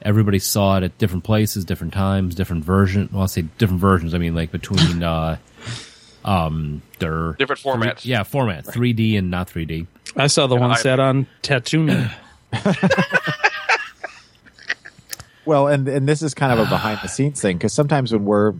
[0.00, 3.08] everybody saw it at different places, different times, different version.
[3.12, 4.14] Well, I say different versions.
[4.14, 5.38] I mean, like between uh,
[6.26, 8.04] um, their Different formats.
[8.04, 9.86] yeah, format three D and not three D.
[10.16, 12.10] I saw the one I- set on Tatooine.
[15.44, 18.24] Well, and and this is kind of a behind the scenes thing because sometimes when
[18.24, 18.54] we're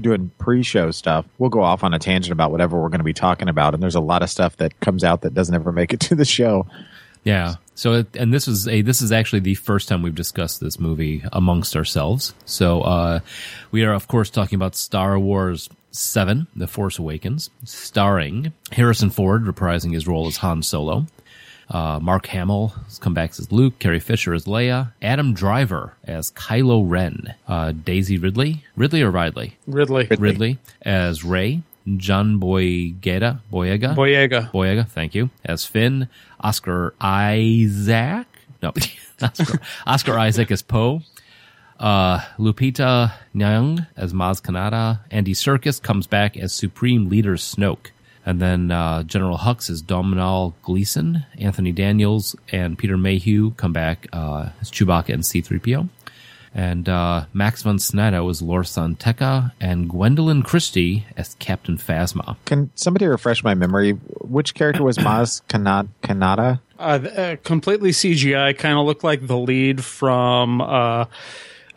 [0.00, 3.12] doing pre-show stuff, we'll go off on a tangent about whatever we're going to be
[3.12, 5.92] talking about, and there's a lot of stuff that comes out that doesn't ever make
[5.92, 6.64] it to the show.
[7.24, 7.56] Yeah.
[7.74, 10.78] So, it, and this is a this is actually the first time we've discussed this
[10.78, 12.34] movie amongst ourselves.
[12.44, 13.18] So, uh,
[13.72, 19.44] we are of course talking about Star Wars Seven, The Force Awakens, starring Harrison Ford
[19.44, 21.06] reprising his role as Han Solo.
[21.70, 26.82] Uh, Mark Hamill comes back as Luke, Carrie Fisher as Leia, Adam Driver as Kylo
[26.88, 29.58] Ren, uh, Daisy Ridley, Ridley or Ridley?
[29.66, 30.06] Ridley.
[30.18, 31.60] Ridley as Rey,
[31.98, 34.50] John Boyega, Boyega, Boyega.
[34.50, 36.08] Boyega, thank you, as Finn,
[36.40, 38.26] Oscar Isaac,
[38.62, 38.72] no,
[39.22, 41.02] Oscar, Oscar Isaac as Poe,
[41.78, 47.90] uh, Lupita Nyong'o as Maz Kanata, Andy Serkis comes back as Supreme Leader Snoke.
[48.26, 54.06] And then uh, General Hux is Domhnall Gleeson, Anthony Daniels, and Peter Mayhew come back
[54.12, 55.88] uh, as Chewbacca and C-3PO.
[56.54, 62.36] And uh, Max von Sydow as Lor San Tekka, and Gwendoline Christie as Captain Phasma.
[62.44, 63.92] Can somebody refresh my memory?
[63.92, 65.88] Which character was Maz Kanata?
[66.02, 66.60] Kanata?
[66.78, 71.06] Uh, uh, completely CGI, kind of looked like the lead from uh,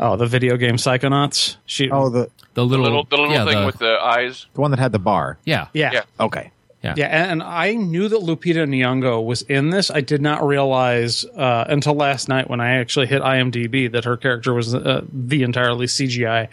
[0.02, 1.56] oh the video game Psychonauts.
[1.66, 4.48] She Oh, the The The little, little, the little yeah, thing the- with the eyes.
[4.54, 5.38] the one that had the bar.
[5.46, 5.92] yeah, yeah.
[5.94, 6.04] Yeah.
[6.20, 6.52] Okay.
[6.84, 9.90] yeah, Yeah, and I knew that Lupita Nyong'o was in this.
[9.92, 14.18] I did not realize uh, until last night when I actually hit IMDb that her
[14.18, 16.48] character was uh, the entirely CGI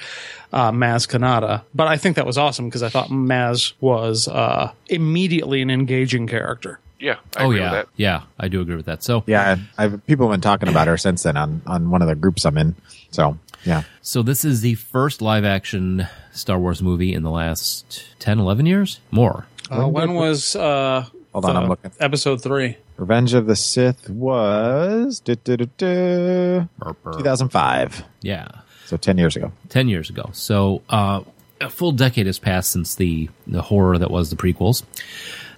[0.53, 1.63] uh, Maz Kanata.
[1.75, 6.27] But I think that was awesome because I thought Maz was uh, immediately an engaging
[6.29, 6.79] character.
[7.01, 7.17] Yeah.
[7.37, 7.89] I oh agree yeah, With that.
[7.97, 8.23] yeah.
[8.39, 9.03] I do agree with that.
[9.03, 12.09] So, Yeah, I've people have been talking about her since then on on one of
[12.09, 12.75] the groups I'm in.
[13.11, 18.05] So yeah, so this is the first live action Star Wars movie in the last
[18.21, 19.47] 10, 11 years, more.
[19.71, 21.91] Uh, when was uh, Hold on, I'm looking.
[22.01, 22.77] episode three?
[22.97, 26.69] Revenge of the Sith was du- du- du- du,
[27.05, 28.49] 2005, Yeah,
[28.87, 29.53] so ten years ago.
[29.69, 30.31] 10 years ago.
[30.33, 31.23] So, uh,
[31.61, 34.83] a full decade has passed since the, the horror that was the prequels.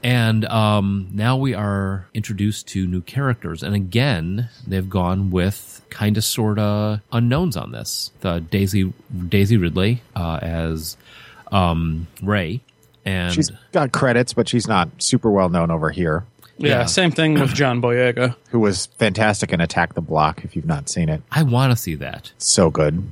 [0.02, 3.62] And um, now we are introduced to new characters.
[3.62, 8.10] And again, they've gone with kind of sort of unknowns on this.
[8.20, 8.92] The Daisy
[9.28, 10.96] Daisy Ridley uh, as
[11.52, 12.60] um, Rey.
[13.04, 16.24] And She's got credits, but she's not super well known over here.
[16.58, 16.84] Yeah, Yeah.
[16.86, 18.36] same thing with John Boyega.
[18.50, 20.44] Who was fantastic in Attack the Block?
[20.44, 22.32] If you've not seen it, I want to see that.
[22.38, 23.02] so good.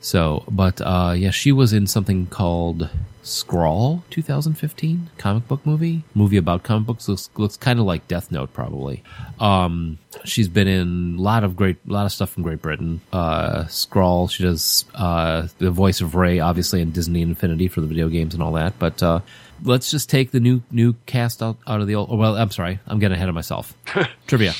[0.00, 2.88] So, but uh, yeah, she was in something called
[3.22, 6.02] Scrawl 2015 comic book movie.
[6.14, 9.02] Movie about comic books looks looks kind of like Death Note probably.
[9.38, 13.02] Um, she's been in a lot of great a lot of stuff from Great Britain.
[13.12, 17.86] Uh, Scrawl, she does uh, the voice of Rey obviously in Disney Infinity for the
[17.86, 18.78] video games and all that.
[18.78, 19.20] But uh,
[19.62, 22.16] let's just take the new new cast out, out of the old.
[22.16, 23.74] Well, I'm sorry, I'm getting ahead of myself.
[24.26, 24.54] Trivia.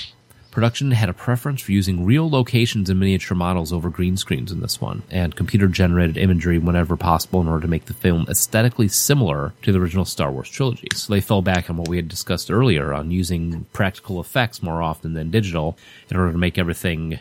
[0.51, 4.61] Production had a preference for using real locations and miniature models over green screens in
[4.61, 8.89] this one, and computer generated imagery whenever possible in order to make the film aesthetically
[8.89, 10.89] similar to the original Star Wars trilogy.
[10.95, 14.83] So they fell back on what we had discussed earlier on using practical effects more
[14.83, 15.79] often than digital
[16.11, 17.21] in order to make everything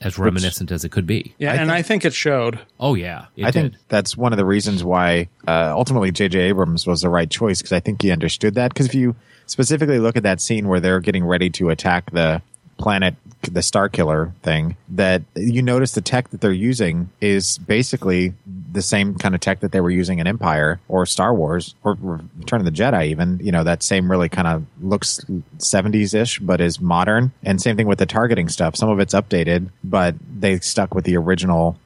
[0.00, 1.34] as reminiscent as it could be.
[1.38, 2.60] Yeah, I and think- I think it showed.
[2.78, 3.26] Oh, yeah.
[3.36, 6.38] It I think that's one of the reasons why uh, ultimately J.J.
[6.38, 8.72] Abrams was the right choice because I think he understood that.
[8.72, 9.16] Because if you
[9.46, 12.40] specifically look at that scene where they're getting ready to attack the
[12.78, 18.32] planet, the Star Killer thing, that you notice the tech that they're using is basically
[18.72, 21.96] the same kind of tech that they were using in Empire or Star Wars or
[22.00, 23.06] Return of the Jedi.
[23.08, 25.20] Even you know that same really kind of looks
[25.58, 27.32] 70s ish, but is modern.
[27.42, 28.76] And same thing with the targeting stuff.
[28.76, 31.78] Some of it's updated, but they stuck with the original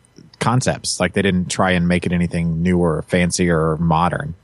[0.43, 1.01] concepts.
[1.01, 4.35] Like they didn't try and make it anything new or fancy or modern.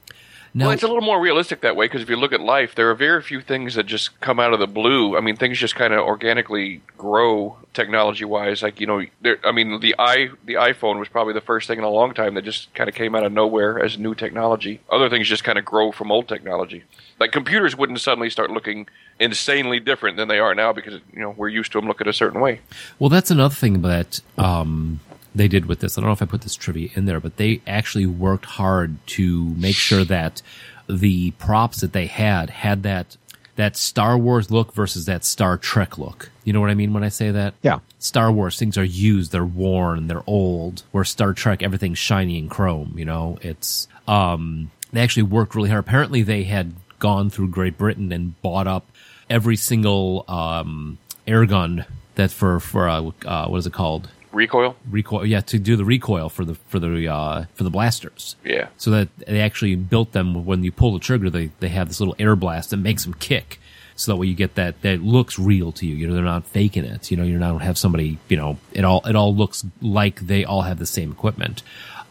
[0.55, 2.75] Now, well, it's a little more realistic that way because if you look at life,
[2.75, 5.17] there are very few things that just come out of the blue.
[5.17, 8.63] I mean, things just kind of organically grow technology-wise.
[8.63, 11.79] Like you know, there, I mean, the i the iPhone was probably the first thing
[11.79, 14.81] in a long time that just kind of came out of nowhere as new technology.
[14.91, 16.85] Other things just kind of grow from old technology.
[17.21, 18.89] Like computers wouldn't suddenly start looking
[19.21, 22.13] insanely different than they are now because you know we're used to them looking a
[22.13, 22.61] certain way.
[22.99, 25.01] Well, that's another thing that um,
[25.39, 25.97] they did with this.
[25.97, 28.97] I don't know if I put this trivia in there, but they actually worked hard
[29.09, 30.43] to make sure that
[30.89, 33.17] the props that they had had that
[33.57, 36.31] that Star Wars look versus that Star Trek look.
[36.45, 37.55] You know what I mean when I say that?
[37.61, 37.81] Yeah.
[37.99, 40.85] Star Wars things are used, they're worn, they're old.
[40.93, 43.37] Where Star Trek everything's shiny and chrome, you know?
[43.43, 45.81] It's um they actually worked really hard.
[45.81, 48.87] Apparently they had gone through Great Britain and bought up
[49.29, 51.85] every single um air gun
[52.15, 54.09] that for for uh, uh what is it called?
[54.39, 58.37] Recoil, recoil yeah to do the recoil for the for the uh for the blasters.
[58.45, 58.69] Yeah.
[58.77, 61.99] so that they actually built them when you pull the trigger they they have this
[62.01, 63.59] little air blast that makes them kick.
[63.97, 65.97] So that way you get that that looks real to you.
[65.97, 67.11] You know they're not faking it.
[67.11, 70.45] You know you're not have somebody you know it all it all looks like they
[70.45, 71.63] all have the same equipment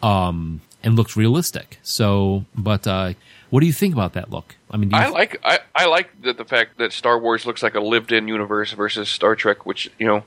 [0.02, 1.78] um and looks realistic.
[1.82, 3.14] So but uh
[3.50, 4.56] what do you think about that look?
[4.70, 7.46] I mean do you I like I, I like that the fact that Star Wars
[7.46, 10.24] looks like a lived-in universe versus Star Trek, which you know,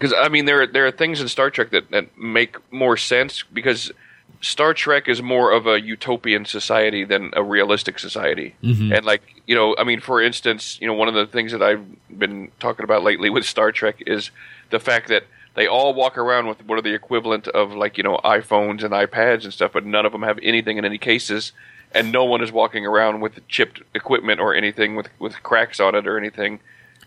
[0.00, 2.96] because I mean there are, there are things in Star Trek that, that make more
[2.96, 3.92] sense because
[4.40, 8.54] Star Trek is more of a utopian society than a realistic society.
[8.62, 8.92] Mm-hmm.
[8.92, 11.62] And like, you know, I mean, for instance, you know, one of the things that
[11.62, 11.84] I've
[12.18, 14.30] been talking about lately with Star Trek is
[14.70, 15.24] the fact that
[15.56, 18.94] they all walk around with what are the equivalent of like, you know, iPhones and
[18.94, 21.52] iPads and stuff, but none of them have anything in any cases.
[21.92, 25.94] And no one is walking around with chipped equipment or anything with, with cracks on
[25.94, 26.60] it or anything.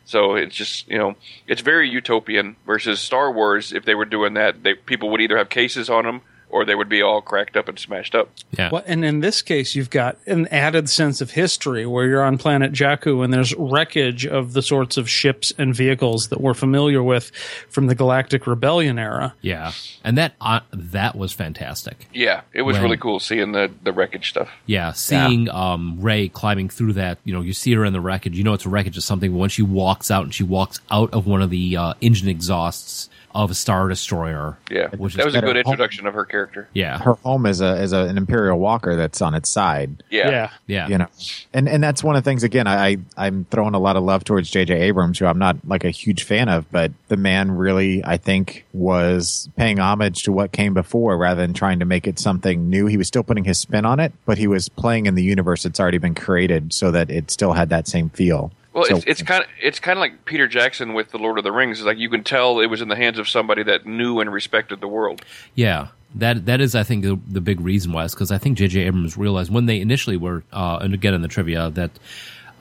[0.06, 1.16] So it's just you know
[1.48, 3.72] it's very utopian versus Star Wars.
[3.72, 6.22] If they were doing that, they, people would either have cases on them
[6.54, 8.30] or they would be all cracked up and smashed up.
[8.52, 8.70] Yeah.
[8.72, 12.38] Well, and in this case, you've got an added sense of history where you're on
[12.38, 17.02] planet Jakku and there's wreckage of the sorts of ships and vehicles that we're familiar
[17.02, 17.32] with
[17.70, 19.34] from the Galactic Rebellion era.
[19.42, 19.72] Yeah.
[20.04, 22.08] And that uh, that was fantastic.
[22.14, 24.50] Yeah, it was When- really cool seeing the the wreckage stuff.
[24.68, 28.38] Yeah, seeing um, Rey climbing through that, you know, you see her in the wreckage.
[28.38, 29.32] You know it's a wreckage of something.
[29.32, 32.30] But when she walks out and she walks out of one of the uh, engine
[32.30, 35.60] exhausts of a star destroyer, Yeah, which that is was a good better.
[35.60, 36.68] introduction of her character.
[36.74, 40.04] yeah, Her home is a is a, an Imperial Walker that's on its side.
[40.12, 41.08] Yeah, yeah, you know?
[41.54, 44.04] And and that's one of the things again I, I i'm throwing a lot of
[44.04, 47.52] love towards jj abrams who i'm not like a huge fan of but the man
[47.52, 52.08] really i think was paying homage to what came before rather than trying to make
[52.08, 52.86] it something new.
[52.88, 55.64] He was still putting his spin on it but he was playing in the universe
[55.64, 59.06] that's already been created so that it still had that same feel Well, So- it's
[59.06, 61.80] it's kind of it's kind of like Peter Jackson with the Lord of the Rings.
[61.80, 64.32] It's like you can tell it was in the hands of somebody that knew and
[64.34, 65.24] respected the world.
[65.56, 65.88] yeah.
[66.16, 68.82] That that is, I think, the, the big reason why is because I think J.J.
[68.82, 71.90] Abrams realized when they initially were, uh, and again in the trivia that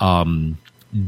[0.01, 0.57] um,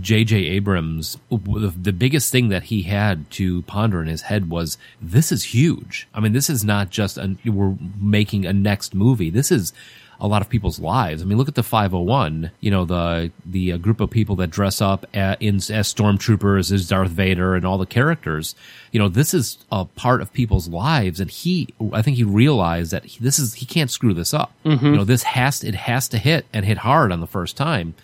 [0.03, 0.37] J.J.
[0.37, 5.33] Abrams, the, the biggest thing that he had to ponder in his head was this
[5.33, 6.07] is huge.
[6.13, 9.31] I mean, this is not just we're making a next movie.
[9.31, 9.73] This is
[10.21, 11.23] a lot of people's lives.
[11.23, 12.51] I mean, look at the 501.
[12.61, 16.73] You know, the the uh, group of people that dress up a in, as stormtroopers,
[16.73, 18.55] as Darth Vader, and all the characters.
[18.93, 22.93] You know, this is a part of people's lives, and he, I think, he realized
[22.93, 24.53] that he, this is he can't screw this up.
[24.87, 27.95] You know, this has it has to hit and hit hard on the first time.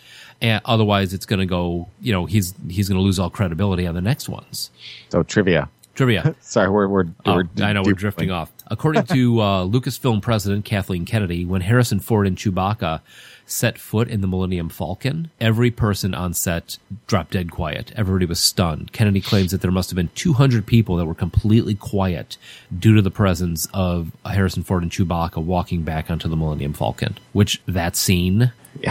[0.43, 1.89] And otherwise, it's going to go.
[2.01, 4.71] You know, he's he's going to lose all credibility on the next ones.
[5.11, 6.35] so trivia Trivia.
[6.41, 8.53] sorry we're we're, Oh, we're I know we're drifting off.
[8.69, 13.01] According to uh, Lucasfilm president Kathleen Kennedy, when Harrison Ford and Chewbacca
[13.45, 16.79] set foot in the Millennium Falcon, every person on set
[17.09, 17.93] dropped dead quiet.
[17.97, 18.93] Everybody was stunned.
[18.93, 22.37] Kennedy claims that there must have been 200 people that were completely quiet
[22.77, 27.19] due to the presence of Harrison Ford and Chewbacca walking back onto the Millennium Falcon.
[27.33, 28.53] Which that scene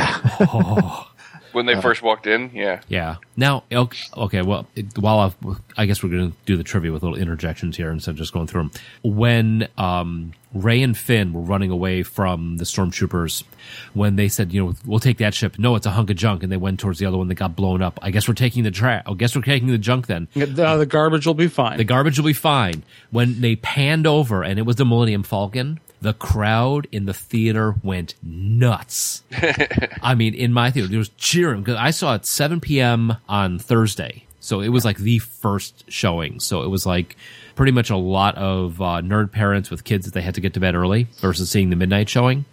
[1.51, 3.15] When they first walked in, yeah, yeah.
[3.35, 5.35] Now, okay, okay well, it, while I've,
[5.77, 8.33] I guess we're going to do the trivia with little interjections here instead of just
[8.33, 8.71] going through them.
[9.03, 13.43] When um, Rey and Finn were running away from the stormtroopers,
[13.93, 15.57] when they said, you know, we'll take that ship.
[15.59, 17.55] No, it's a hunk of junk, and they went towards the other one that got
[17.55, 17.99] blown up.
[18.01, 19.03] I guess we're taking the trash.
[19.05, 20.27] I guess we're taking the junk then.
[20.35, 21.77] Uh, the garbage will be fine.
[21.77, 22.83] The garbage will be fine.
[23.11, 27.75] When they panned over and it was the Millennium Falcon, the crowd in the theater
[27.83, 29.23] went nuts.
[30.01, 33.17] I mean, in my theater, there was cheering because I saw it 7 p.m.
[33.27, 34.25] on Thursday.
[34.39, 36.39] So it was like the first showing.
[36.39, 37.17] So it was like
[37.55, 40.53] pretty much a lot of uh, nerd parents with kids that they had to get
[40.53, 42.45] to bed early versus seeing the midnight showing.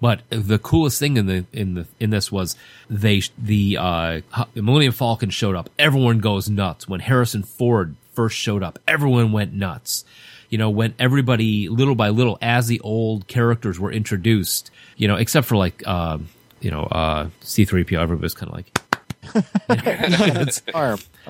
[0.00, 2.56] But the coolest thing in the in the in this was
[2.90, 4.20] they the uh,
[4.54, 5.70] Millennium Falcon showed up.
[5.78, 8.80] Everyone goes nuts when Harrison Ford first showed up.
[8.86, 10.04] Everyone went nuts.
[10.52, 15.16] You know, when everybody little by little, as the old characters were introduced, you know,
[15.16, 16.18] except for like, uh,
[16.60, 18.78] you know, uh, C three PO, everybody was kind of like,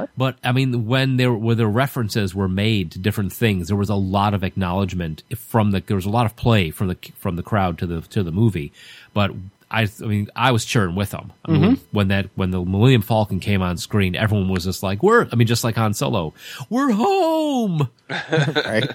[0.17, 3.91] but I mean, when there were the references were made to different things, there was
[3.91, 5.81] a lot of acknowledgement from the.
[5.81, 8.33] There was a lot of play from the from the crowd to the to the
[8.33, 8.73] movie.
[9.15, 9.31] But
[9.73, 11.33] I, I mean, I was cheering with them.
[11.45, 15.03] I mean, when that when the Millennium Falcon came on screen, everyone was just like,
[15.03, 16.35] "We're." I mean, just like Han Solo,
[16.71, 18.91] "We're home." right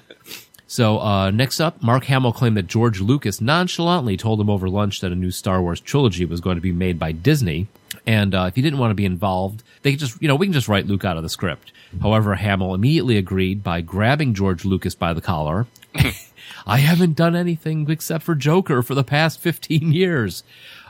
[0.68, 5.00] So uh, next up, Mark Hamill claimed that George Lucas nonchalantly told him over lunch
[5.00, 7.68] that a new Star Wars trilogy was going to be made by Disney,
[8.06, 10.46] and uh, if he didn't want to be involved, they could just, you know, we
[10.46, 11.72] can just write Luke out of the script.
[12.02, 15.66] However, Hamill immediately agreed by grabbing George Lucas by the collar.
[16.66, 20.42] I haven't done anything except for Joker for the past 15 years.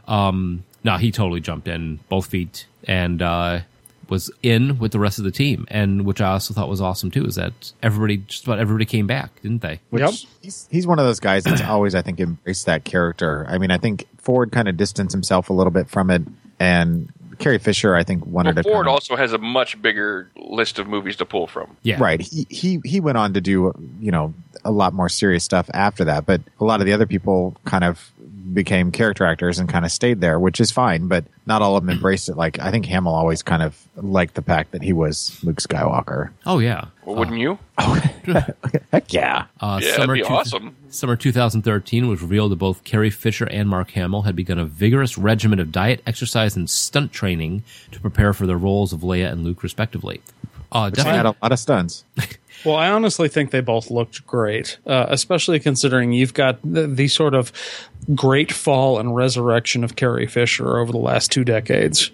[0.06, 3.60] Um, no, he totally jumped in both feet and uh,
[4.08, 5.66] was in with the rest of the team.
[5.68, 9.06] And which I also thought was awesome too is that everybody, just about everybody came
[9.06, 9.80] back, didn't they?
[9.90, 10.14] Which Yep.
[10.42, 13.46] he's he's one of those guys that's always I think embraced that character.
[13.48, 16.22] I mean, I think Ford kind of distanced himself a little bit from it,
[16.58, 20.30] and Carrie Fisher I think wanted well, to Ford kinda- also has a much bigger
[20.36, 21.76] list of movies to pull from.
[21.82, 22.00] Yeah.
[22.00, 22.20] right.
[22.20, 24.34] He, he he went on to do you know
[24.64, 27.84] a lot more serious stuff after that, but a lot of the other people kind
[27.84, 28.10] of
[28.52, 31.84] became character actors and kind of stayed there, which is fine, but not all of
[31.84, 32.36] them embraced it.
[32.36, 36.30] Like I think Hamill always kind of liked the fact that he was Luke Skywalker.
[36.46, 36.86] Oh yeah.
[37.04, 37.58] Well, wouldn't you?
[37.80, 37.94] Oh,
[38.92, 39.46] Heck yeah.
[39.60, 40.76] Uh, Yeah, that'd be awesome.
[40.90, 45.16] Summer 2013 was revealed that both Carrie Fisher and Mark Hamill had begun a vigorous
[45.16, 49.44] regimen of diet, exercise, and stunt training to prepare for their roles of Leia and
[49.44, 50.20] Luke, respectively.
[50.72, 52.04] Uh, He had a lot of stunts.
[52.64, 57.08] Well, I honestly think they both looked great, uh, especially considering you've got the, the
[57.08, 57.52] sort of
[58.14, 62.10] great fall and resurrection of Carrie Fisher over the last two decades.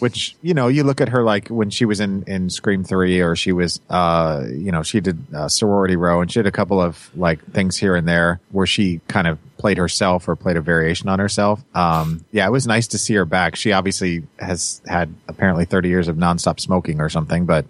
[0.00, 3.20] which you know you look at her like when she was in in scream 3
[3.20, 6.52] or she was uh you know she did uh, sorority row and she did a
[6.52, 10.56] couple of like things here and there where she kind of played herself or played
[10.56, 11.64] a variation on herself.
[11.76, 13.54] Um yeah it was nice to see her back.
[13.56, 17.64] She obviously has had apparently 30 years of nonstop smoking or something but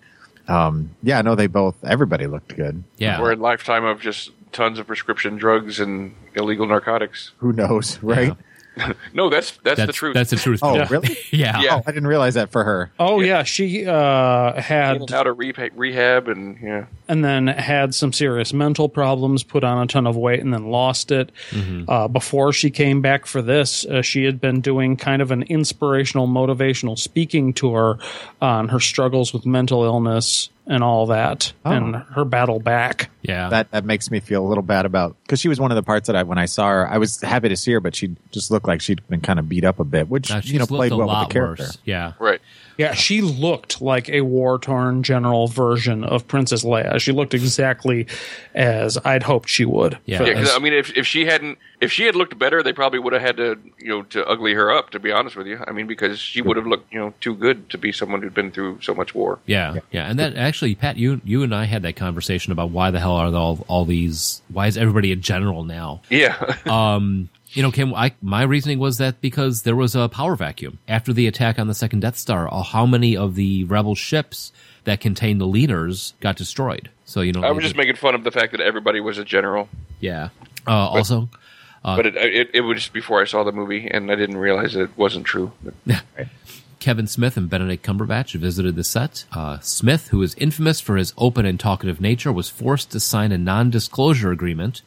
[0.48, 3.20] um yeah no they both everybody looked good yeah.
[3.20, 7.32] we're a lifetime of just tons of prescription drugs and illegal narcotics.
[7.38, 8.36] who knows right
[9.14, 10.14] No, that's that's, that's the truth.
[10.14, 10.60] That's the truth.
[10.62, 10.88] oh Yeah.
[10.90, 11.60] really yeah.
[11.60, 11.76] Yeah.
[11.76, 15.38] oh i didn't realize that for her Oh yeah, she uh, had and out of
[15.38, 16.86] rehab, rehab and yeah.
[17.08, 20.70] and then had some serious mental problems, put on a ton of weight, and then
[20.70, 21.30] lost it.
[21.88, 25.42] Uh, before she came back for this, uh, she had been doing kind of an
[25.44, 27.98] inspirational, motivational speaking tour
[28.40, 31.98] on her struggles with mental illness and all that, and oh.
[32.14, 33.10] her battle back.
[33.22, 33.48] Yeah.
[33.50, 35.82] that that makes me feel a little bad about because she was one of the
[35.82, 38.16] parts that I when I saw her I was happy to see her but she
[38.32, 40.66] just looked like she'd been kind of beat up a bit which she's you know
[40.66, 41.78] played well with the character worse.
[41.84, 42.12] Yeah.
[42.18, 42.40] Right.
[42.76, 47.00] Yeah, she looked like a war torn general version of Princess Leia.
[47.00, 48.06] She looked exactly
[48.54, 49.98] as I'd hoped she would.
[50.06, 50.18] Yeah.
[50.18, 50.56] for Yeah, 'cause, this.
[50.56, 53.22] I mean, if if she hadn't, if she had looked better, they probably would have
[53.22, 54.90] had to, you know, to ugly her up.
[54.90, 57.34] To be honest with you, I mean, because she would have looked, you know, too
[57.34, 59.38] good to be someone who'd been through so much war.
[59.46, 62.90] Yeah, yeah, and that actually, Pat, you you and I had that conversation about why
[62.90, 64.42] the hell are all all these?
[64.52, 66.00] Why is everybody a general now?
[66.10, 66.34] Yeah,
[66.66, 70.78] Um, you know, Kim, I my reasoning was that because there was a power vacuum
[70.88, 72.52] after the attack on the second Death Star.
[72.52, 74.52] Uh, how many of the rebel ships
[74.84, 76.90] that contained the leaders got destroyed?
[77.04, 79.24] So you know, I was just making fun of the fact that everybody was a
[79.24, 79.68] general.
[80.00, 80.28] yeah.
[80.66, 81.28] Uh, also,
[81.82, 84.74] but it, it it was just before I saw the movie, and I didn't realize
[84.74, 85.52] it wasn't true.
[85.62, 86.02] But
[86.80, 89.26] Kevin Smith and Benedict Cumberbatch visited the set.
[89.32, 93.32] Uh, Smith, who is infamous for his open and talkative nature, was forced to sign
[93.32, 94.82] a non-disclosure agreement.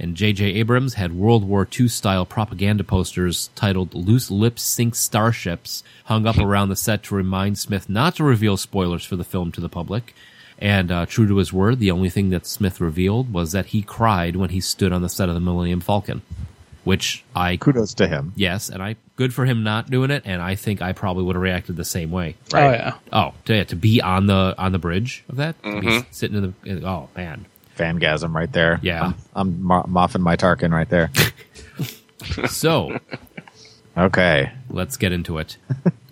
[0.00, 0.46] And J.J.
[0.54, 6.38] Abrams had World War II style propaganda posters titled Loose Lips Sink Starships hung up
[6.38, 9.68] around the set to remind Smith not to reveal spoilers for the film to the
[9.68, 10.14] public.
[10.58, 13.82] And uh, true to his word, the only thing that Smith revealed was that he
[13.82, 16.22] cried when he stood on the set of the Millennium Falcon.
[16.82, 20.40] Which I kudos to him Yes, and I good for him not doing it, and
[20.40, 22.36] I think I probably would have reacted the same way.
[22.54, 22.94] Oh yeah.
[23.12, 25.80] Oh, to, yeah, to be on the on the bridge of that, Mm-hmm.
[25.80, 27.44] be sitting in the oh man,
[27.80, 29.12] fangasm right there Yeah.
[29.34, 31.10] I'm, I'm moffing my Tarkin right there
[32.48, 32.98] so
[33.96, 35.56] okay let's get into it.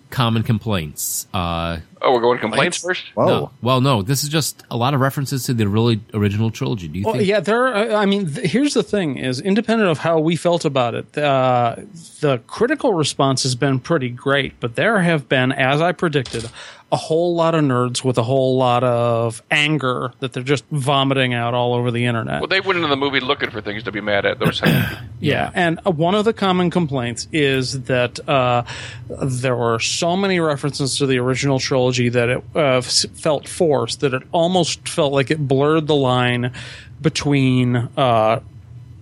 [0.09, 1.27] Common complaints.
[1.35, 3.05] Uh, oh, we're going to complaints first.
[3.13, 6.49] whoa no, well, no, this is just a lot of references to the really original
[6.49, 6.87] trilogy.
[6.87, 7.27] Do you Well, think?
[7.27, 7.67] yeah, there.
[7.67, 11.15] Are, I mean, th- here's the thing: is independent of how we felt about it,
[11.15, 11.75] uh,
[12.21, 14.59] the critical response has been pretty great.
[14.59, 16.49] But there have been, as I predicted,
[16.91, 21.33] a whole lot of nerds with a whole lot of anger that they're just vomiting
[21.33, 22.41] out all over the internet.
[22.41, 24.39] Well, they went into the movie looking for things to be mad at.
[24.39, 24.61] Those
[25.19, 28.63] Yeah, and uh, one of the common complaints is that uh,
[29.07, 34.13] there were so many references to the original trilogy that it uh, felt forced, that
[34.13, 36.53] it almost felt like it blurred the line
[37.01, 38.39] between uh,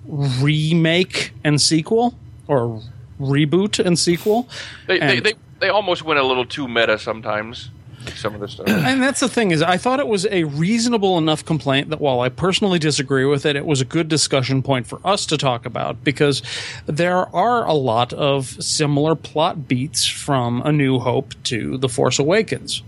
[0.05, 2.15] remake and sequel,
[2.47, 2.81] or
[3.19, 4.49] reboot and sequel.
[4.87, 7.69] they, they, they they almost went a little too meta sometimes.
[8.15, 8.67] Some of the stuff.
[8.87, 12.21] And that's the thing is, I thought it was a reasonable enough complaint that while
[12.21, 15.65] I personally disagree with it, it was a good discussion point for us to talk
[15.65, 16.41] about because
[16.85, 22.19] there are a lot of similar plot beats from A New Hope to The Force
[22.19, 22.81] Awakens.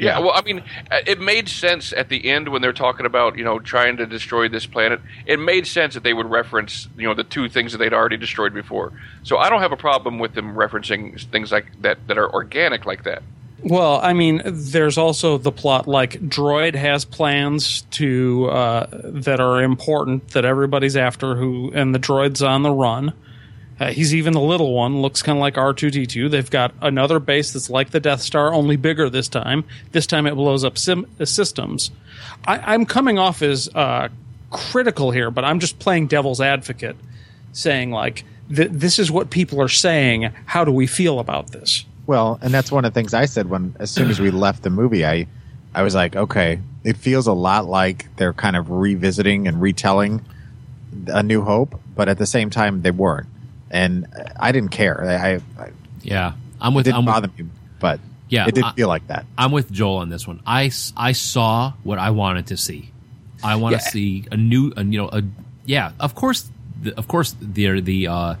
[0.00, 3.36] Yeah, well, I mean, uh, it made sense at the end when they're talking about
[3.36, 5.00] you know trying to destroy this planet.
[5.26, 8.16] It made sense that they would reference you know the two things that they'd already
[8.16, 8.92] destroyed before.
[9.24, 12.86] So I don't have a problem with them referencing things like that that are organic
[12.86, 13.22] like that.
[13.62, 19.62] Well, I mean, there's also the plot like Droid has plans to uh, that are
[19.62, 21.34] important that everybody's after.
[21.36, 23.12] Who and the droid's on the run.
[23.78, 26.30] Uh, he's even the little one, looks kind of like R2D2.
[26.30, 29.64] They've got another base that's like the Death Star, only bigger this time.
[29.92, 31.90] This time it blows up sim- uh, systems.
[32.46, 34.08] I, I'm coming off as uh,
[34.50, 36.96] critical here, but I'm just playing devil's advocate,
[37.52, 38.24] saying, like,
[38.54, 40.30] th- this is what people are saying.
[40.44, 41.86] How do we feel about this?
[42.10, 44.64] Well, and that's one of the things I said when as soon as we left
[44.64, 45.28] the movie, I
[45.72, 50.20] I was like, okay, it feels a lot like they're kind of revisiting and retelling
[51.06, 53.28] A New Hope, but at the same time they weren't.
[53.70, 54.06] and
[54.40, 54.96] I didn't care.
[55.08, 55.70] I, I
[56.02, 56.84] Yeah, I'm it with.
[56.86, 59.24] didn't I'm with, bother me, but Yeah, it didn't I- feel like that.
[59.38, 60.40] I'm with Joel on this one.
[60.44, 62.90] I I saw what I wanted to see.
[63.44, 63.90] I want to Yeah.
[63.94, 65.22] see a new, a, you know, a
[65.64, 65.92] yeah.
[66.00, 66.50] Of course,
[66.82, 68.34] the, of course, they're the uh,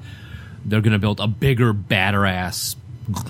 [0.64, 2.74] they're going to build a bigger, badder ass,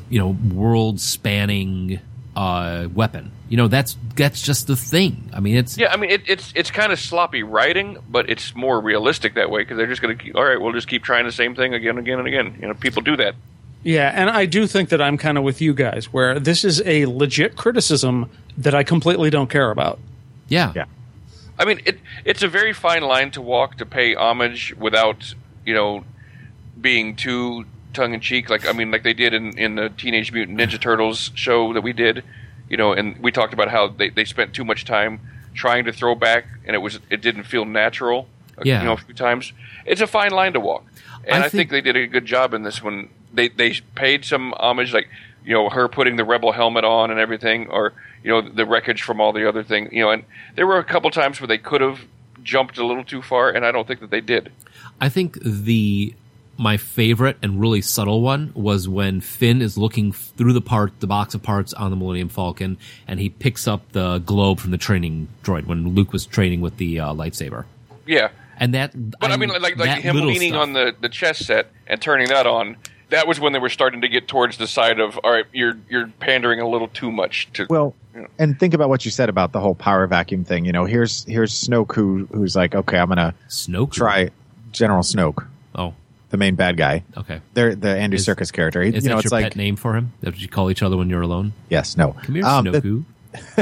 [0.09, 2.01] you know, world spanning
[2.37, 3.33] uh, weapon.
[3.49, 5.31] You know, that's that's just the thing.
[5.33, 8.55] I mean, it's Yeah, I mean it, it's it's kind of sloppy writing, but it's
[8.55, 10.37] more realistic that way because they're just going to keep.
[10.37, 12.59] All right, we'll just keep trying the same thing again, and again, and again.
[12.61, 13.35] You know, people do that.
[13.83, 16.83] Yeah, and I do think that I'm kind of with you guys, where this is
[16.85, 19.99] a legit criticism that I completely don't care about.
[20.49, 20.85] yeah, Yeah.
[21.59, 25.35] I mean, it it's a very fine line to walk to pay homage without
[25.67, 26.05] you know
[26.81, 28.49] being too tongue in cheek.
[28.51, 31.83] Like I mean, like they did in in the Teenage Mutant Ninja Turtles show that
[31.83, 32.25] we did.
[32.69, 35.19] You know, and we talked about how they, they spent too much time
[35.55, 38.29] trying to throw back, and it was it didn't feel natural.
[38.57, 38.81] uh, Yeah.
[38.81, 39.53] you know, a few times.
[39.87, 40.85] It's a fine line to walk,
[41.25, 43.09] and I I, think, think- they did a good job in this one.
[43.35, 45.09] They they paid some homage, like
[45.45, 47.93] you know her putting the rebel helmet on and everything, or
[48.23, 49.93] you know the wreckage from all the other things.
[49.93, 52.01] You know, and there were a couple times where they could have
[52.45, 54.53] jumped a little too far, and I don't think that they did.
[55.01, 56.15] I think the
[56.61, 61.07] my favorite and really subtle one was when Finn is looking through the part, the
[61.07, 62.77] box of parts on the Millennium Falcon,
[63.09, 66.77] and he picks up the globe from the training droid when Luke was training with
[66.77, 67.65] the uh, lightsaber.
[68.07, 68.29] Yeah,
[68.59, 70.63] And that, but I, mean, like like him leaning stuff.
[70.63, 72.77] on the the chess set and turning that on.
[73.11, 75.77] That was when they were starting to get towards the side of all right, you're
[75.89, 77.67] you're pandering a little too much to.
[77.69, 78.27] Well, Yeah.
[78.39, 80.65] and think about what you said about the whole power vacuum thing.
[80.65, 83.93] You know, here's here's Snoke who who's like, okay, I'm gonna Snoke.
[83.93, 84.31] try
[84.71, 85.45] General Snoke,
[86.31, 87.05] the main bad guy.
[87.17, 87.41] okay.
[87.55, 88.83] They're the Andy Is- Serkis character.
[88.83, 90.13] He- Is you know, that it's your like pet name for him?
[90.21, 91.53] What you call each other when you're alone.
[91.69, 92.13] yes, no.
[92.23, 93.05] Come here, Um, the- Snoku.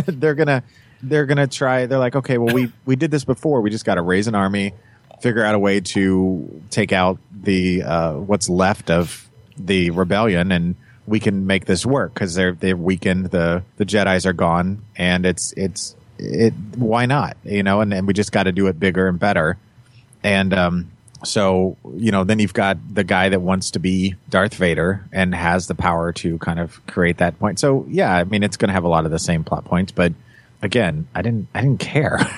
[0.20, 0.62] they're gonna
[1.02, 3.96] they're gonna try they're like okay well we we did this before we just got
[3.96, 4.72] to raise an army
[5.20, 9.28] figure out a way to take out the uh, what's left of
[9.58, 10.74] the rebellion and
[11.06, 15.26] we can make this work because they're they've weakened the the jedis are gone and
[15.26, 18.80] it's it's it why not you know and, and we just got to do it
[18.80, 19.58] bigger and better
[20.24, 20.90] and um
[21.24, 25.34] so you know then you've got the guy that wants to be darth vader and
[25.34, 28.68] has the power to kind of create that point so yeah i mean it's going
[28.68, 30.12] to have a lot of the same plot points but
[30.62, 32.18] again i didn't i didn't care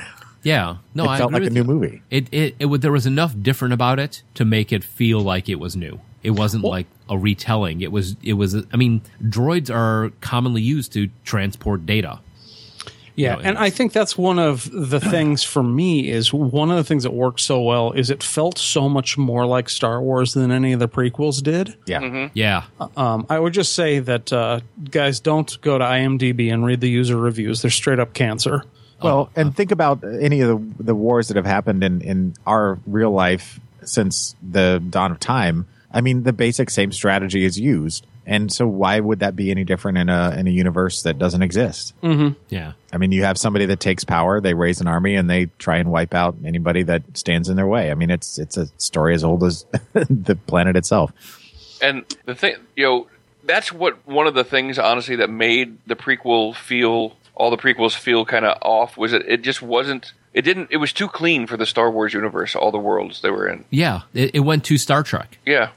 [0.43, 1.65] Yeah, no, it I felt like a new you.
[1.65, 5.20] movie It, it, it would- there was enough different about it to make it feel
[5.20, 6.01] like it was new.
[6.23, 7.82] It wasn't like a retelling.
[7.82, 12.20] It was it was I mean, droids are commonly used to transport data.
[13.21, 16.77] Yeah, know, and I think that's one of the things for me is one of
[16.77, 20.35] the things that worked so well is it felt so much more like Star Wars
[20.35, 21.77] than any of the prequels did.
[21.87, 22.29] yeah.
[22.35, 22.65] Yeah.
[22.97, 24.61] Um, I would just say that uh,
[24.91, 28.65] guys don't go to IMDb and read the user reviews; they're straight up cancer.
[29.03, 32.79] well and think about any of the the wars that have happened in in our
[32.87, 35.67] real life since the dawn of time.
[35.93, 39.65] I mean the basic same strategy is used and so why would that be any
[39.65, 42.31] different in a in a universe that doesn't exist mm-hmm.
[42.48, 42.73] Yeah.
[42.93, 45.77] I mean, you have somebody that takes power, they raise an army, and they try
[45.77, 47.90] and wipe out anybody that stands in their way.
[47.90, 51.12] I mean, it's it's a story as old as the planet itself.
[51.81, 53.07] And the thing, you know,
[53.44, 57.94] that's what one of the things, honestly, that made the prequel feel all the prequels
[57.94, 59.23] feel kind of off was it.
[59.27, 60.12] It just wasn't.
[60.35, 60.69] It didn't.
[60.70, 62.55] It was too clean for the Star Wars universe.
[62.55, 63.65] All the worlds they were in.
[63.70, 64.02] Yeah.
[64.15, 65.39] It, it went to Star Trek.
[65.47, 65.70] Yeah,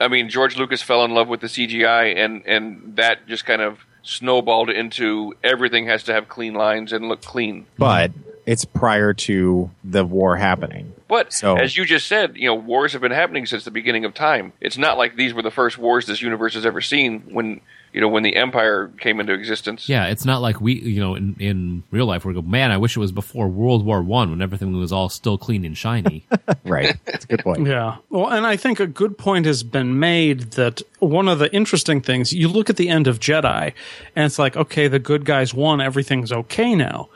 [0.00, 3.62] I mean, George Lucas fell in love with the CGI, and and that just kind
[3.62, 7.66] of snowballed into everything has to have clean lines and look clean.
[7.76, 8.12] But
[8.50, 10.92] it's prior to the war happening.
[11.08, 14.04] But So- as you just said, you know, wars have been happening since the beginning
[14.04, 14.52] of time.
[14.60, 17.20] It's not like these were the first wars this universe has ever seen.
[17.30, 17.60] When
[17.92, 19.88] you know when the Empire came into existence.
[19.88, 22.76] Yeah, it's not like we, you know, in, in real life, we go, man, I
[22.76, 26.24] wish it was before World War One when everything was all still clean and shiny.
[26.64, 26.94] Right.
[27.04, 27.66] That's a good point.
[27.66, 27.96] Yeah.
[28.10, 32.00] Well, and I think a good point has been made that one of the interesting
[32.00, 33.72] things, you look at the end of Jedi
[34.14, 37.08] and it's like, okay, the good guys won, everything's okay now.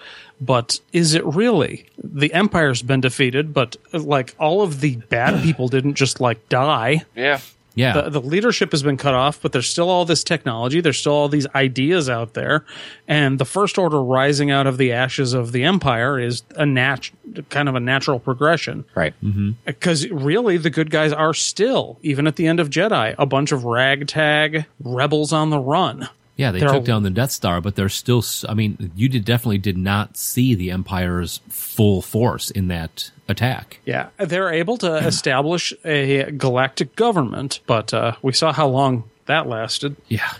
[0.45, 1.87] But is it really?
[2.03, 6.49] The Empire's been defeated, but uh, like all of the bad people didn't just like
[6.49, 7.03] die.
[7.15, 7.41] Yeah.
[7.77, 8.03] Yeah.
[8.03, 10.81] The, the leadership has been cut off, but there's still all this technology.
[10.81, 12.65] There's still all these ideas out there.
[13.09, 17.11] And the First Order rising out of the ashes of the Empire is a nat-
[17.49, 19.12] kind of a natural progression Right.
[19.25, 19.53] Mm-hmm.
[19.65, 23.51] because really the good guys are still even at the end of jedi a bunch
[23.51, 27.89] of ragtag rebels on the run Yeah, they took down the Death Star, but they're
[27.89, 28.24] still.
[28.48, 33.81] I mean, you did definitely did not see the Empire's full force in that attack.
[33.86, 39.47] yeah they're able to establish a galactic government but uh, we saw how long that
[39.47, 40.31] lasted Yeah.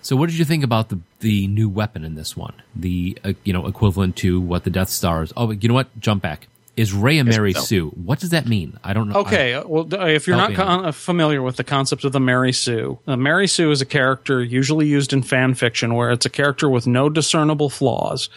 [0.00, 2.54] So, what did you think about the the new weapon in this one?
[2.74, 5.32] The uh, you know equivalent to what the Death Star is.
[5.36, 5.96] Oh, you know what?
[6.00, 6.48] Jump back.
[6.76, 7.52] Is Rey a Mary.
[7.52, 7.88] Sue?
[7.90, 8.78] What does that mean?
[8.82, 9.16] I don't know.
[9.20, 12.52] Okay, uh, well, if you're not con- uh, familiar with the concept of the Mary
[12.52, 16.30] Sue, uh, Mary Sue is a character usually used in fan fiction where it's a
[16.30, 18.30] character with no discernible flaws.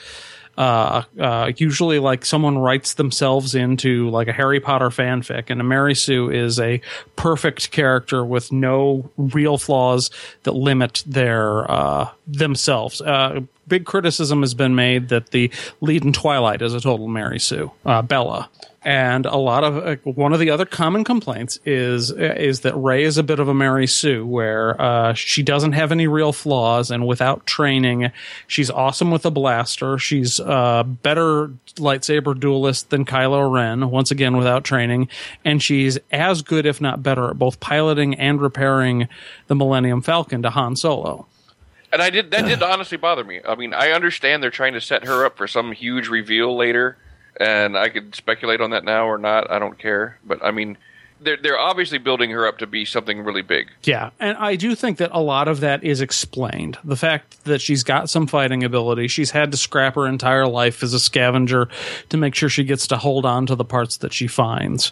[0.57, 5.63] Uh, uh, usually, like someone writes themselves into like a Harry Potter fanfic, and a
[5.63, 6.81] Mary Sue is a
[7.15, 10.09] perfect character with no real flaws
[10.43, 13.01] that limit their uh, themselves.
[13.65, 15.51] Uh, big criticism has been made that the
[15.81, 18.49] lead in Twilight is a total Mary Sue, uh, Bella.
[18.83, 23.03] And a lot of uh, one of the other common complaints is is that Rey
[23.03, 26.91] is a bit of a Mary Sue, where uh, she doesn't have any real flaws,
[26.91, 28.11] and without training,
[28.45, 29.97] she's awesome with a blaster.
[29.97, 31.47] She's a better
[31.77, 35.09] lightsaber duelist than Kylo Ren, once again without training,
[35.43, 39.07] and she's as good, if not better, at both piloting and repairing
[39.47, 41.25] the Millennium Falcon to Han Solo.
[41.95, 43.39] And I did that did honestly bother me.
[43.47, 46.97] I mean, I understand they're trying to set her up for some huge reveal later,
[47.39, 49.49] and I could speculate on that now or not.
[49.49, 50.19] I don't care.
[50.25, 50.77] But I mean,
[51.19, 53.69] they're they're obviously building her up to be something really big.
[53.83, 56.77] Yeah, and I do think that a lot of that is explained.
[56.83, 60.83] The fact that she's got some fighting ability, she's had to scrap her entire life
[60.83, 61.69] as a scavenger
[62.09, 64.91] to make sure she gets to hold on to the parts that she finds.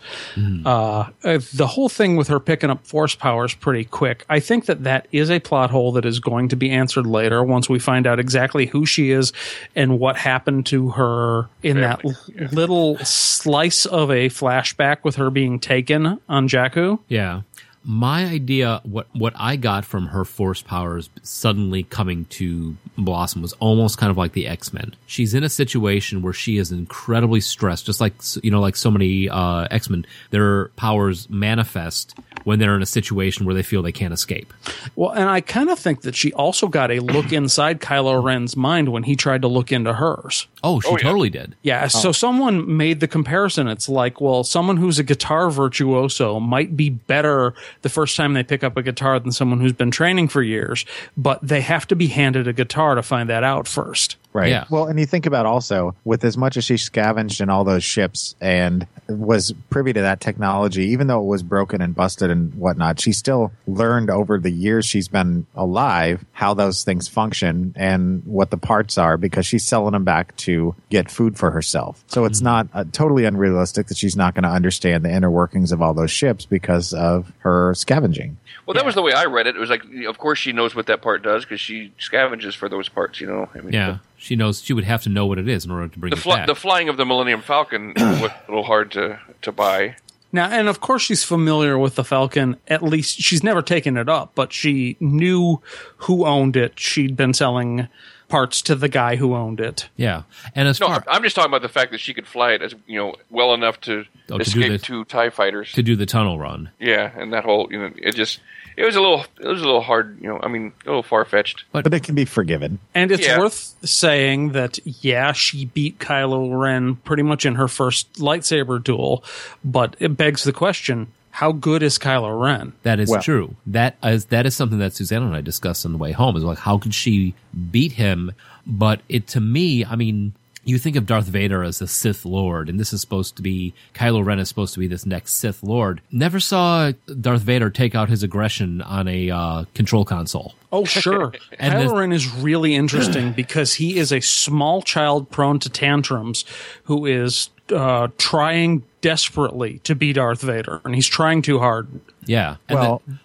[0.66, 4.26] Uh, uh, the whole thing with her picking up force powers pretty quick.
[4.30, 7.44] I think that that is a plot hole that is going to be answered later
[7.44, 9.34] once we find out exactly who she is
[9.76, 12.16] and what happened to her in that l-
[12.52, 17.00] little slice of a flashback with her being taken on Jakku.
[17.08, 17.42] Yeah.
[17.86, 23.52] My idea, what what I got from her force powers suddenly coming to Blossom was
[23.54, 24.96] almost kind of like the X Men.
[25.06, 28.90] She's in a situation where she is incredibly stressed, just like you know, like so
[28.90, 30.06] many uh, X Men.
[30.30, 34.54] Their powers manifest when they're in a situation where they feel they can't escape.
[34.96, 38.56] Well, and I kind of think that she also got a look inside Kylo Ren's
[38.58, 40.48] mind when he tried to look into hers.
[40.64, 41.04] Oh, she Oh, yeah.
[41.04, 41.56] totally did.
[41.62, 41.88] Yeah, oh.
[41.88, 43.68] so someone made the comparison.
[43.68, 48.44] It's like, well, someone who's a guitar virtuoso might be better the first time they
[48.44, 50.86] pick up a guitar than someone who's been training for years,
[51.18, 54.16] but they have to be handed a guitar to find that out first.
[54.34, 54.50] Right.
[54.50, 54.66] Yeah.
[54.70, 57.84] Well, and you think about also with as much as she scavenged in all those
[57.84, 62.54] ships and was privy to that technology, even though it was broken and busted and
[62.56, 68.24] whatnot, she still learned over the years she's been alive how those things function and
[68.26, 72.04] what the parts are because she's selling them back to get food for herself.
[72.08, 75.72] So it's not uh, totally unrealistic that she's not going to understand the inner workings
[75.72, 78.38] of all those ships because of her scavenging.
[78.66, 79.56] Well, that was the way I read it.
[79.56, 82.70] It was like, of course, she knows what that part does because she scavenges for
[82.70, 83.20] those parts.
[83.20, 85.66] You know, I mean, Yeah, she knows she would have to know what it is
[85.66, 86.48] in order to bring The, it back.
[86.48, 89.96] the flying of the Millennium Falcon was a little hard to to buy.
[90.32, 92.58] Now, and of course, she's familiar with the Falcon.
[92.68, 95.62] At least she's never taken it up, but she knew
[95.98, 96.80] who owned it.
[96.80, 97.88] She'd been selling
[98.30, 99.90] parts to the guy who owned it.
[99.96, 100.24] yeah,
[100.56, 102.62] and as No, far I'm just talking about the fact that she could fly it
[102.62, 105.72] as you know well enough to Oh, to do escape the- two Tie fighters.
[105.74, 108.40] to do the tunnel run, yeah, and that whole you know it just
[108.76, 110.18] it was a little it was a little hard.
[110.22, 111.66] You know, I mean, a little far fetched.
[111.72, 112.80] But it can be forgiven.
[112.96, 113.38] And it's Yeah.
[113.38, 119.24] worth saying that, yeah, she beat Kylo Ren pretty much in her first lightsaber duel,
[119.64, 121.08] but it begs the question
[121.38, 122.74] how good is Kylo Ren?
[122.84, 123.56] That is Well- true.
[123.66, 126.36] That is that is something that Susanna and I discussed on the way home.
[126.38, 127.34] Is like how could she
[127.72, 128.32] beat him?
[128.68, 130.34] But it to me, I mean,
[130.66, 133.74] you think of Darth Vader as a Sith Lord, and this is supposed to be
[133.94, 136.02] Kylo Ren is supposed to be this next Sith Lord.
[136.12, 140.54] Never saw Darth Vader take out his aggression on a uh, control console.
[140.72, 141.34] Oh, sure.
[141.60, 145.70] And Kylo the- Ren is really interesting because he is a small child prone to
[145.70, 146.46] tantrums
[146.86, 151.88] who is uh, trying desperately to be Darth Vader, and he's trying too hard.
[152.26, 152.56] Yeah.
[152.70, 153.20] And well, then-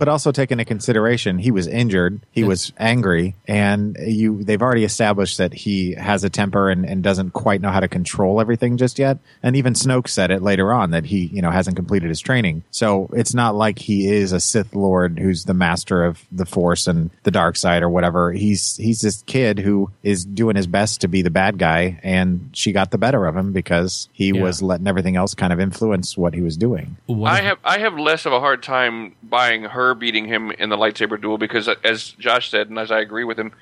[0.00, 4.82] but also take into consideration he was injured, he was angry, and you they've already
[4.82, 8.78] established that he has a temper and, and doesn't quite know how to control everything
[8.78, 9.18] just yet.
[9.42, 12.62] And even Snoke said it later on that he, you know, hasn't completed his training.
[12.70, 16.86] So it's not like he is a Sith Lord who's the master of the Force
[16.86, 18.32] and the dark side or whatever.
[18.32, 22.48] He's he's this kid who is doing his best to be the bad guy and
[22.54, 24.40] she got the better of him because he Yeah.
[24.42, 26.96] was letting everything else kind of influence what he was doing.
[27.04, 30.68] what I have I have less of a hard time buying her beating him in
[30.68, 33.52] the lightsaber duel because, uh, as Josh said, and as I agree with him,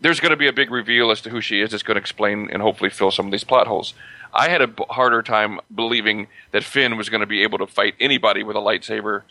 [0.00, 1.70] there's going to be a big reveal as to who she is.
[1.70, 3.94] That's going to explain and hopefully fill some of these plot holes.
[4.32, 7.94] I had a harder time believing that Finn was going to be able to fight
[8.00, 9.22] anybody with a lightsaber.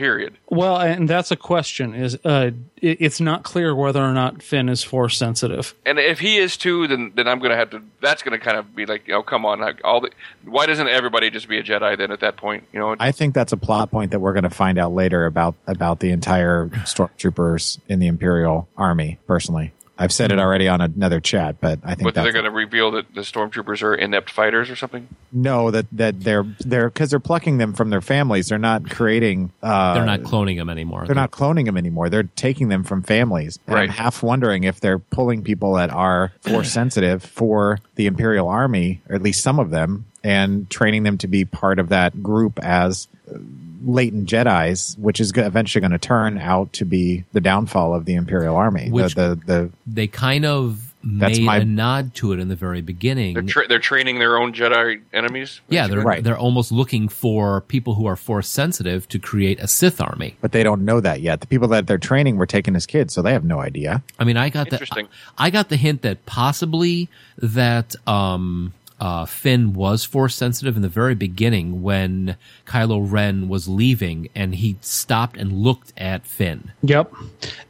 [0.00, 0.38] Period.
[0.48, 1.94] Well, and that's a question.
[1.94, 5.74] Is uh, it, it's not clear whether or not Finn is force sensitive.
[5.84, 7.82] And if he is too, then then I'm going to have to.
[8.00, 10.10] That's going to kind of be like, oh, come on, like, all the.
[10.46, 12.10] Why doesn't everybody just be a Jedi then?
[12.12, 14.48] At that point, you know, I think that's a plot point that we're going to
[14.48, 19.18] find out later about about the entire stormtroopers in the Imperial Army.
[19.26, 22.46] Personally, I've said it already on another chat, but I think But that's they're going
[22.46, 25.06] to reveal that the stormtroopers are inept fighters or something.
[25.30, 28.48] no that that they're they're because they're plucking them from their families.
[28.48, 29.52] They're not creating.
[29.62, 31.04] Uh, They're not cloning them anymore.
[31.06, 32.08] They're not cloning them anymore.
[32.08, 33.58] They're taking them from families.
[33.66, 33.90] And I'm Right.
[33.90, 39.14] half wondering if they're pulling people that are force sensitive for the Imperial Army, or
[39.16, 43.06] at least some of them, and training them to be part of that group as
[43.30, 43.36] uh,
[43.84, 48.14] latent Jedi's, which is eventually going to turn out to be the downfall of the
[48.14, 48.90] Imperial Army.
[48.90, 52.48] Which- the, the, the They kind of That's made my- a nod to it in
[52.48, 53.32] the very beginning.
[53.34, 55.60] They're tra- they're training their own Jedi enemies.
[55.70, 56.22] yeah, they're Right.
[56.22, 60.36] they're almost looking for people who are force sensitive to create a Sith army.
[60.42, 61.40] but they don't know that yet.
[61.40, 64.02] The people that they're training were taken as kids, so they have no idea.
[64.18, 65.08] I mean, I got the Interesting.
[65.38, 67.08] I got the hint that possibly
[67.38, 72.36] that um, uh, Finn was force sensitive in the very beginning when
[72.66, 76.72] Kylo Ren was leaving, and he stopped and looked at Finn.
[76.82, 77.12] Yep.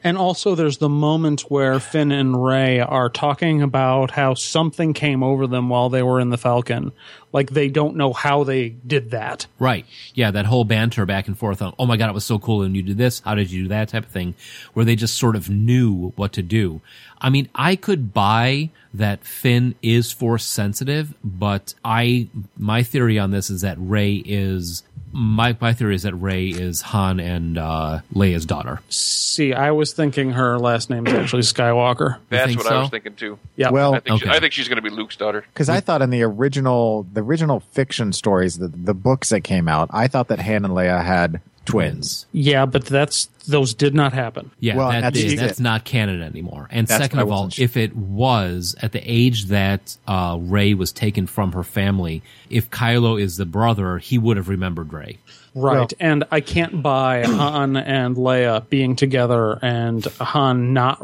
[0.03, 5.23] And also, there's the moment where Finn and Rey are talking about how something came
[5.23, 6.91] over them while they were in the Falcon.
[7.33, 9.47] Like they don't know how they did that.
[9.61, 9.87] Right.
[10.15, 12.63] Yeah, that whole banter back and forth on, oh my God, it was so cool.
[12.63, 13.21] And you did this.
[13.21, 14.35] How did you do that type of thing
[14.73, 16.81] where they just sort of knew what to do.
[17.21, 23.31] I mean, I could buy that Finn is force sensitive, but I, my theory on
[23.31, 24.83] this is that Rey is,
[25.13, 28.81] my, my theory is that Rey is Han and, uh, Leia's daughter.
[28.89, 32.19] See, I was thinking her last name is actually Skywalker.
[32.31, 33.39] That's think what I was thinking too.
[33.57, 33.71] Yeah.
[33.71, 35.45] Well, I think, she- I think she's going to be Luke's daughter.
[35.53, 39.69] Because I thought in the original, the original fiction stories, the, the books that came
[39.69, 41.41] out, I thought that Han and Leia had
[41.71, 42.27] twins.
[42.33, 44.51] yeah, but that's those did not happen.
[44.61, 46.69] Yeah, Well, that that's is- that's not canon anymore.
[46.71, 47.65] And That's second of all, sure.
[47.65, 52.71] if it was at the age that uh, Rey was taken from her family, if
[52.71, 55.19] Kylo is the brother, he would have remembered Rey.
[55.55, 55.79] Right.
[55.79, 61.03] Well- and I can't buy Han and Leia being together and Han not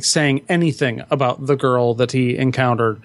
[0.00, 3.00] saying anything about the girl that he encountered.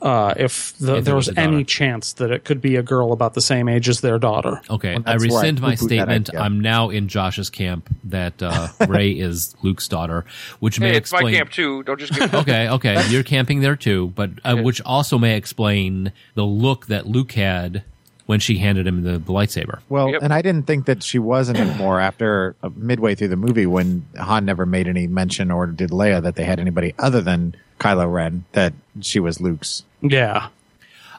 [0.00, 3.12] Uh, if, the, If there was was any chance that it could be a girl
[3.12, 4.60] about the same age as their daughter.
[4.68, 6.34] Okay, Well, I that's I rescind my statement.
[6.34, 10.26] I'm now in Josh's camp that uh, Rey is Luke's daughter,
[10.60, 11.32] which may Hey, it's explain.
[11.32, 11.82] my camp too.
[11.84, 16.12] Don't just give okay, okay, you're camping there too, but uh, which also may explain
[16.34, 17.82] the look that Luke had
[18.26, 19.78] when she handed him the, the lightsaber.
[19.88, 20.22] Well, Yep.
[20.22, 24.04] and I didn't think that she wasn't anymore after uh, midway through the movie when
[24.18, 28.12] Han never made any mention or did Leia that they had anybody other than Kylo
[28.12, 29.84] Ren that she was Luke's.
[30.02, 30.48] Yeah.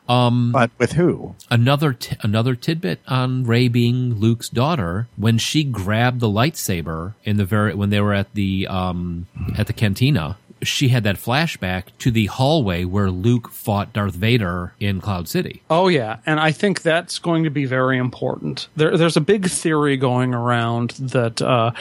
[0.10, 1.36] But with who?
[1.52, 7.36] another t- another tidbit on Rey being Luke's daughter when she grabbed the lightsaber in
[7.38, 9.28] the very when they were at the um
[9.58, 14.74] at the cantina she had that flashback to the hallway where Luke fought Darth Vader
[14.80, 15.62] in Cloud City.
[15.70, 18.68] Oh yeah, and I think that's going to be very important.
[18.76, 21.72] There, there's a big theory going around that uh,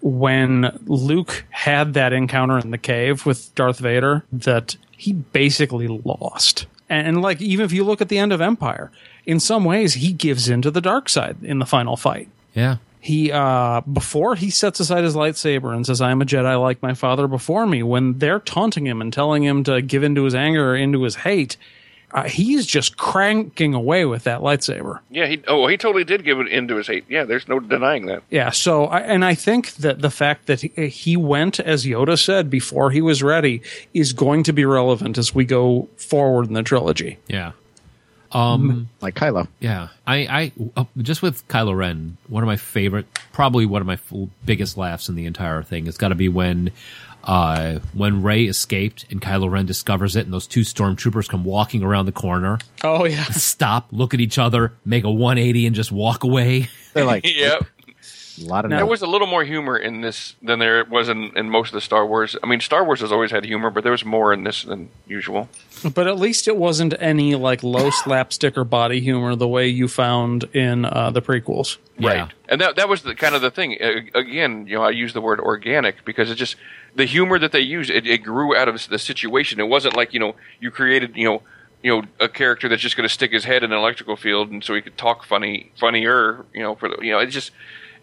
[0.00, 6.66] when Luke had that encounter in the cave with Darth Vader, that he basically lost.
[6.88, 8.90] And, and like even if you look at the end of Empire,
[9.24, 12.28] in some ways he gives in to the dark side in the final fight.
[12.54, 12.76] Yeah.
[13.06, 16.82] He uh before he sets aside his lightsaber and says, "I am a Jedi like
[16.82, 20.34] my father before me." When they're taunting him and telling him to give into his
[20.34, 21.56] anger or into his hate,
[22.12, 25.00] uh, he's just cranking away with that lightsaber.
[25.10, 27.04] Yeah, he oh he totally did give it into his hate.
[27.08, 28.22] Yeah, there's no denying that.
[28.30, 28.50] Yeah.
[28.50, 32.48] So, I, and I think that the fact that he, he went, as Yoda said,
[32.48, 33.62] before he was ready,
[33.92, 37.18] is going to be relevant as we go forward in the trilogy.
[37.28, 37.52] Yeah.
[38.36, 39.48] Um Like Kylo.
[39.60, 43.86] Yeah, I, I uh, just with Kylo Ren, one of my favorite, probably one of
[43.86, 43.98] my
[44.44, 46.70] biggest laughs in the entire thing It's got to be when,
[47.24, 51.82] uh, when Rey escaped and Kylo Ren discovers it, and those two stormtroopers come walking
[51.82, 53.24] around the corner, Oh yeah.
[53.24, 56.68] stop, look at each other, make a 180, and just walk away.
[56.94, 57.66] They're like Yep.
[58.38, 61.08] A lot of Now- There was a little more humor in this than there was
[61.08, 62.36] in, in most of the Star Wars.
[62.42, 64.90] I mean, Star Wars has always had humor, but there was more in this than
[65.06, 65.48] usual.
[65.94, 69.88] But at least it wasn't any like low slapstick or body humor the way you
[69.88, 71.78] found in uh, the prequels.
[71.98, 72.28] Yeah.
[72.48, 73.76] And that that was the kind of the thing.
[73.80, 76.56] Uh, again, you know, I use the word organic because it just
[76.94, 79.60] the humor that they used it, it grew out of the situation.
[79.60, 81.42] It wasn't like you know you created you know
[81.82, 84.50] you know a character that's just going to stick his head in an electrical field
[84.50, 86.44] and so he could talk funny funnier.
[86.54, 87.50] You know, for the, you know, it just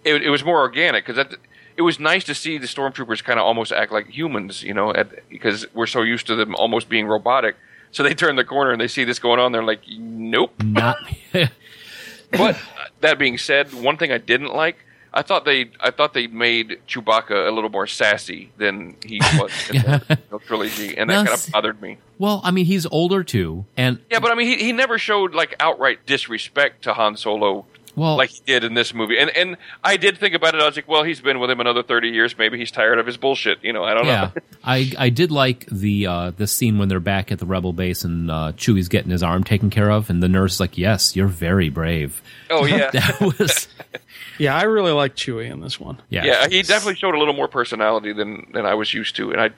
[0.04, 1.36] it, it was more organic because that.
[1.76, 4.94] It was nice to see the stormtroopers kind of almost act like humans, you know,
[4.94, 7.56] at, because we're so used to them almost being robotic.
[7.90, 9.52] So they turn the corner and they see this going on.
[9.54, 10.98] They're like, "Nope." Not,
[12.32, 12.58] But
[13.02, 14.78] that being said, one thing I didn't like,
[15.14, 19.52] I thought they, I thought they made Chewbacca a little more sassy than he was
[19.70, 21.98] in the original trilogy, and that No, kind of bothered me.
[22.18, 25.36] well, I mean, he's older too, and Yeah, but I mean, he, he never showed
[25.36, 29.20] like outright disrespect to Han Solo Well, like he did in this movie.
[29.20, 30.62] And and I did think about it.
[30.62, 32.38] I was like, well, he's been with him another thirty years.
[32.38, 33.64] Maybe he's tired of his bullshit.
[33.64, 34.42] You know, I don't yeah, know.
[34.64, 38.04] I I did like the uh, the scene when they're back at the rebel base
[38.04, 41.16] and uh, Chewie's getting his arm taken care of, and the nurse is like, "Yes,
[41.16, 43.68] you're very brave." Oh yeah, That was
[44.38, 46.02] Yeah, I really like Chewie in this one.
[46.10, 46.48] yeah, yeah.
[46.48, 49.32] He definitely showed a little more personality than than I was used to.
[49.32, 49.50] And I,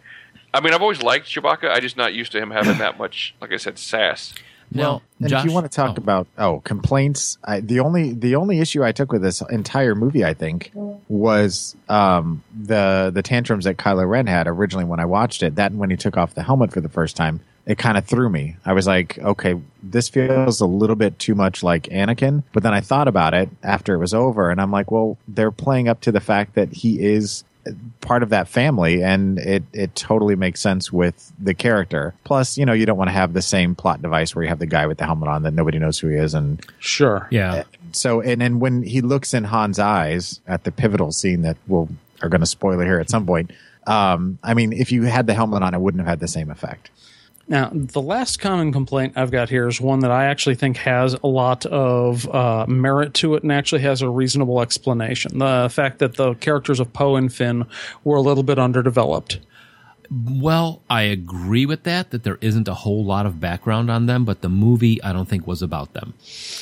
[0.53, 1.69] I mean, I've always liked Chewbacca.
[1.69, 4.33] I just not used to him having that much, like I said, sass.
[4.75, 8.13] Now, And Josh, if you want to talk oh, about oh complaints, I, the only
[8.13, 10.71] the only issue I took with this entire movie, I think,
[11.07, 15.55] was um, the the tantrums that Kylo Ren had originally when I watched it.
[15.55, 18.05] That and when he took off the helmet for the first time, it kind of
[18.05, 18.57] threw me.
[18.65, 22.43] I was like, okay, this feels a little bit too much like Anakin.
[22.53, 25.51] But then I thought about it after it was over, and I'm like, well, they're
[25.51, 27.43] playing up to the fact that he is
[28.01, 32.13] part of that family and it it totally makes sense with the character.
[32.23, 34.59] Plus you know you don't want to have the same plot device where you have
[34.59, 37.27] the guy with the helmet on that nobody knows who he is and Sure.
[37.31, 41.57] yeah, so and and when he looks in Han's eyes at the pivotal scene that
[41.67, 41.89] we'll
[42.21, 43.51] are going to spoil it here at some point
[43.87, 46.49] um i mean if you had the helmet on it wouldn't have had the same
[46.49, 46.89] effect
[47.47, 51.13] Now, the last common complaint I've got here is one that I actually think has
[51.13, 55.37] a lot of uh, merit to it and actually has a reasonable explanation.
[55.37, 57.65] The fact that the characters of Poe and Finn
[58.03, 59.39] were a little bit underdeveloped.
[60.09, 64.25] Well, I agree with that, that there isn't a whole lot of background on them,
[64.25, 66.13] but the movie I don't think was about them.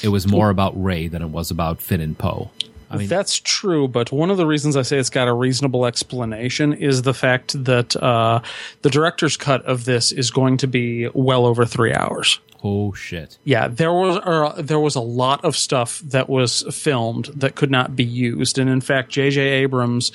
[0.02, 2.52] It was more about Ray than it was about Finn and Poe.
[2.94, 5.86] I mean, That's true, but one of the reasons I say it's got a reasonable
[5.86, 8.42] explanation is the fact that uh,
[8.84, 12.40] the director's cut of this is going to be well over three hours.
[12.64, 13.38] oh shit.
[13.44, 17.72] Yeah, there was uh, there was a lot of stuff that was filmed that could
[17.72, 19.42] not be used, and in fact, J.J.
[19.42, 20.12] Abrams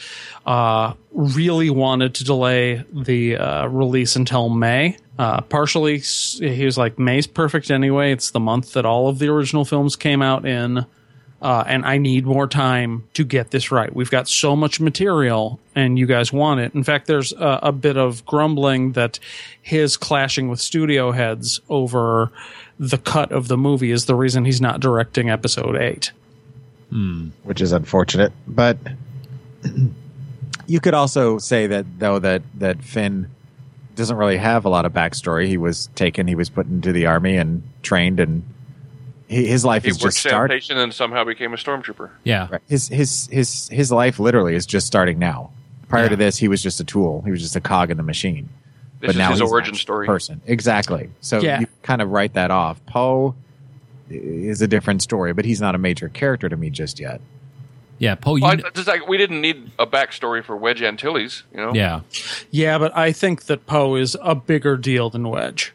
[0.46, 4.96] uh, really wanted to delay the uh, release until May.
[5.18, 8.12] Uh, partially, he was like, "May's perfect anyway.
[8.12, 10.86] It's the month that all of the original films came out in."
[11.40, 13.94] Uh, and I need more time to get this right.
[13.94, 16.74] We've got so much material, and you guys want it.
[16.74, 19.20] In fact, there's a, a bit of grumbling that
[19.62, 22.32] his clashing with studio heads over
[22.80, 26.10] the cut of the movie is the reason he's not directing episode eight.
[27.44, 28.32] which is unfortunate.
[28.46, 28.78] But
[30.66, 33.30] you could also say that though that that Finn
[33.94, 35.46] doesn't really have a lot of backstory.
[35.48, 38.42] He was taken, he was put into the army and trained, and
[39.28, 40.54] he, his life He is worked just starting.
[40.60, 42.10] sanitation and somehow became a stormtrooper.
[42.24, 42.48] Yeah.
[42.50, 42.60] Right.
[42.68, 45.50] His his his his life literally is just starting now.
[45.88, 46.08] Prior Yeah.
[46.10, 47.22] to this, he was just a tool.
[47.22, 48.48] He was just a cog in the machine.
[49.00, 50.06] This is his he's an origin story.
[50.06, 51.10] Person, exactly.
[51.20, 51.60] So Yeah.
[51.60, 52.84] you kind of write that off.
[52.86, 53.34] Poe
[54.10, 57.20] is a different story, but he's not a major character to me just yet.
[57.98, 61.58] Yeah, Poe, Well, kn- just like we didn't need a backstory for Wedge Antilles, you
[61.58, 61.74] know.
[61.74, 62.00] yeah.
[62.50, 65.72] Yeah, but I think that Poe is a bigger deal than Wedge.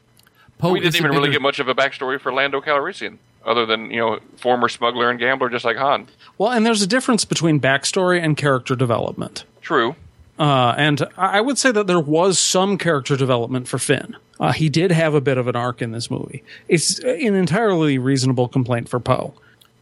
[0.58, 3.66] Poe we didn't a even really get much of a backstory for Lando Calrissian, other
[3.66, 6.08] than you know former smuggler and gambler, just like Han.
[6.38, 9.46] Well, and there's a difference between backstory and character development.
[9.62, 9.96] True.
[10.40, 14.16] Uh, and I I would say that there was some character development for Finn.
[14.40, 16.44] Uh, he did have a bit of an arc in this movie.
[16.68, 19.34] It's an entirely reasonable complaint for Poe.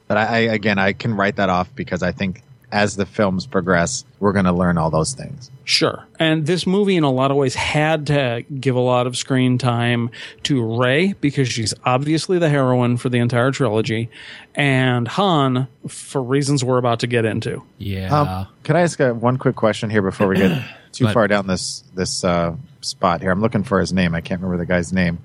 [0.07, 3.45] But I, I again, I can write that off because I think as the films
[3.45, 5.51] progress, we're going to learn all those things.
[5.65, 6.05] Sure.
[6.19, 9.57] And this movie, in a lot of ways, had to give a lot of screen
[9.57, 10.09] time
[10.43, 14.09] to Ray because she's obviously the heroine for the entire trilogy,
[14.55, 17.61] and Han for reasons we're about to get into.
[17.77, 18.17] Yeah.
[18.17, 20.51] Um, can I ask uh, one quick question here before we get
[20.91, 21.13] too Go ahead.
[21.13, 23.31] far down this this uh, spot here?
[23.31, 24.15] I'm looking for his name.
[24.15, 25.19] I can't remember the guy's name.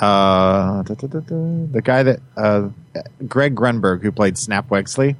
[0.00, 1.66] Uh, da, da, da, da.
[1.72, 2.68] the guy that uh,
[3.28, 5.16] Greg Grunberg, who played Snap Wexley,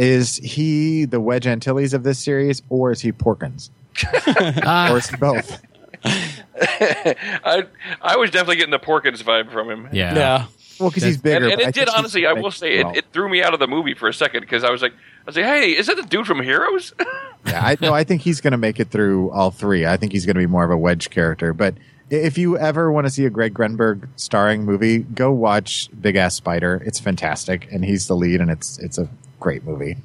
[0.00, 3.70] is he the Wedge Antilles of this series, or is he Porkins,
[4.90, 5.60] or is he both?
[6.04, 7.66] I
[8.00, 9.88] I was definitely getting the Porkins vibe from him.
[9.92, 10.14] yeah.
[10.14, 10.46] Yeah.
[10.78, 11.44] Well, because he's bigger.
[11.44, 12.24] And, and it did honestly.
[12.24, 12.94] I will say well.
[12.94, 14.92] it, it threw me out of the movie for a second because I was like,
[14.92, 14.96] I
[15.26, 16.94] was like, hey, is that the dude from Heroes?
[17.46, 19.86] Yeah, I no, I think he's going to make it through all three.
[19.86, 21.54] I think he's going to be more of a wedge character.
[21.54, 21.74] But
[22.10, 26.34] if you ever want to see a Greg Grunberg starring movie, go watch Big Ass
[26.34, 26.82] Spider.
[26.84, 29.08] It's fantastic, and he's the lead, and it's it's a
[29.40, 29.96] great movie.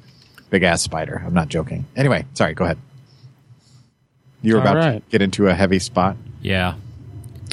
[0.50, 1.22] Big Ass Spider.
[1.24, 1.84] I'm not joking.
[1.96, 2.54] Anyway, sorry.
[2.54, 2.78] Go ahead.
[4.42, 5.04] You were All about right.
[5.04, 6.16] to get into a heavy spot.
[6.40, 6.74] Yeah.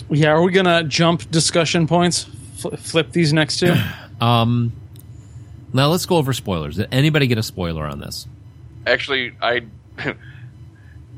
[0.09, 0.29] Yeah.
[0.31, 2.25] Are we going to jump discussion points?
[2.57, 3.73] Fl- flip these next two?
[4.21, 4.71] Um,
[5.73, 6.77] now let's go over spoilers.
[6.77, 8.25] Did anybody get a spoiler on this?
[8.87, 9.63] Actually, I.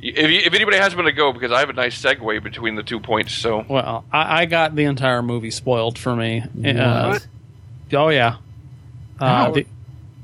[0.02, 2.76] If, you, if anybody has one to go, because I have a nice segue between
[2.76, 3.34] the two points.
[3.34, 6.42] So well, I, I got the entire movie spoiled for me.
[6.42, 7.28] Uh, What?
[7.94, 8.36] oh, yeah.
[9.20, 9.66] Uh, the,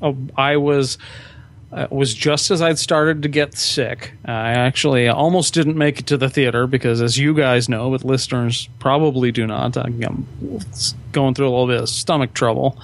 [0.02, 0.98] oh, I was.
[1.74, 4.12] Uh, was just as I'd started to get sick.
[4.26, 8.04] I actually almost didn't make it to the theater because, as you guys know, but
[8.04, 9.98] listeners probably do not, I'm
[11.14, 12.78] going through a little bit of stomach trouble.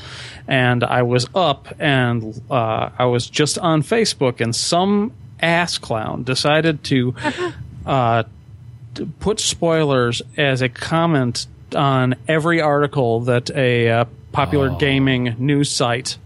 [0.47, 5.11] And I was up and uh, I was just on Facebook, and some
[5.41, 7.13] ass clown decided to
[7.85, 8.23] uh,
[8.95, 15.69] to put spoilers as a comment on every article that a uh, popular gaming news
[15.69, 16.17] site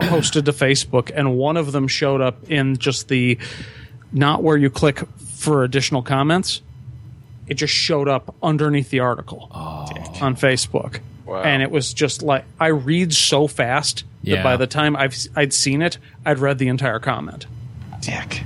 [0.00, 3.38] posted to Facebook, and one of them showed up in just the
[4.12, 6.62] not where you click for additional comments.
[7.48, 11.42] It just showed up underneath the article on Facebook, Wow.
[11.42, 14.36] and it was just like I read so fast Yeah.
[14.36, 17.46] that by the time I've I'd seen it, I'd read the entire comment.
[18.00, 18.42] Dick.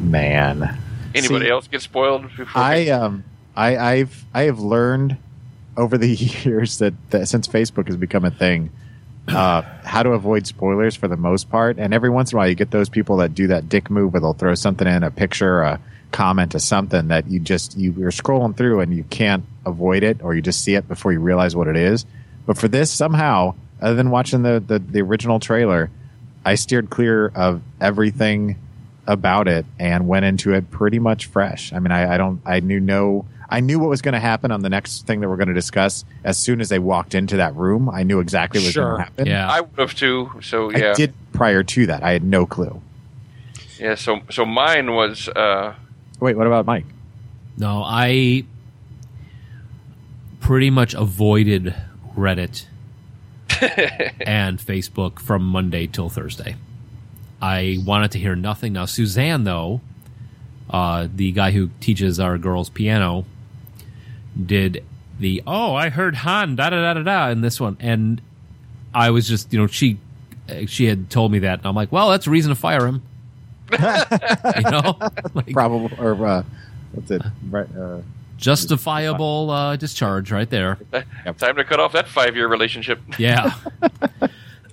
[0.00, 0.78] Man.
[1.14, 2.22] Anybody See, else get spoiled?
[2.36, 3.24] Before I um
[3.56, 5.16] I I've I have learned
[5.76, 6.08] over the
[6.44, 8.70] years that, that since Facebook has become a thing,
[9.28, 11.78] uh, how to avoid spoilers for the most part.
[11.78, 14.12] And every once in a while, you get those people that do that dick move
[14.12, 15.80] where they'll throw something in, a picture, a
[16.10, 20.22] comment, or something that you just you, you're scrolling through and you can't avoid it,
[20.22, 22.04] or you just see it before you realize what it is.
[22.46, 25.90] But for this, somehow, other than watching the the, the original trailer,
[26.44, 28.56] I steered clear of everything
[29.06, 31.72] about it and went into it pretty much fresh.
[31.72, 34.50] I mean, I, I don't, I knew no, I knew what was going to happen
[34.50, 36.04] on the next thing that we're going to discuss.
[36.24, 39.02] As soon as they walked into that room, I knew exactly what was going to
[39.02, 39.26] happen.
[39.26, 39.48] Yeah.
[39.48, 40.32] I would have too.
[40.42, 42.02] So yeah, I did prior to that.
[42.02, 42.80] I had no clue.
[43.78, 43.94] yeah.
[43.94, 45.74] So so mine was uh,
[46.18, 46.86] Wait, what about Mike?
[47.58, 48.44] No, I
[50.40, 51.74] pretty much avoided
[52.16, 52.66] Reddit
[54.20, 56.56] and Facebook from Monday till Thursday.
[57.40, 58.72] I wanted to hear nothing.
[58.72, 59.80] Now, Suzanne, though,
[60.70, 63.24] uh, the guy who teaches our girls piano,
[64.46, 64.84] did
[65.18, 68.20] the oh, I heard Han da da da da da in this one, and
[68.94, 69.98] I was just you know she
[70.66, 73.02] she had told me that, and I'm like, well, that's a reason to fire him.
[73.72, 74.98] you know,
[75.34, 76.42] like, Probably, or uh,
[76.92, 77.22] what's it?
[77.48, 78.00] Right, uh,
[78.36, 80.78] justifiable uh, discharge right there.
[81.38, 83.00] time to cut off that five year relationship.
[83.18, 83.54] Yeah,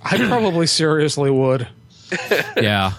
[0.02, 1.68] I probably seriously would.
[2.56, 2.92] yeah.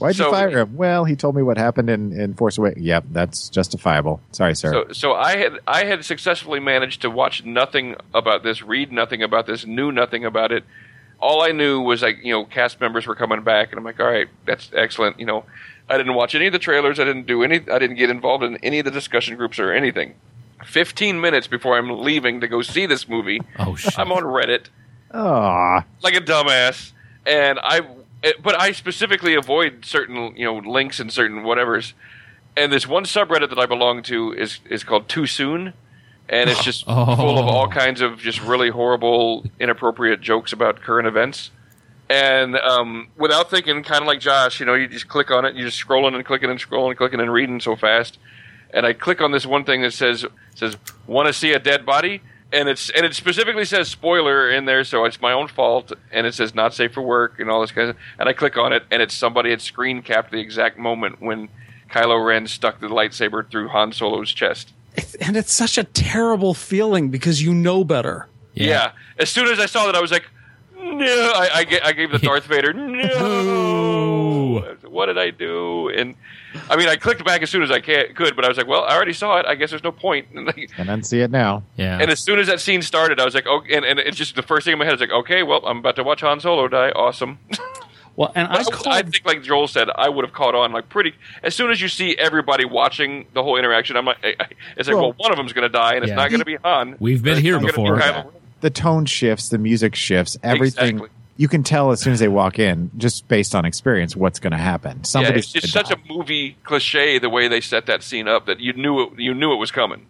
[0.00, 0.76] Why'd you fire him?
[0.76, 2.84] Well, he told me what happened in, in Force Awakens.
[2.84, 4.20] Yep, that's justifiable.
[4.32, 4.72] Sorry, sir.
[4.72, 9.22] So so I had I had successfully managed to watch nothing about this, read nothing
[9.22, 10.64] about this, knew nothing about it.
[11.20, 14.00] All I knew was like you know cast members were coming back, and I'm like,
[14.00, 15.20] all right, that's excellent.
[15.20, 15.44] You know,
[15.88, 16.98] I didn't watch any of the trailers.
[16.98, 17.56] I didn't do any.
[17.70, 20.14] I didn't get involved in any of the discussion groups or anything.
[20.64, 23.98] Fifteen minutes before I'm leaving to go see this movie, Oh shit.
[23.98, 24.66] I'm on Reddit
[25.12, 25.84] Aw.
[26.02, 26.92] like a dumbass,
[27.26, 27.99] and I, it,
[28.42, 31.92] but I specifically avoid certain you know links and certain whatevers.
[32.56, 35.72] And this one subreddit that I belong to is is called Too Soon,
[36.28, 37.16] and it's just Oh.
[37.16, 41.50] full of all kinds of just really horrible, inappropriate jokes about current events.
[42.08, 45.54] And um, without thinking, kind of like Josh, you know, you just click on it,
[45.54, 48.18] you're just scrolling and clicking and scrolling and clicking and reading so fast.
[48.74, 50.26] And I click on this one thing that says
[50.56, 50.76] says
[51.06, 52.20] want to see a dead body,
[52.52, 55.92] and it's and it specifically says spoiler in there, so it's my own fault.
[56.10, 57.96] And it says not safe for work and all this kind of.
[58.18, 61.48] And I click on it, and it's somebody had screen capped the exact moment when
[61.90, 64.72] Kylo Ren stuck the lightsaber through Han Solo's chest.
[65.20, 68.28] And it's such a terrible feeling because you know better.
[68.54, 68.92] Yeah.
[69.18, 70.28] As soon as I saw that, I was like,
[70.82, 71.32] no.
[71.34, 74.76] I, I, I gave the Darth Vader, no.
[74.88, 75.88] What did I do?
[75.88, 76.14] And
[76.68, 78.66] I mean, I clicked back as soon as I ca- could, but I was like,
[78.66, 79.46] well, I already saw it.
[79.46, 80.26] I guess there's no point.
[80.34, 81.62] And, like, And then see it now.
[81.76, 81.98] Yeah.
[82.00, 84.34] and as soon as that scene started, I was like, oh, and, and it's just
[84.36, 86.40] the first thing in my head is like, okay, well, I'm about to watch Han
[86.40, 86.90] Solo die.
[86.90, 87.38] Awesome.
[88.16, 91.14] Well, and I I, think, like Joel said, I would have caught on like pretty.
[91.42, 94.46] As soon as you see everybody watching the whole interaction, I'm like, I- I-
[94.76, 96.44] it's like, Well- well, one of them's going to die, and it's not going to
[96.44, 96.96] be Han.
[96.98, 98.32] We've been here not gonna be before.
[98.60, 98.70] Kylo Ren.
[98.70, 100.96] The tone shifts, the music shifts, everything.
[100.96, 101.08] Exactly.
[101.36, 104.50] You can tell as soon as they walk in, just based on experience, what's going
[104.50, 104.98] to happen.
[104.98, 105.96] Yeah, Somebody's it's just such die.
[105.96, 109.32] a movie cliche the way they set that scene up that you knew it, you
[109.32, 110.04] knew it was coming.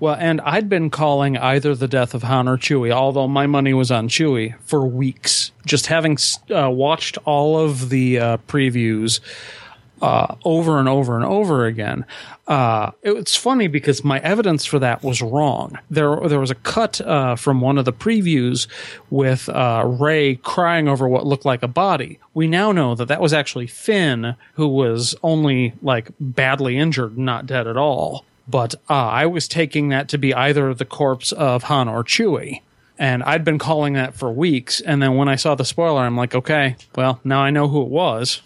[0.00, 3.72] well, and I'd been calling either the death of Han or Chewie, although my money
[3.72, 5.50] was on Chewie for weeks.
[5.64, 6.18] Just having
[6.54, 9.20] uh, watched all of the uh, previews
[10.02, 12.04] uh, over and over and over again.
[12.46, 15.78] Uh, it's funny because my evidence for that was wrong.
[15.90, 18.68] There, there was a cut uh, from one of the previews
[19.10, 22.18] with uh, Rey crying over what looked like a body.
[22.34, 27.46] We now know that that was actually Finn, who was only like badly injured, not
[27.46, 28.24] dead at all.
[28.48, 32.62] But uh, I was taking that to be either the corpse of Han or Chewie.
[32.98, 34.80] And I'd been calling that for weeks.
[34.80, 37.82] And then when I saw the spoiler, I'm like, okay, well, now I know who
[37.82, 38.40] it was.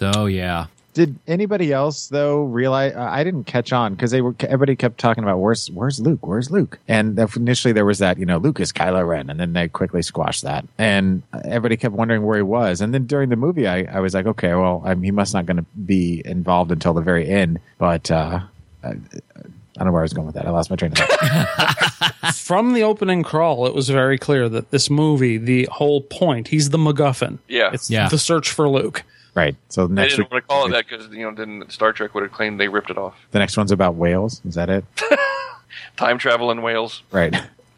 [0.00, 0.12] Yeah.
[0.12, 2.94] So yeah, Did anybody else though realize?
[2.94, 6.26] uh, I didn't catch on because they were everybody kept talking about where's where's Luke,
[6.26, 9.52] where's Luke, and initially there was that you know Luke is Kylo Ren, and then
[9.52, 13.36] they quickly squashed that, and everybody kept wondering where he was, and then during the
[13.36, 16.22] movie I, I was like, okay, well I mean, he must not going to be
[16.24, 18.40] involved until the very end, but uh,
[18.82, 18.92] I, I
[19.78, 20.46] don't know where I was going with that.
[20.46, 22.34] I lost my train of thought.
[22.34, 26.70] From the opening crawl, it was very clear that this movie, the whole point, he's
[26.70, 27.38] the MacGuffin.
[27.48, 27.70] Yeah.
[27.72, 28.08] It's Yeah.
[28.08, 29.02] the search for Luke.
[29.34, 29.56] Right.
[29.68, 31.92] So They next didn't week, want to call it that because you know then Star
[31.92, 33.14] Trek would have claimed they ripped it off.
[33.32, 34.40] the next one's about whales.
[34.46, 34.84] Is that it?
[35.96, 37.02] Time travel in Wales.
[37.10, 37.34] Right.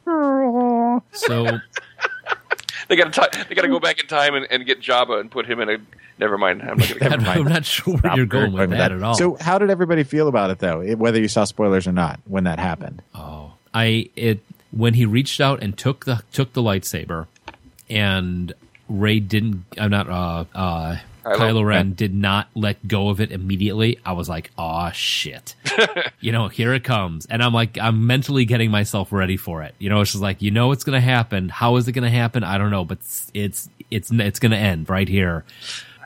[1.12, 1.58] So
[2.88, 5.28] They got to they got to go back in time and, and get Jabba and
[5.30, 5.78] put him in a.
[6.20, 6.62] Never mind.
[6.62, 7.16] I'm not going to.
[7.30, 9.14] I'm, I'm not sure where you're going with that at all.
[9.16, 10.80] So, how did everybody feel about it, though?
[10.80, 13.02] It- whether you saw spoilers or not when that happened?
[13.14, 14.38] Oh, I it
[14.70, 17.26] when he reached out and took the took the lightsaber,
[17.90, 18.52] and
[18.88, 19.64] Rey didn't.
[19.78, 20.08] I'm not.
[20.08, 20.96] Uh, uh,
[21.26, 21.36] Kylo.
[21.38, 23.98] Kylo Ren did not let go of it immediately.
[24.04, 25.56] I was like, "Oh shit!"
[26.20, 29.74] you know, here it comes, and I'm like, I'm mentally getting myself ready for it.
[29.78, 31.48] You know, it's just like, you know, it's gonna happen.
[31.48, 32.44] How is it gonna happen?
[32.44, 35.44] I don't know, but it's it's it's, it's gonna end right here.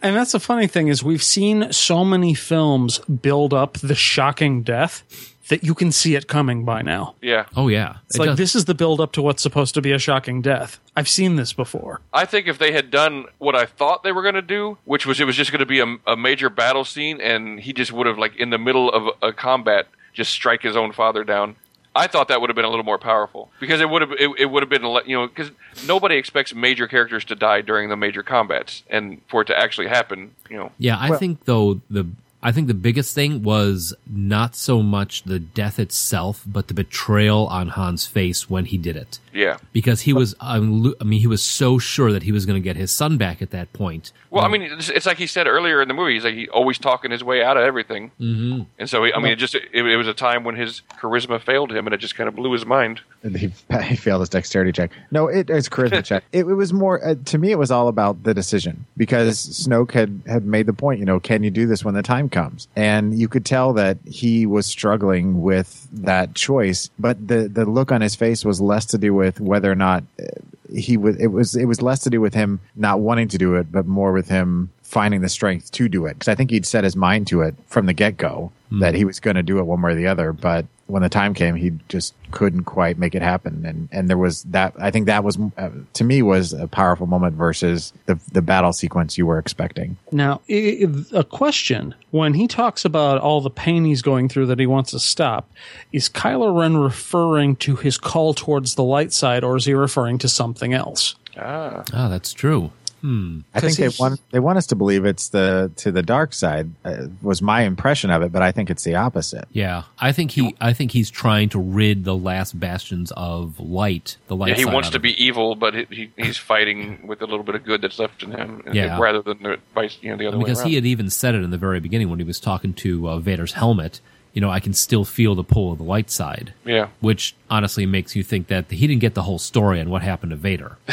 [0.03, 4.63] And that's the funny thing is we've seen so many films build up the shocking
[4.63, 7.15] death that you can see it coming by now.
[7.21, 9.93] Yeah, Oh yeah, It's like this is the build up to what's supposed to be
[9.93, 10.79] a shocking death.
[10.97, 12.01] I've seen this before.
[12.13, 15.07] I think if they had done what I thought they were going to do, which
[15.07, 17.93] was it was just going to be a, a major battle scene, and he just
[17.93, 21.57] would have like in the middle of a combat just strike his own father down.
[21.95, 24.31] I thought that would have been a little more powerful because it would have it,
[24.39, 25.51] it would have been le- you know because
[25.89, 29.89] nobody expects major characters to die during the major combats, and for it to actually
[29.89, 32.07] happen, you know, Yeah, I Well- think though the
[32.43, 37.47] I think the biggest thing was not so much the death itself, but the betrayal
[37.49, 39.19] on Han's face when he did it.
[39.33, 39.59] yeah.
[39.73, 42.77] Because he was, I mean, he was so sure that he was going to get
[42.77, 44.13] his son back at that point.
[44.31, 46.15] Well, I mean, it's, it's like he said earlier in the movie.
[46.15, 48.63] He's like he always talking his way out of everything, mm-hmm.
[48.79, 51.41] and so he, I mean, it just it, it was a time when his charisma
[51.41, 53.01] failed him, and it just kind of blew his mind.
[53.25, 53.53] And He,
[53.83, 54.93] he failed his dexterity check.
[55.11, 56.23] No, it, it's charisma check.
[56.33, 57.51] It, it was more uh, to me.
[57.51, 61.01] It was all about the decision because Snoke had had made the point.
[61.01, 62.69] You know, can you do this when the time comes?
[62.77, 66.91] And you could tell that he was struggling with that choice.
[66.99, 70.05] But the the look on his face was less to do with whether or not
[70.21, 70.27] uh,
[70.75, 71.17] he was.
[71.17, 73.87] It was it was less to do with him not wanting to do it, but
[73.87, 76.15] more with him finding the strength to do it.
[76.15, 79.05] Because I think he'd set his mind to it from the get go that he
[79.05, 80.33] was going to do it one way or the other.
[80.33, 83.65] But when the time came, he just couldn't quite make it happen.
[83.65, 84.75] And and there was that.
[84.79, 88.73] I think that was uh, to me was a powerful moment versus the the battle
[88.73, 89.97] sequence you were expecting.
[90.11, 94.67] Now, a question: When he talks about all the pain he's going through that he
[94.67, 95.49] wants to stop,
[95.93, 100.19] is Kylo Ren referring to his call towards the light side, or is he referring
[100.19, 101.15] to something else?
[101.39, 102.71] Ah, Oh, that's true.
[103.03, 106.33] I think they he- want they want us to believe it's the to the dark
[106.35, 109.47] side uh, was my impression of it, but I think it's the opposite.
[109.53, 114.17] Yeah, I think he, I think he's trying to rid the last bastions of light,
[114.29, 114.51] the light.
[114.51, 114.55] yeah.
[114.57, 117.45] He side wants to of be evil, but he, he, he's fighting with a little
[117.45, 118.99] bit of good that's left in him, Yeah.
[119.01, 120.69] rather than the vice, you know, the other way because around.
[120.69, 123.19] he had even said it in the very beginning when he was talking to uh,
[123.19, 124.01] Vader's helmet.
[124.33, 126.55] You know, I can still feel the pull of the light side.
[126.65, 130.03] yeah, which honestly makes you think that he didn't get the whole story on what
[130.03, 130.77] happened to Vader.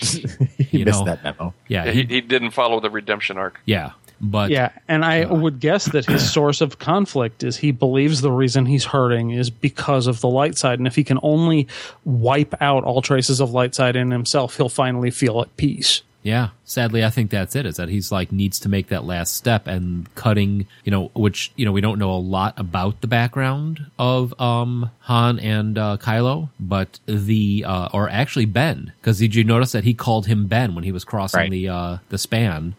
[0.58, 1.04] He You missed know.
[1.06, 1.54] that memo.
[1.68, 3.60] Yeah, yeah he, he, he didn't follow the redemption arc.
[3.64, 7.70] yeah, but Yeah, and I uh, would guess that his source of conflict is he
[7.72, 11.18] believes the reason he's hurting is because of the light side, and if he can
[11.22, 11.66] only
[12.04, 16.02] wipe out all traces of light side in himself, he'll finally feel at peace.
[16.22, 16.48] Yeah.
[16.64, 17.66] Sadly, I think that's it.
[17.66, 20.66] Is that he's like needs to make that last step and cutting.
[20.84, 24.90] You know, which you know we don't know a lot about the background of um
[25.00, 29.84] Han and uh, Kylo, but the uh, or actually Ben, because did you notice that
[29.84, 31.50] he called him Ben when he was crossing Right.
[31.50, 32.74] the uh, the span?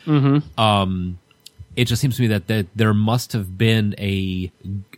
[0.57, 1.17] Um,
[1.75, 4.51] it just seems to me that, that there must have been a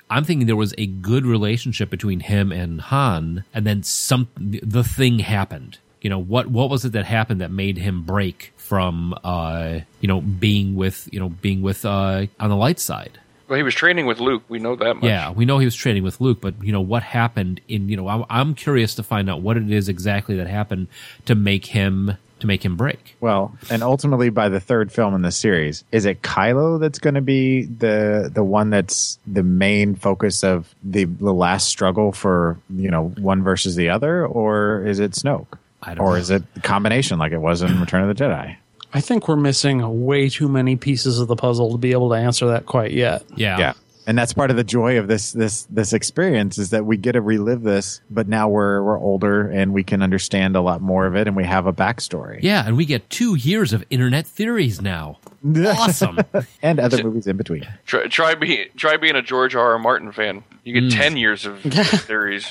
[0.09, 4.83] i'm thinking there was a good relationship between him and han and then some the
[4.83, 9.15] thing happened you know what what was it that happened that made him break from
[9.23, 13.17] uh you know being with you know being with uh on the light side
[13.47, 14.43] Well, he was training with Luke.
[14.49, 15.03] We know that much.
[15.05, 17.97] yeah we know he was training with luke but you know what happened in you
[17.97, 20.87] know i'm, I'm curious to find out what it is exactly that happened
[21.25, 25.21] to make him to make him break Well, and ultimately by the third film in
[25.21, 29.95] the series, is it Kylo that's going to be the the one that's the main
[29.95, 34.99] focus of the the last struggle for you know one versus the other, or is
[34.99, 36.15] it Snoke, I don't or know.
[36.15, 38.55] is it a combination like it was in Return of the Jedi?
[38.93, 42.15] I think we're missing way too many pieces of the puzzle to be able to
[42.15, 43.23] answer that quite yet.
[43.35, 43.73] yeah Yeah.
[44.05, 47.13] And that's part of the joy of this this this experience is that we get
[47.13, 51.05] to relive this, but now we're we're older and we can understand a lot more
[51.05, 52.39] of it, and we have a backstory.
[52.41, 55.19] Yeah, and we get two years of internet theories now.
[55.83, 56.19] Awesome.
[56.61, 57.67] and other movies in between.
[57.85, 59.73] Try, try being try being a George R.
[59.73, 59.79] R.
[59.79, 60.43] Martin fan.
[60.63, 60.95] You get mm.
[60.95, 62.47] ten years of theories.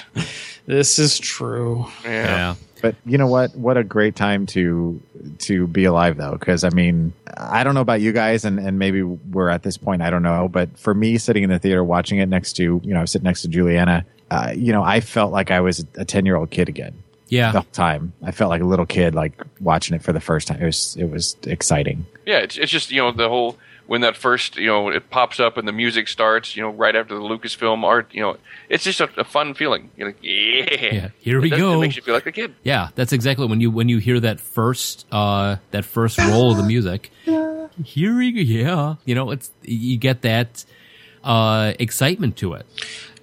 [0.66, 1.86] This is true.
[2.04, 2.10] Yeah.
[2.10, 2.54] yeah.
[2.82, 3.56] But you know what?
[3.56, 5.00] What a great time to
[5.38, 6.32] to be alive, though.
[6.32, 9.76] Because I mean, I don't know about you guys, and and maybe we're at this
[9.76, 10.02] point.
[10.02, 10.48] I don't know.
[10.48, 13.12] But for me, sitting in the theater watching it next to you know, I was
[13.12, 14.04] sitting next to Juliana.
[14.30, 16.94] Uh, you know, I felt like I was a ten year old kid again.
[17.28, 17.52] The Yeah.
[17.52, 20.60] whole time, I felt like a little kid, like watching it for the first time.
[20.60, 22.04] It was it was exciting.
[22.26, 23.56] Yeah, it's, it's just you know the whole
[23.92, 26.96] when that first you know it pops up and the music starts you know right
[26.96, 28.32] after the Lucasfilm art you know
[28.72, 30.64] it's just a, a fun feeling you're like yeah,
[30.98, 31.76] Yeah, here we It does- go.
[31.76, 34.18] it makes you feel like a kid Yeah, that's exactly when you when you hear
[34.28, 37.10] that first uh that first roll of the music.
[37.84, 38.40] Here we go.
[38.40, 40.64] Yeah, you know, it's you get that
[41.24, 42.66] uh excitement to it.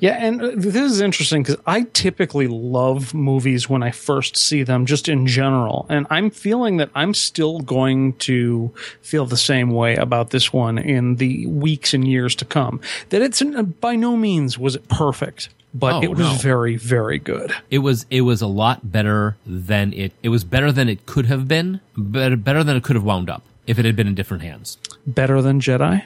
[0.01, 4.63] Yeah, and uh, this is interesting because I typically love movies when I first see
[4.63, 5.85] them, just in general.
[5.89, 8.71] And I'm feeling that I'm still going to
[9.01, 12.79] feel the same way about this one in the weeks and years to come.
[13.09, 16.33] That it's uh, by no means was it perfect, but Oh, it was no.
[16.35, 17.51] very, very good.
[17.69, 21.25] It was it was a lot better than it it was better than it could
[21.25, 24.15] have been, better better than it could have wound up if it had been in
[24.15, 24.77] different hands.
[25.05, 26.05] Better than Jedi.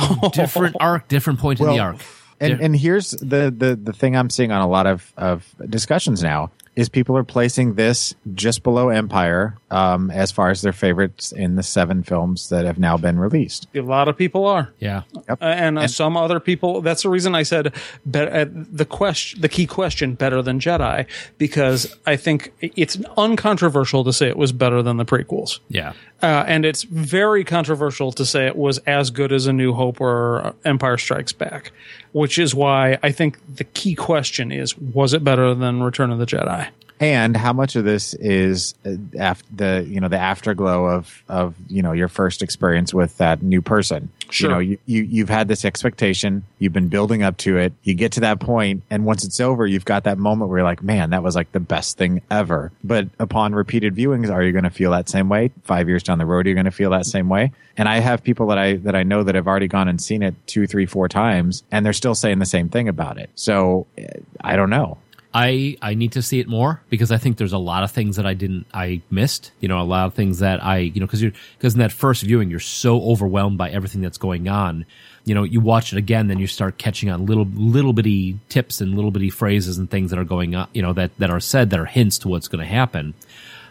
[0.32, 1.96] Different arc, different point in the arc.
[2.40, 5.46] And Di- and here's the, the the thing I'm seeing on a lot of of
[5.68, 10.74] discussions now is people are placing this just below Empire um, as far as their
[10.74, 13.66] favorites in the seven films that have now been released.
[13.74, 14.70] A lot of people are.
[14.78, 15.04] yeah.
[15.26, 16.82] Uh, and, uh, some other people.
[16.82, 17.72] That's the reason I said
[18.10, 21.06] be- uh, the question, the key question, better than Jedi,
[21.38, 25.94] because I think it's uncontroversial to say it was better than the prequels, Yeah.
[26.22, 30.00] Uh, and it's very controversial to say it was as good as A New Hope
[30.00, 31.72] or Empire Strikes Back,
[32.12, 36.18] which is why I think the key question is: was it better than Return of
[36.18, 36.68] the Jedi?
[36.98, 41.54] And how much of this is uh, af- the you know the afterglow of of
[41.68, 44.08] you know your first experience with that new person?
[44.30, 44.48] Sure.
[44.48, 47.74] You know you, you you've had this expectation, you've been building up to it.
[47.82, 50.66] You get to that point, and once it's over, you've got that moment where you're
[50.66, 52.72] like, man, that was like the best thing ever.
[52.82, 55.50] But upon repeated viewings, are you going to feel that same way?
[55.64, 57.52] Five years down the road, are you're going to feel that same way.
[57.76, 60.22] And I have people that I that I know that have already gone and seen
[60.22, 63.28] it two, three, four times, and they're still saying the same thing about it.
[63.34, 64.04] So uh,
[64.40, 64.96] I don't know.
[65.36, 68.16] I I need to see it more because I think there's a lot of things
[68.16, 69.52] that I didn't I missed.
[69.60, 71.92] You know, a lot of things that I you know because you're because in that
[71.92, 74.86] first viewing you're so overwhelmed by everything that's going on.
[75.26, 78.80] You know, you watch it again, then you start catching on little little bitty tips
[78.80, 80.68] and little bitty phrases and things that are going on.
[80.72, 83.12] You know that that are said that are hints to what's going to happen.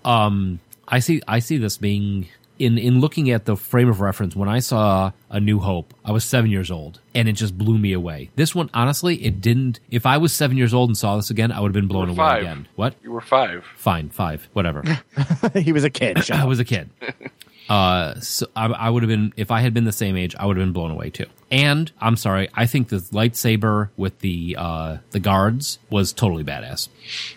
[0.03, 2.27] Um, I see I see this being
[2.59, 6.11] in in looking at the frame of reference when I saw A New Hope, I
[6.11, 8.29] was seven years old, and it just blew me away.
[8.35, 9.79] This one, honestly, it didn't.
[9.91, 12.09] If I was seven years old and saw this again, I would have been blown
[12.09, 12.67] away again.
[12.75, 12.95] What?
[13.03, 14.83] you were five Fine, five, whatever.
[15.53, 16.29] he was a kid.
[16.31, 16.89] I was a kid.
[17.67, 20.45] Uh, so I, I would have been if I had been the same age, I
[20.45, 21.25] would have been blown away too.
[21.49, 26.89] And I'm sorry, I think the lightsaber with the uh the guards was totally badass.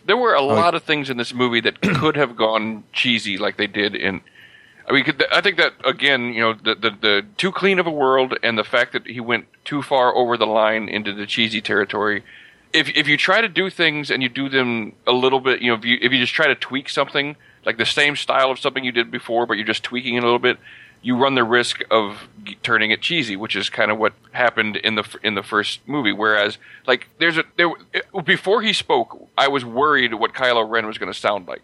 [0.05, 0.49] there were a Oh.
[0.49, 4.21] lot of things in this movie that could have gone cheesy like they did in
[4.89, 7.91] I mean, I think that again, you know, the, the the too clean of a
[7.91, 11.61] world and the fact that he went too far over the line into the cheesy
[11.61, 12.25] territory.
[12.73, 15.69] If if you try to do things and you do them a little bit, you
[15.71, 17.37] know, if you if you just try to tweak something
[17.67, 20.27] like the same style of something you did before, but you're just tweaking it a
[20.27, 20.59] little bit,
[21.03, 24.77] you run the risk of g- turning it cheesy, which is kind of what happened
[24.77, 26.13] in the f- in the first movie.
[26.13, 26.57] Whereas,
[26.87, 27.71] like, there's a there
[28.25, 31.63] before he spoke, I was worried what Kylo Ren was going to sound like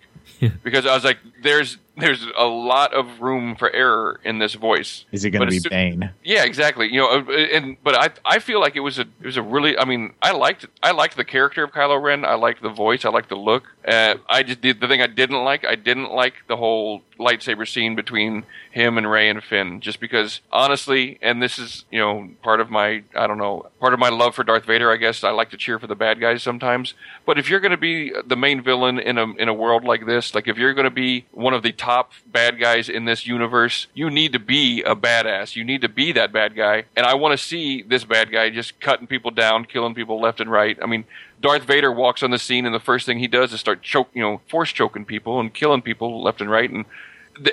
[0.63, 5.05] because I was like, there's there's a lot of room for error in this voice.
[5.13, 6.11] Is it going to be Bane?
[6.25, 6.93] yeah, exactly.
[6.93, 9.43] You know, uh, and but I I feel like it was a it was a
[9.43, 12.25] really I mean I liked I liked the character of Kylo Ren.
[12.25, 13.05] I liked the voice.
[13.05, 13.65] I liked the look.
[13.87, 15.65] Uh, I just did the thing I didn't like.
[15.65, 19.81] I didn't like the whole lightsaber scene between him and Rey and Finn.
[19.81, 23.95] Just because honestly, and this is you know part of my I don't know part
[23.95, 24.91] of my love for Darth Vader.
[24.91, 26.95] I guess I like to cheer for the bad guys sometimes.
[27.25, 30.07] But if you're going to be the main villain in a in a world like
[30.07, 33.27] this, like if you're going to be one of the top bad guys in this
[33.27, 35.55] universe, you need to be a badass.
[35.55, 36.85] You need to be that bad guy.
[36.97, 40.41] And I want to see this bad guy just cutting people down, killing people left
[40.41, 40.79] and right.
[40.83, 41.05] I mean,
[41.43, 44.09] Darth Vader walks on the scene, and the first thing he does is start choke,
[44.15, 46.71] you know, force choking people and killing people left and right.
[46.71, 46.87] And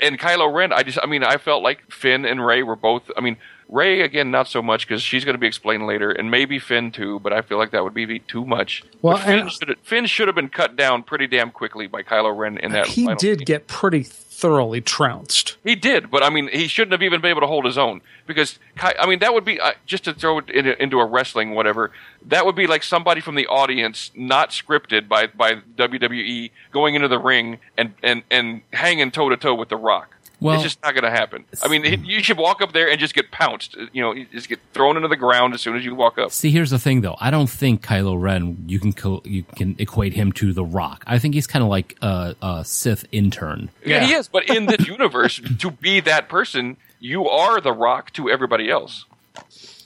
[0.02, 3.10] and Kylo Ren, I just, I mean, I felt like Finn and Rey were both.
[3.18, 3.36] I mean,
[3.72, 6.91] Rey again, not so much because she's going to be explained later, and maybe Finn
[6.91, 7.19] too.
[7.22, 8.84] But I feel like that would be too much.
[9.02, 12.03] Well, But Finn and- should Finn should have been cut down pretty damn quickly by
[12.03, 12.88] Kylo Ren in that.
[12.88, 13.45] he did scene.
[13.45, 15.56] get pretty thoroughly trounced.
[15.64, 18.02] He did, but I mean, he shouldn't have even been able to hold his own
[18.27, 21.06] because Ky- I mean, that would be uh, just to throw it in, into a
[21.06, 21.91] wrestling whatever.
[22.26, 27.07] That would be like somebody from the audience, not scripted by by WWE, going into
[27.07, 30.15] the ring and and and hanging toe to toe with The Rock.
[30.41, 31.45] Well- it's just not going to happen.
[31.63, 33.77] I mean, you should walk up there and just get pounced.
[33.93, 36.31] You know, you just get thrown into the ground as soon as you walk up.
[36.31, 37.15] See, here's the thing, though.
[37.19, 38.63] I don't think Kylo Ren.
[38.68, 41.03] You can co- you can equate him to the Rock.
[41.07, 43.69] I think he's kind of like a, a Sith intern.
[43.85, 44.27] Yeah, he is.
[44.27, 49.05] But in this universe, to be that person, you are The Rock to everybody else.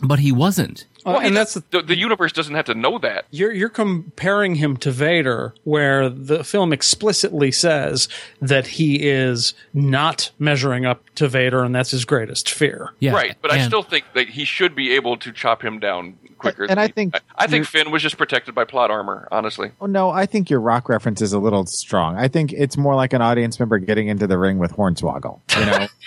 [0.02, 0.86] But he wasn't.
[1.06, 3.26] Well, he and that's the, the, the universe doesn't have to know that.
[3.32, 8.08] you're you're comparing him to Vader, where the film explicitly says
[8.42, 12.90] that he is not measuring up to Vader, and that's his greatest fear.
[13.00, 16.18] Yeah, right, but I still think that he should be able to chop him down
[16.38, 16.64] quicker.
[16.64, 19.28] And than I he- think I, I think Finn was just protected by plot armor.
[19.32, 22.18] Honestly, Oh no, I think your rock reference is a little strong.
[22.18, 25.40] I think it's more like an audience member getting into the ring with Hornswoggle.
[25.58, 25.88] You know.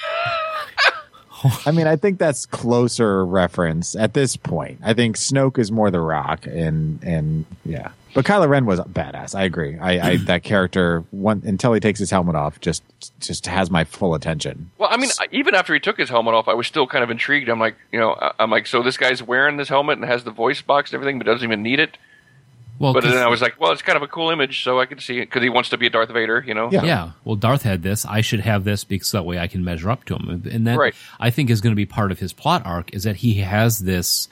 [1.66, 4.80] I mean, I think that's closer reference at this point.
[4.82, 9.34] I think Snoke is more the Rock, and and yeah, but Kylo Ren was badass.
[9.34, 9.78] I agree.
[9.78, 12.82] I, I that character one until he takes his helmet off, just
[13.20, 14.70] just has my full attention.
[14.78, 17.10] well, I mean, even after he took his helmet off, I was still kind of
[17.10, 17.48] intrigued.
[17.48, 20.30] I'm like, you know, I'm like, so this guy's wearing this helmet and has the
[20.30, 21.96] voice box and everything, but doesn't even need it.
[22.78, 24.80] Well, But 'cause- then I was like, well, it's kind of a cool image, so
[24.80, 26.68] I can see it because he wants to be a Darth Vader, you know.
[26.70, 26.84] Yeah.
[26.84, 27.10] yeah.
[27.24, 28.06] Well, Darth had this.
[28.06, 30.42] I should have this because that way I can measure up to him.
[30.50, 30.94] And that Right.
[31.18, 33.80] I think is going to be part of his plot arc is that he has
[33.80, 34.28] this,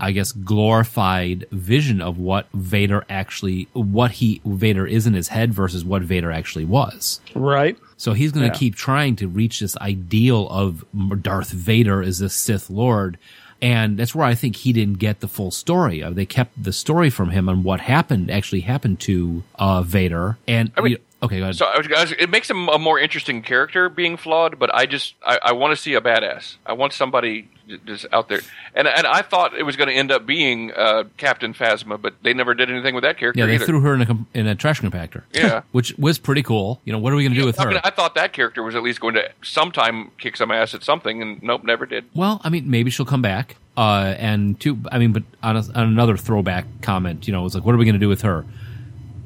[0.00, 5.52] I guess, glorified vision of what Vader actually, what he Vader is in his head
[5.54, 7.20] versus what Vader actually was.
[7.34, 7.76] Right.
[7.98, 8.58] So he's going to Yeah.
[8.58, 10.84] keep trying to reach this ideal of
[11.22, 13.18] Darth Vader as this Sith Lord.
[13.62, 16.02] And that's where I think he didn't get the full story.
[16.10, 20.36] They kept the story from him on what happened, actually happened to uh, Vader.
[20.46, 21.56] And I mean- we- okay, go ahead.
[21.56, 24.74] So I was, I was, it makes him a more interesting character being flawed, but
[24.74, 26.56] I just I, I want to see a badass.
[26.66, 27.48] I want somebody
[27.84, 28.40] just out there,
[28.74, 32.14] and and I thought it was going to end up being uh, Captain Phasma, but
[32.22, 33.66] they never did anything with that character yeah, they either.
[33.66, 35.22] threw her in a com- in a trash compactor.
[35.32, 35.62] Yeah.
[35.72, 36.80] which was pretty cool.
[36.84, 37.70] You know, what are we going to do with I, her?
[37.70, 40.82] mean, I thought that character was at least going to sometime kick some ass at
[40.82, 42.04] something, and nope, never did.
[42.14, 43.56] Well, I mean, maybe she'll come back.
[43.76, 47.54] Uh, and two, I mean, but on, a, on another throwback comment, you know, it's
[47.54, 48.46] like, what are we going to do with her?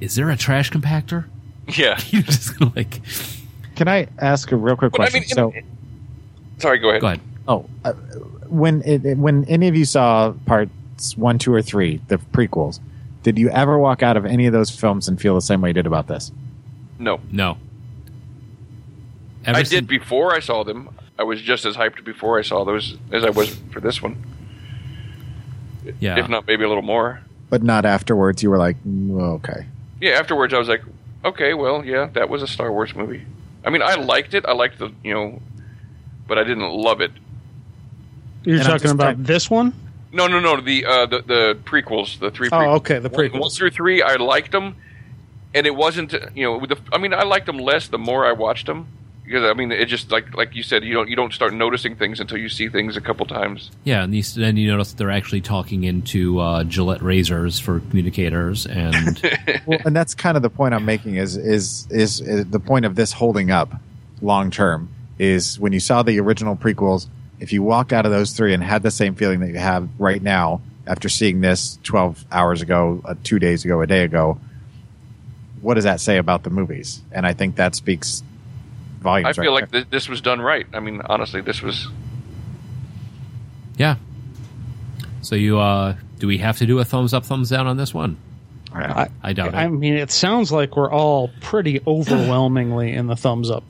[0.01, 1.27] Is there a trash compactor?
[1.77, 3.01] Yeah, You're just like,
[3.77, 5.21] Can I ask a real quick but I question?
[5.21, 5.53] mean, so,
[6.59, 7.01] sorry, go ahead.
[7.01, 7.21] go ahead.
[7.51, 7.93] Oh, uh,
[8.49, 12.81] when it, it- when any of you saw parts one, two, or three, the prequels,
[13.23, 15.69] did you ever walk out of any of those films and feel the same way
[15.71, 16.33] you did about this?
[16.99, 17.59] No, No.
[19.45, 20.91] Ever I sin- did before I saw them.
[21.19, 24.17] I was just as hyped before I saw those as I was for this one,
[25.99, 26.19] Yeah.
[26.19, 27.21] if not maybe a little more.
[27.49, 28.43] But not afterwards.
[28.43, 29.67] You were like, "Mm, okay.
[30.01, 30.83] yeah, afterwards I was like,
[31.25, 33.23] okay, well, yeah, that was a Star Wars movie.
[33.65, 34.45] I mean, I liked it.
[34.47, 35.41] I liked the, you know,
[36.29, 37.11] but I didn't love it.
[38.45, 39.73] You're And talking about trying- this one?
[40.13, 40.61] No, no, no.
[40.61, 42.49] The uh, the the prequels, the three.
[42.51, 43.41] Oh, okay, the prequels.
[43.41, 44.75] One through three, I liked them,
[45.55, 46.79] and it wasn't, you know, with the.
[46.93, 48.89] I mean, I liked them less the more I watched them
[49.25, 51.95] because I mean, it just like like you said, you don't you don't start noticing
[51.95, 53.71] things until you see things a couple times.
[53.85, 58.67] Yeah, and you, then you notice they're actually talking into uh, Gillette razors for communicators,
[58.67, 59.23] and
[59.67, 62.85] well, and that's kind of the point I'm making is, is is is the point
[62.85, 63.73] of this holding up
[64.21, 64.89] long term
[65.21, 67.07] is when you saw the original prequels.
[67.41, 69.89] If you walked out of those three and had the same feeling that you have
[69.99, 74.39] right now after seeing this 12 hours ago, uh, two days ago, a day ago,
[75.61, 77.01] what does that say about the movies?
[77.13, 78.23] And I think that speaks
[79.01, 79.39] volumes.
[79.39, 80.67] I feel right like th- this was done right.
[80.73, 81.89] I mean, honestly, this was.
[83.77, 83.97] yeah.
[85.23, 87.93] So you, uh, do we have to do a thumbs up, thumbs down on this
[87.93, 88.17] one?
[88.73, 89.55] I, I doubt it.
[89.55, 93.65] I mean, it sounds like we're all pretty overwhelmingly in the thumbs up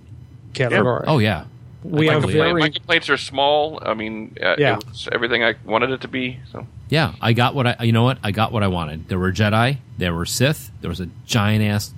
[0.53, 1.05] category.
[1.07, 1.45] Oh yeah,
[1.82, 2.23] we have.
[2.24, 3.81] My, very my complaints are small.
[3.85, 4.78] I mean, uh, Yeah.
[4.78, 6.39] it everything I wanted it to be.
[6.52, 7.15] So yeah.
[7.20, 7.77] I got what I.
[7.82, 8.19] You know what?
[8.23, 9.09] I got what I wanted.
[9.09, 9.78] There were Jedi.
[9.98, 10.70] There were Sith.
[10.81, 11.93] There was a giant ass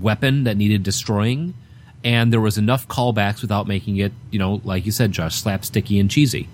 [0.00, 1.54] weapon that needed destroying,
[2.04, 6.00] and there was enough callbacks without making it, you know, like you said, Josh, slapsticky
[6.00, 6.48] and cheesy.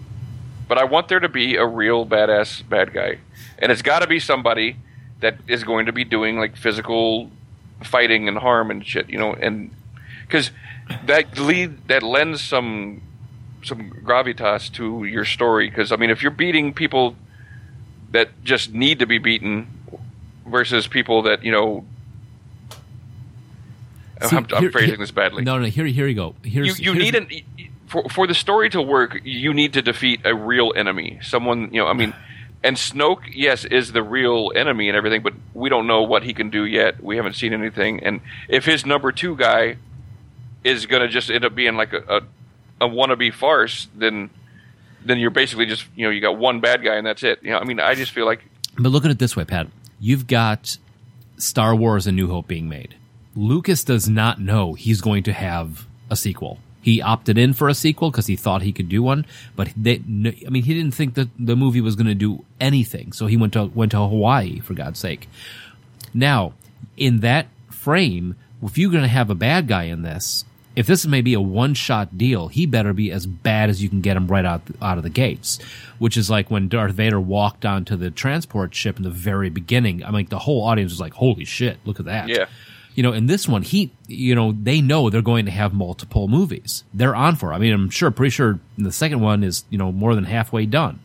[0.68, 3.18] but I want there to be a real badass bad guy,
[3.58, 4.76] and it's got to be somebody
[5.20, 7.30] that is going to be doing like physical
[7.82, 9.70] fighting and harm and shit, you know, and
[10.26, 10.50] because
[11.06, 13.02] that lead that lends some
[13.64, 15.68] some gravitas to your story.
[15.68, 17.16] Because I mean, if you're beating people
[18.10, 19.66] that just need to be beaten
[20.46, 21.84] versus people that you know.
[24.22, 25.66] See, I'm, I'm here- phrasing here- this badly No, no.
[25.66, 26.34] Here, here you go.
[26.44, 29.20] you, Here's, you here's- need an for for the story to work.
[29.24, 31.88] You need to defeat a real enemy, someone you know.
[31.88, 32.14] I mean,
[32.64, 36.34] and Snoke, yes, is the real enemy and everything, but we don't know what he
[36.34, 37.02] can do yet.
[37.02, 39.76] We haven't seen anything, and if his number two guy
[40.64, 42.22] is going to just end up being like a,
[42.80, 44.30] a, a wannabe farce, then
[45.04, 47.42] then you're basically just you know you got one bad guy and that's it.
[47.42, 48.44] You know, I mean, I just feel like
[48.78, 49.68] But look at it this way, Pat.
[50.00, 50.76] You've got
[51.36, 52.96] Star Wars: A New Hope being made.
[53.34, 56.58] Lucas does not know he's going to have a sequel.
[56.82, 59.24] He opted in for a sequel because he thought he could do one,
[59.54, 63.12] but they, I mean, he didn't think that the movie was going to do anything.
[63.12, 65.28] So he went to went to Hawaii for God's sake.
[66.12, 66.54] Now,
[66.96, 70.44] in that frame, if you're going to have a bad guy in this,
[70.74, 73.88] if this may be a one shot deal, he better be as bad as you
[73.88, 75.58] can get him right out out of the gates.
[75.98, 80.04] Which is like when Darth Vader walked onto the transport ship in the very beginning.
[80.04, 81.78] I mean, the whole audience was like, "Holy shit!
[81.84, 82.46] Look at that!" Yeah.
[82.94, 86.28] You know, in this one, he, you know, they know they're going to have multiple
[86.28, 86.84] movies.
[86.92, 87.50] They're on for.
[87.52, 87.56] it.
[87.56, 90.66] I mean, I'm sure, pretty sure the second one is, you know, more than halfway
[90.66, 91.00] done.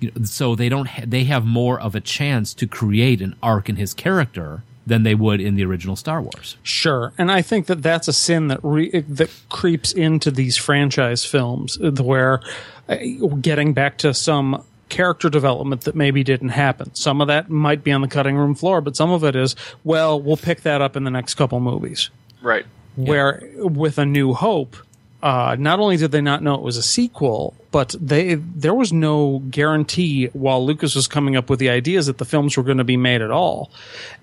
[0.00, 0.86] You know, so they don't.
[0.86, 5.02] Ha- they have more of a chance to create an arc in his character than
[5.02, 6.56] they would in the original Star Wars.
[6.62, 11.24] Sure, and I think that that's a sin that re- that creeps into these franchise
[11.24, 12.40] films, uh, where
[12.88, 12.96] uh,
[13.40, 16.94] getting back to some character development that maybe didn't happen.
[16.94, 19.54] Some of that might be on the cutting room floor, but some of it is,
[19.84, 22.10] well, we'll pick that up in the next couple movies.
[22.40, 22.64] right.
[22.96, 24.76] Where with A New Hope,
[25.22, 28.92] uh, not only did they not know it was a sequel, but they there was
[28.92, 32.78] no guarantee while Lucas was coming up with the ideas that the films were going
[32.78, 33.70] to be made at all.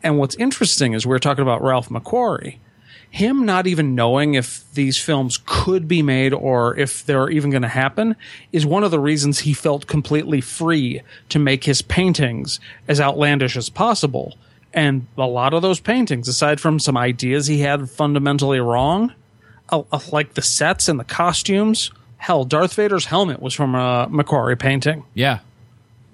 [0.03, 2.57] And what's interesting is we're talking about Ralph McQuarrie.
[3.11, 7.61] Him not even knowing if these films could be made or if they're even going
[7.61, 8.15] to happen
[8.51, 12.59] is one of the reasons he felt completely free to make his paintings
[12.89, 14.37] as outlandish as possible.
[14.73, 19.13] And a lot of those paintings, aside from some ideas he had fundamentally wrong,
[19.69, 21.91] Uh, uh, like the sets and the costumes.
[22.17, 25.03] Hell, Darth Vader's helmet was from a McQuarrie painting.
[25.13, 25.39] Yeah.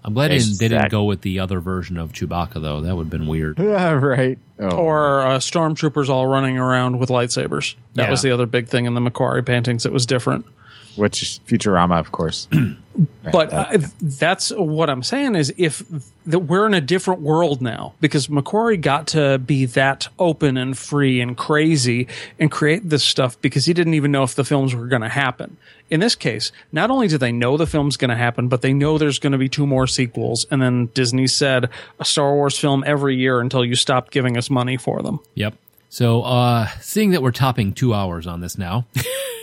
[0.04, 2.82] I'm glad they didn't, they didn't go with the other version of Chewbacca though.
[2.82, 3.60] That would have been weird.
[3.60, 4.40] Yeah, right.
[4.60, 7.76] Oh, Or uh, stormtroopers all running around with lightsabers.
[7.94, 8.10] That Yeah.
[8.12, 10.46] was the other big thing in the McQuarrie paintings It was different.
[10.96, 12.48] Which is Futurama, of course.
[13.32, 15.84] But uh, that's what I'm saying is if
[16.26, 20.78] that we're in a different world now because McQuarrie got to be that open and
[20.78, 22.08] free and crazy
[22.40, 25.10] and create this stuff because he didn't even know if the films were going to
[25.10, 25.58] happen.
[25.90, 28.74] In this case, not only do they know the film's going to happen, but they
[28.74, 30.46] know there's going to be two more sequels.
[30.52, 31.70] And then Disney said
[32.00, 35.20] a Star Wars film every year until you stop giving us money for them.
[35.36, 35.56] Yep.
[35.90, 39.08] So, uh, seeing that we're topping two hours on this now, it's,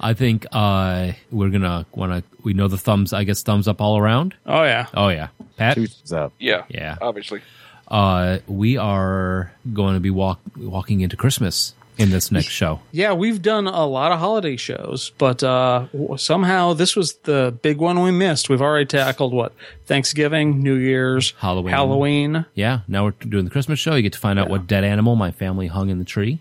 [0.00, 2.36] I think uh, we're gonna want to.
[2.42, 3.12] We know the thumbs.
[3.12, 4.34] I guess thumbs up all around.
[4.46, 4.86] Oh yeah.
[4.94, 5.74] Oh yeah, Pat.
[5.76, 6.32] Two thumbs up.
[6.38, 6.64] Yeah.
[6.68, 6.96] Yeah.
[7.00, 7.42] Obviously.
[7.88, 12.80] Uh, we are going to be walk walking into Christmas in this next show.
[12.92, 15.86] Yeah, we've done a lot of holiday shows, but uh,
[16.16, 18.48] somehow this was the big one we missed.
[18.48, 19.52] We've already tackled what
[19.86, 21.72] Thanksgiving, New Year's, Halloween.
[21.72, 22.46] Halloween.
[22.54, 22.80] Yeah.
[22.88, 23.94] Now we're doing the Christmas show.
[23.94, 26.40] You get to find out what dead animal my family hung in the tree.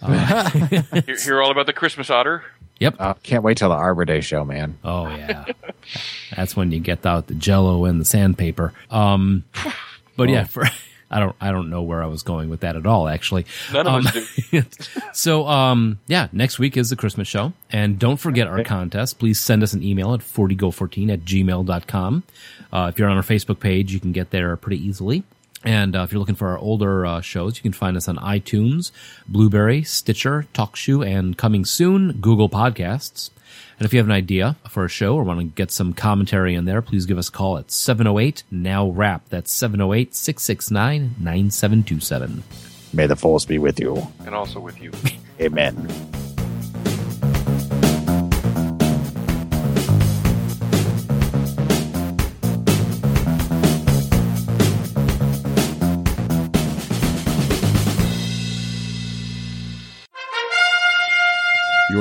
[1.06, 2.44] Hear, hear all about the Christmas otter.
[2.80, 2.94] Yep.
[3.00, 4.78] Uh, can't wait till the Arbor Day show, man.
[4.84, 5.46] Oh yeah,
[6.36, 8.72] that's when you get out the Jello and the sandpaper.
[8.90, 9.42] Um,
[10.16, 10.64] but yeah, for,
[11.10, 13.08] I don't I don't know where I was going with that at all.
[13.08, 14.62] Actually, None of Um, us do.
[15.12, 19.18] so um, yeah, next week is the Christmas show, and don't forget our contest.
[19.18, 22.22] Please send us an email at 40go14 at gmail.com.
[22.72, 25.24] Uh, if you're on our Facebook page, you can get there pretty easily.
[25.64, 28.16] And uh, if you're looking for our older uh, shows, you can find us on
[28.18, 28.92] iTunes,
[29.26, 33.30] Blubrry, Stitcher, TalkShoe, and coming soon, Google Podcasts.
[33.78, 36.54] And if you have an idea for a show or want to get some commentary
[36.54, 39.22] in there, please give us a call at 708 Now Rap.
[39.30, 42.42] That's 708 669 9727.
[42.92, 44.06] May the force be with you.
[44.24, 44.92] and also with you.
[45.40, 45.88] Amen.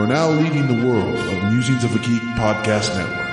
[0.08, 3.28] Are now leading the world of Musings of a Geek podcast network.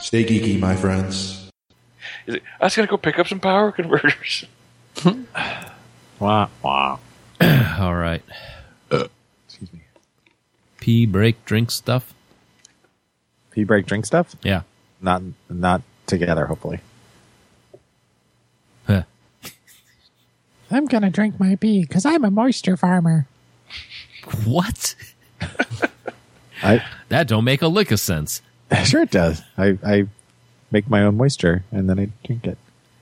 [0.00, 1.48] Stay geeky, my friends.
[2.26, 4.44] Is it, I was gonna go pick up some power converters.
[6.18, 6.98] Wah, wah.
[7.78, 8.22] All right.
[8.90, 9.06] Uh.
[9.46, 9.80] Excuse me.
[10.80, 12.12] Pee break drink stuff.
[13.52, 14.36] Pee break drink stuff?
[14.42, 14.62] Yeah.
[15.00, 16.80] Not not together, hopefully.
[18.86, 19.04] Huh.
[20.70, 23.26] I'm gonna drink my pee because I'm a moisture farmer.
[24.44, 24.94] What?
[26.62, 28.42] I That don't make a lick of sense.
[28.84, 29.42] sure it does.
[29.56, 30.06] I, I
[30.70, 32.58] make my own moisture and then I drink it.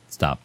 [0.09, 0.41] Stop.